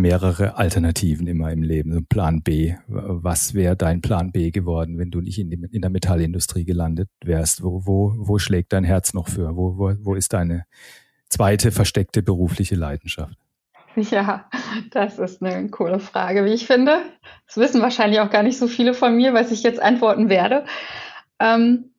mehrere 0.00 0.56
Alternativen 0.56 1.26
immer 1.26 1.50
im 1.50 1.62
Leben, 1.62 1.92
so 1.92 2.00
Plan 2.08 2.42
B. 2.42 2.74
Was 2.86 3.54
wäre 3.54 3.76
dein 3.76 4.00
Plan 4.00 4.32
B 4.32 4.50
geworden, 4.50 4.98
wenn 4.98 5.10
du 5.10 5.20
nicht 5.20 5.38
in, 5.38 5.50
die, 5.50 5.68
in 5.72 5.80
der 5.80 5.90
Metallindustrie 5.90 6.64
gelandet 6.64 7.08
wärst? 7.24 7.62
Wo, 7.62 7.86
wo, 7.86 8.14
wo 8.16 8.38
schlägt 8.38 8.72
dein 8.72 8.84
Herz 8.84 9.14
noch 9.14 9.28
für? 9.28 9.56
Wo, 9.56 9.78
wo, 9.78 9.94
wo 10.00 10.14
ist 10.14 10.32
deine 10.32 10.64
zweite 11.28 11.72
versteckte 11.72 12.22
berufliche 12.22 12.76
Leidenschaft? 12.76 13.38
Ja, 13.96 14.48
das 14.90 15.18
ist 15.18 15.42
eine 15.42 15.70
coole 15.70 15.98
Frage, 16.00 16.44
wie 16.44 16.52
ich 16.52 16.66
finde. 16.66 17.00
Das 17.46 17.56
wissen 17.56 17.80
wahrscheinlich 17.80 18.20
auch 18.20 18.30
gar 18.30 18.42
nicht 18.42 18.58
so 18.58 18.68
viele 18.68 18.92
von 18.92 19.16
mir, 19.16 19.32
was 19.32 19.50
ich 19.50 19.62
jetzt 19.62 19.80
antworten 19.80 20.28
werde. 20.28 20.66
Ähm, 21.40 21.92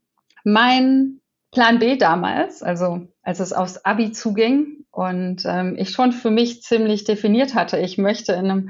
mein 0.44 1.20
Plan 1.52 1.80
B 1.80 1.98
damals, 1.98 2.62
also 2.62 3.08
als 3.28 3.42
es 3.42 3.52
aufs 3.52 3.84
Abi 3.84 4.14
zuging 4.14 4.86
und 4.90 5.44
ähm, 5.46 5.76
ich 5.78 5.90
schon 5.90 6.14
für 6.14 6.32
mich 6.32 6.62
ziemlich 6.62 7.04
definiert 7.04 7.56
hatte, 7.56 7.78
ich 7.78 7.98
möchte 7.98 8.32
in 8.32 8.50
einem 8.50 8.70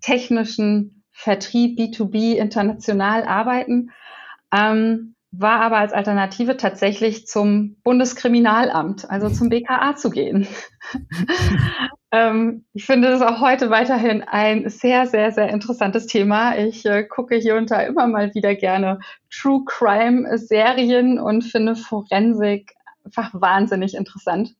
technischen 0.00 1.04
Vertrieb 1.12 1.78
B2B 1.78 2.36
international 2.36 3.24
arbeiten, 3.24 3.90
ähm, 4.50 5.14
war 5.30 5.60
aber 5.60 5.76
als 5.76 5.92
Alternative 5.92 6.56
tatsächlich 6.56 7.26
zum 7.26 7.76
Bundeskriminalamt, 7.84 9.10
also 9.10 9.28
zum 9.28 9.50
BKA 9.50 9.94
zu 9.94 10.08
gehen. 10.08 10.48
ähm, 12.10 12.64
ich 12.72 12.86
finde 12.86 13.10
das 13.10 13.20
auch 13.20 13.42
heute 13.42 13.68
weiterhin 13.68 14.22
ein 14.22 14.70
sehr, 14.70 15.06
sehr, 15.06 15.32
sehr 15.32 15.50
interessantes 15.50 16.06
Thema. 16.06 16.56
Ich 16.56 16.86
äh, 16.86 17.04
gucke 17.04 17.36
hier 17.36 17.56
und 17.56 17.70
da 17.70 17.82
immer 17.82 18.06
mal 18.06 18.34
wieder 18.34 18.54
gerne 18.54 19.00
True 19.30 19.64
Crime 19.66 20.38
Serien 20.38 21.20
und 21.20 21.44
finde 21.44 21.76
Forensik 21.76 22.72
einfach 23.08 23.30
wahnsinnig 23.32 23.94
interessant. 23.94 24.54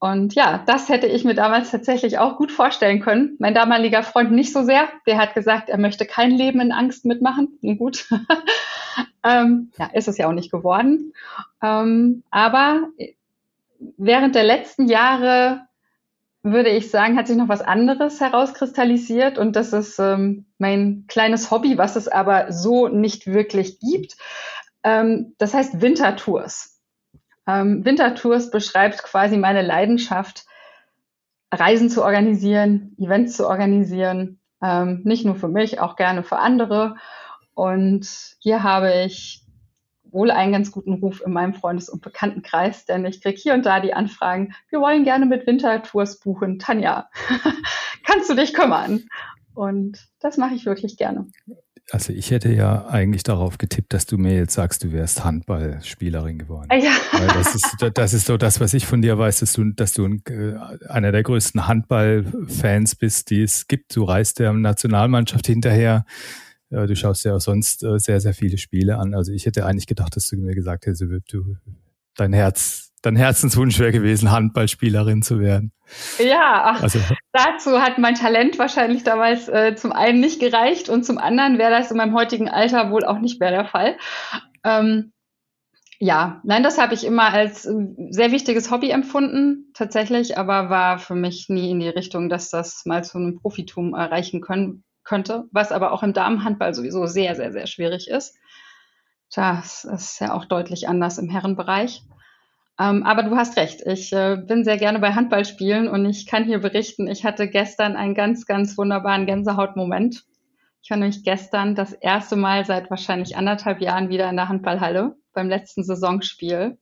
Und 0.00 0.34
ja, 0.34 0.62
das 0.64 0.88
hätte 0.88 1.08
ich 1.08 1.24
mir 1.24 1.34
damals 1.34 1.72
tatsächlich 1.72 2.18
auch 2.18 2.36
gut 2.36 2.52
vorstellen 2.52 3.00
können. 3.00 3.34
Mein 3.40 3.54
damaliger 3.54 4.04
Freund 4.04 4.30
nicht 4.30 4.52
so 4.52 4.62
sehr. 4.62 4.88
Der 5.06 5.18
hat 5.18 5.34
gesagt, 5.34 5.68
er 5.68 5.78
möchte 5.78 6.06
kein 6.06 6.30
Leben 6.30 6.60
in 6.60 6.72
Angst 6.72 7.04
mitmachen. 7.04 7.58
Nun 7.62 7.78
gut. 7.78 8.08
ähm, 9.24 9.72
ja, 9.76 9.86
ist 9.92 10.06
es 10.06 10.16
ja 10.16 10.28
auch 10.28 10.32
nicht 10.32 10.52
geworden. 10.52 11.12
Ähm, 11.62 12.22
aber 12.30 12.88
während 13.96 14.36
der 14.36 14.44
letzten 14.44 14.86
Jahre 14.86 15.62
würde 16.44 16.70
ich 16.70 16.90
sagen, 16.90 17.16
hat 17.16 17.26
sich 17.26 17.36
noch 17.36 17.48
was 17.48 17.60
anderes 17.60 18.20
herauskristallisiert 18.20 19.36
und 19.36 19.56
das 19.56 19.72
ist 19.72 19.98
ähm, 19.98 20.46
mein 20.58 21.04
kleines 21.08 21.50
Hobby, 21.50 21.76
was 21.76 21.96
es 21.96 22.06
aber 22.06 22.52
so 22.52 22.86
nicht 22.86 23.26
wirklich 23.26 23.80
gibt. 23.80 24.16
Ähm, 24.84 25.34
das 25.38 25.54
heißt 25.54 25.80
Wintertours. 25.80 26.77
Ähm, 27.48 27.84
Wintertours 27.84 28.50
beschreibt 28.50 29.02
quasi 29.02 29.38
meine 29.38 29.62
Leidenschaft, 29.62 30.44
Reisen 31.50 31.88
zu 31.88 32.04
organisieren, 32.04 32.94
Events 32.98 33.38
zu 33.38 33.48
organisieren, 33.48 34.38
ähm, 34.62 35.00
nicht 35.04 35.24
nur 35.24 35.34
für 35.34 35.48
mich, 35.48 35.80
auch 35.80 35.96
gerne 35.96 36.22
für 36.22 36.38
andere. 36.38 36.96
Und 37.54 38.36
hier 38.40 38.62
habe 38.62 38.92
ich 39.06 39.44
wohl 40.10 40.30
einen 40.30 40.52
ganz 40.52 40.70
guten 40.70 40.94
Ruf 40.94 41.22
in 41.24 41.32
meinem 41.32 41.54
Freundes- 41.54 41.88
und 41.88 42.02
Bekanntenkreis, 42.02 42.84
denn 42.84 43.04
ich 43.06 43.22
kriege 43.22 43.38
hier 43.38 43.54
und 43.54 43.64
da 43.64 43.80
die 43.80 43.94
Anfragen, 43.94 44.54
wir 44.68 44.80
wollen 44.80 45.04
gerne 45.04 45.24
mit 45.24 45.46
Wintertours 45.46 46.20
buchen. 46.20 46.58
Tanja, 46.58 47.08
kannst 48.06 48.28
du 48.28 48.34
dich 48.34 48.52
kümmern? 48.52 49.04
Und 49.54 50.06
das 50.20 50.36
mache 50.36 50.54
ich 50.54 50.66
wirklich 50.66 50.96
gerne. 50.98 51.26
Also 51.90 52.12
ich 52.12 52.30
hätte 52.30 52.52
ja 52.52 52.86
eigentlich 52.86 53.22
darauf 53.22 53.56
getippt, 53.56 53.94
dass 53.94 54.04
du 54.04 54.18
mir 54.18 54.34
jetzt 54.34 54.52
sagst, 54.52 54.84
du 54.84 54.92
wärst 54.92 55.24
Handballspielerin 55.24 56.38
geworden. 56.38 56.68
Ja. 56.70 56.92
Weil 57.12 57.28
das 57.28 57.54
ist, 57.54 57.76
das 57.94 58.12
ist 58.12 58.26
so 58.26 58.36
das, 58.36 58.60
was 58.60 58.74
ich 58.74 58.84
von 58.84 59.00
dir 59.00 59.18
weiß, 59.18 59.40
dass 59.40 59.54
du, 59.54 59.72
dass 59.72 59.94
du 59.94 60.04
ein, 60.04 60.22
äh, 60.26 60.54
einer 60.88 61.12
der 61.12 61.22
größten 61.22 61.66
Handballfans 61.66 62.94
bist, 62.96 63.30
die 63.30 63.42
es 63.42 63.68
gibt. 63.68 63.96
Du 63.96 64.04
reist 64.04 64.38
der 64.38 64.52
Nationalmannschaft 64.52 65.46
hinterher. 65.46 66.04
Du 66.70 66.94
schaust 66.94 67.24
ja 67.24 67.34
auch 67.34 67.40
sonst 67.40 67.82
äh, 67.82 67.98
sehr, 67.98 68.20
sehr 68.20 68.34
viele 68.34 68.58
Spiele 68.58 68.98
an. 68.98 69.14
Also 69.14 69.32
ich 69.32 69.46
hätte 69.46 69.64
eigentlich 69.64 69.86
gedacht, 69.86 70.14
dass 70.16 70.28
du 70.28 70.36
mir 70.36 70.54
gesagt 70.54 70.84
hättest, 70.84 71.02
du, 71.32 71.56
dein 72.14 72.34
Herz 72.34 72.87
dein 73.02 73.16
Herzenswunsch 73.16 73.78
wäre 73.78 73.92
gewesen, 73.92 74.30
Handballspielerin 74.30 75.22
zu 75.22 75.40
werden. 75.40 75.72
Ja, 76.18 76.76
also, 76.80 76.98
dazu 77.32 77.80
hat 77.80 77.98
mein 77.98 78.14
Talent 78.14 78.58
wahrscheinlich 78.58 79.04
damals 79.04 79.48
äh, 79.48 79.74
zum 79.74 79.92
einen 79.92 80.20
nicht 80.20 80.40
gereicht 80.40 80.88
und 80.88 81.04
zum 81.04 81.18
anderen 81.18 81.58
wäre 81.58 81.70
das 81.70 81.90
in 81.90 81.96
meinem 81.96 82.14
heutigen 82.14 82.48
Alter 82.48 82.90
wohl 82.90 83.04
auch 83.04 83.18
nicht 83.18 83.40
mehr 83.40 83.50
der 83.50 83.64
Fall. 83.64 83.96
Ähm, 84.64 85.12
ja, 86.00 86.40
nein, 86.44 86.62
das 86.62 86.78
habe 86.78 86.94
ich 86.94 87.04
immer 87.04 87.32
als 87.32 87.66
äh, 87.66 87.72
sehr 88.10 88.30
wichtiges 88.30 88.70
Hobby 88.70 88.90
empfunden, 88.90 89.72
tatsächlich, 89.74 90.38
aber 90.38 90.70
war 90.70 90.98
für 90.98 91.16
mich 91.16 91.48
nie 91.48 91.70
in 91.70 91.80
die 91.80 91.88
Richtung, 91.88 92.28
dass 92.28 92.50
das 92.50 92.84
mal 92.84 93.02
zu 93.02 93.18
einem 93.18 93.40
Profitum 93.40 93.94
erreichen 93.94 94.40
können, 94.40 94.84
könnte, 95.02 95.44
was 95.50 95.72
aber 95.72 95.92
auch 95.92 96.02
im 96.02 96.12
Damenhandball 96.12 96.74
sowieso 96.74 97.06
sehr, 97.06 97.34
sehr, 97.34 97.50
sehr 97.50 97.66
schwierig 97.66 98.08
ist. 98.08 98.36
Das 99.34 99.84
ist 99.84 100.20
ja 100.20 100.34
auch 100.34 100.44
deutlich 100.44 100.88
anders 100.88 101.18
im 101.18 101.28
Herrenbereich. 101.28 102.02
Ähm, 102.80 103.02
aber 103.02 103.24
du 103.24 103.36
hast 103.36 103.56
recht, 103.56 103.82
ich 103.86 104.12
äh, 104.12 104.36
bin 104.36 104.62
sehr 104.64 104.76
gerne 104.76 105.00
bei 105.00 105.12
Handballspielen 105.12 105.88
und 105.88 106.06
ich 106.06 106.26
kann 106.26 106.44
hier 106.44 106.60
berichten, 106.60 107.08
ich 107.08 107.24
hatte 107.24 107.48
gestern 107.48 107.96
einen 107.96 108.14
ganz, 108.14 108.46
ganz 108.46 108.78
wunderbaren 108.78 109.26
Gänsehautmoment. 109.26 110.24
Ich 110.82 110.90
war 110.90 110.96
nämlich 110.96 111.24
gestern 111.24 111.74
das 111.74 111.92
erste 111.92 112.36
Mal 112.36 112.64
seit 112.64 112.88
wahrscheinlich 112.88 113.36
anderthalb 113.36 113.80
Jahren 113.80 114.10
wieder 114.10 114.30
in 114.30 114.36
der 114.36 114.48
Handballhalle 114.48 115.16
beim 115.32 115.48
letzten 115.48 115.82
Saisonspiel. 115.82 116.78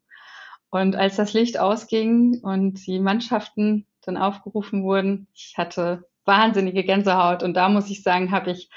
Und 0.69 0.97
als 0.97 1.17
das 1.17 1.33
Licht 1.33 1.59
ausging 1.59 2.41
und 2.43 2.87
die 2.87 2.99
Mannschaften 2.99 3.87
dann 4.03 4.19
aufgerufen 4.19 4.85
wurden, 4.85 5.29
ich 5.35 5.55
hatte 5.57 6.05
wahnsinnige 6.27 6.85
Gänsehaut. 6.85 7.43
Und 7.43 7.55
da 7.55 7.71
muss 7.71 7.89
ich 7.89 8.03
sagen, 8.03 8.33
habe 8.33 8.51
ich 8.51 8.69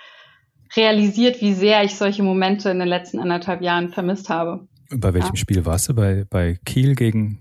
realisiert, 0.75 1.41
wie 1.41 1.53
sehr 1.53 1.83
ich 1.83 1.95
solche 1.95 2.23
Momente 2.23 2.69
in 2.69 2.79
den 2.79 2.87
letzten 2.87 3.19
anderthalb 3.19 3.61
Jahren 3.61 3.89
vermisst 3.89 4.29
habe. 4.29 4.67
Bei 4.95 5.13
welchem 5.13 5.35
ja. 5.35 5.35
Spiel 5.35 5.65
warst 5.65 5.89
du? 5.89 5.93
Bei, 5.93 6.25
bei 6.29 6.57
Kiel 6.65 6.95
gegen 6.95 7.39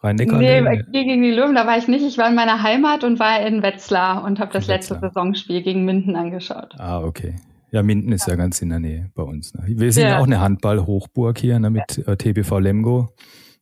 Rhein-Neckar? 0.00 0.38
Nee, 0.38 0.60
bei 0.60 0.76
Kiel 0.76 1.04
gegen 1.04 1.22
die 1.22 1.32
Löwen, 1.32 1.54
da 1.54 1.66
war 1.66 1.76
ich 1.78 1.88
nicht. 1.88 2.04
Ich 2.04 2.18
war 2.18 2.28
in 2.28 2.34
meiner 2.34 2.62
Heimat 2.62 3.04
und 3.04 3.18
war 3.18 3.40
in 3.40 3.62
Wetzlar 3.62 4.24
und 4.24 4.38
habe 4.38 4.52
das 4.52 4.66
letzte 4.66 4.98
Saisonspiel 4.98 5.62
gegen 5.62 5.84
Minden 5.84 6.16
angeschaut. 6.16 6.74
Ah, 6.78 7.02
okay. 7.02 7.36
Ja, 7.72 7.82
Minden 7.82 8.12
ist 8.12 8.28
ja, 8.28 8.36
ganz 8.36 8.62
in 8.62 8.68
der 8.68 8.78
Nähe 8.78 9.10
bei 9.14 9.22
uns. 9.22 9.52
Ne? 9.54 9.64
Wir 9.66 9.92
sind 9.92 10.04
ja 10.04 10.18
auch 10.18 10.26
eine 10.26 10.40
Handball-Hochburg 10.40 11.38
hier 11.38 11.58
ne, 11.58 11.70
mit. 11.70 11.98
Äh, 12.06 12.16
TBV 12.16 12.58
Lemgo. 12.60 13.08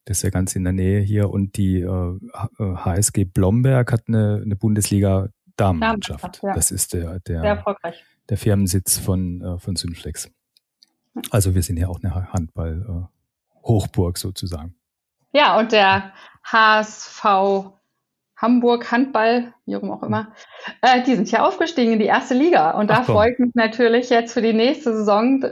Das 0.05 0.18
ist 0.18 0.22
ja 0.22 0.31
ganz 0.31 0.55
in 0.55 0.64
der 0.64 0.75
Nähe 0.75 1.01
hier. 1.01 1.31
Und 1.31 1.57
die 1.57 1.81
äh, 1.81 2.18
HSG 2.59 3.22
äh, 3.22 3.25
Blomberg 3.25 3.91
hat 3.91 4.03
eine, 4.07 4.43
eine 4.45 4.57
Bundesliga-Damenmannschaft. 4.57 6.43
Ja. 6.43 6.53
Das 6.53 6.70
ist 6.70 6.93
der, 6.93 7.20
der, 7.20 7.64
der 8.29 8.37
Firmensitz 8.37 8.99
von, 8.99 9.41
äh, 9.41 9.59
von 9.59 9.77
Synflex. 9.77 10.31
Also 11.31 11.55
wir 11.55 11.62
sind 11.62 11.79
ja 11.79 11.89
auch 11.89 12.03
eine 12.03 12.33
Handball- 12.33 13.09
Hochburg 13.65 14.19
sozusagen. 14.19 14.75
Ja, 15.33 15.59
und 15.59 15.73
der 15.73 16.12
HSV 16.45 17.25
Hamburg 18.37 18.91
Handball, 18.91 19.55
wie 19.65 19.77
auch 19.77 20.03
immer, 20.03 20.33
äh, 20.83 21.03
die 21.03 21.15
sind 21.15 21.31
ja 21.31 21.47
aufgestiegen 21.47 21.95
in 21.95 21.99
die 21.99 22.07
erste 22.07 22.35
Liga. 22.35 22.73
Und 22.73 22.91
da 22.91 23.03
freue 23.03 23.33
ich 23.33 23.39
mich 23.39 23.55
natürlich 23.55 24.11
jetzt 24.11 24.35
für 24.35 24.43
die 24.43 24.53
nächste 24.53 24.95
Saison 24.95 25.45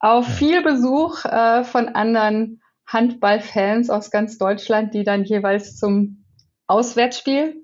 auf 0.00 0.26
ja. 0.26 0.34
viel 0.34 0.62
Besuch 0.62 1.24
äh, 1.24 1.64
von 1.64 1.88
anderen 1.88 2.60
Handballfans 2.86 3.90
aus 3.90 4.10
ganz 4.10 4.38
Deutschland, 4.38 4.94
die 4.94 5.04
dann 5.04 5.24
jeweils 5.24 5.76
zum 5.76 6.24
Auswärtsspiel 6.66 7.56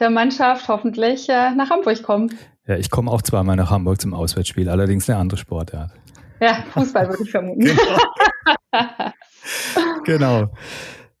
der 0.00 0.10
Mannschaft 0.10 0.68
hoffentlich 0.68 1.28
äh, 1.28 1.52
nach 1.52 1.70
Hamburg 1.70 2.02
kommen. 2.02 2.36
Ja, 2.66 2.76
ich 2.76 2.90
komme 2.90 3.10
auch 3.10 3.22
zweimal 3.22 3.56
nach 3.56 3.70
Hamburg 3.70 4.00
zum 4.00 4.14
Auswärtsspiel, 4.14 4.68
allerdings 4.68 5.08
eine 5.08 5.18
andere 5.18 5.38
Sportart. 5.38 5.92
Ja, 6.40 6.64
Fußball 6.72 7.08
würde 7.08 7.22
ich 7.22 7.30
vermuten. 7.30 7.60
Genau. 7.60 7.76
genau. 10.04 10.50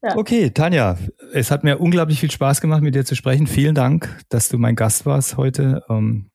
Ja. 0.02 0.16
Okay, 0.16 0.50
Tanja, 0.50 0.98
es 1.32 1.50
hat 1.50 1.64
mir 1.64 1.80
unglaublich 1.80 2.20
viel 2.20 2.30
Spaß 2.30 2.60
gemacht, 2.60 2.82
mit 2.82 2.94
dir 2.94 3.04
zu 3.04 3.14
sprechen. 3.14 3.46
Vielen 3.46 3.74
Dank, 3.74 4.20
dass 4.28 4.48
du 4.48 4.58
mein 4.58 4.76
Gast 4.76 5.06
warst 5.06 5.36
heute. 5.36 5.82
Ähm, 5.88 6.30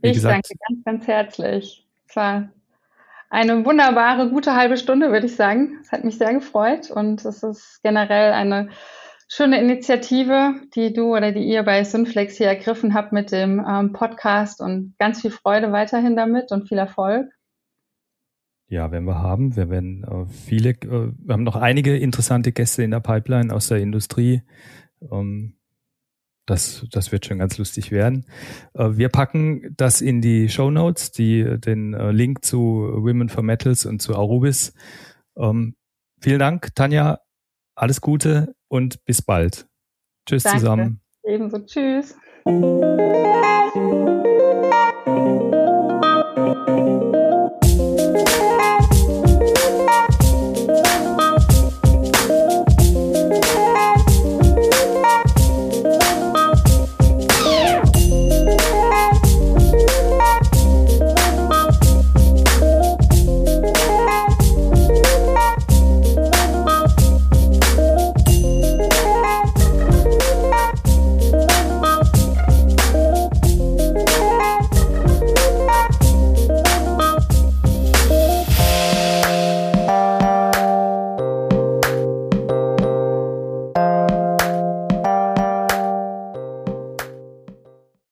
ich 0.00 0.14
gesagt, 0.14 0.34
danke 0.34 0.58
ganz, 0.68 0.84
ganz 0.84 1.06
herzlich. 1.06 1.86
Es 2.08 2.16
war 2.16 2.48
eine 3.28 3.64
wunderbare, 3.64 4.30
gute 4.30 4.54
halbe 4.54 4.76
Stunde, 4.76 5.10
würde 5.10 5.26
ich 5.26 5.36
sagen. 5.36 5.78
Es 5.82 5.92
hat 5.92 6.04
mich 6.04 6.16
sehr 6.16 6.32
gefreut 6.32 6.90
und 6.90 7.24
es 7.24 7.42
ist 7.42 7.80
generell 7.82 8.32
eine 8.32 8.70
schöne 9.28 9.60
Initiative, 9.60 10.54
die 10.74 10.92
du 10.92 11.16
oder 11.16 11.32
die 11.32 11.44
ihr 11.44 11.64
bei 11.64 11.82
Synflex 11.84 12.36
hier 12.36 12.46
ergriffen 12.46 12.94
habt 12.94 13.12
mit 13.12 13.32
dem 13.32 13.64
ähm, 13.68 13.92
Podcast 13.92 14.60
und 14.60 14.94
ganz 14.98 15.20
viel 15.20 15.32
Freude 15.32 15.72
weiterhin 15.72 16.16
damit 16.16 16.52
und 16.52 16.68
viel 16.68 16.78
Erfolg. 16.78 17.26
Ja, 18.68 18.90
werden 18.90 19.04
wir 19.04 19.18
haben. 19.20 19.54
Wir 19.54 19.70
werden 19.70 20.02
äh, 20.04 20.26
viele, 20.26 20.70
äh, 20.70 21.12
wir 21.16 21.32
haben 21.32 21.44
noch 21.44 21.56
einige 21.56 21.96
interessante 21.96 22.52
Gäste 22.52 22.82
in 22.82 22.90
der 22.90 23.00
Pipeline 23.00 23.54
aus 23.54 23.68
der 23.68 23.78
Industrie. 23.78 24.42
Ähm, 25.10 25.54
das, 26.46 26.86
das 26.90 27.12
wird 27.12 27.26
schon 27.26 27.38
ganz 27.38 27.58
lustig 27.58 27.92
werden. 27.92 28.24
Äh, 28.74 28.96
wir 28.96 29.08
packen 29.08 29.74
das 29.76 30.00
in 30.00 30.20
die 30.20 30.48
Show 30.48 30.70
Notes, 30.70 31.12
die, 31.12 31.60
den 31.60 31.92
Link 31.92 32.44
zu 32.44 32.58
Women 32.58 33.28
for 33.28 33.44
Metals 33.44 33.86
und 33.86 34.02
zu 34.02 34.16
Arubis. 34.16 34.74
Ähm, 35.36 35.76
vielen 36.20 36.40
Dank, 36.40 36.74
Tanja. 36.74 37.20
Alles 37.76 38.00
Gute 38.00 38.54
und 38.68 39.04
bis 39.04 39.22
bald. 39.22 39.68
Tschüss 40.26 40.42
Danke. 40.42 40.58
zusammen. 40.58 41.00
Ebenso. 41.22 41.58
Tschüss. 41.60 42.16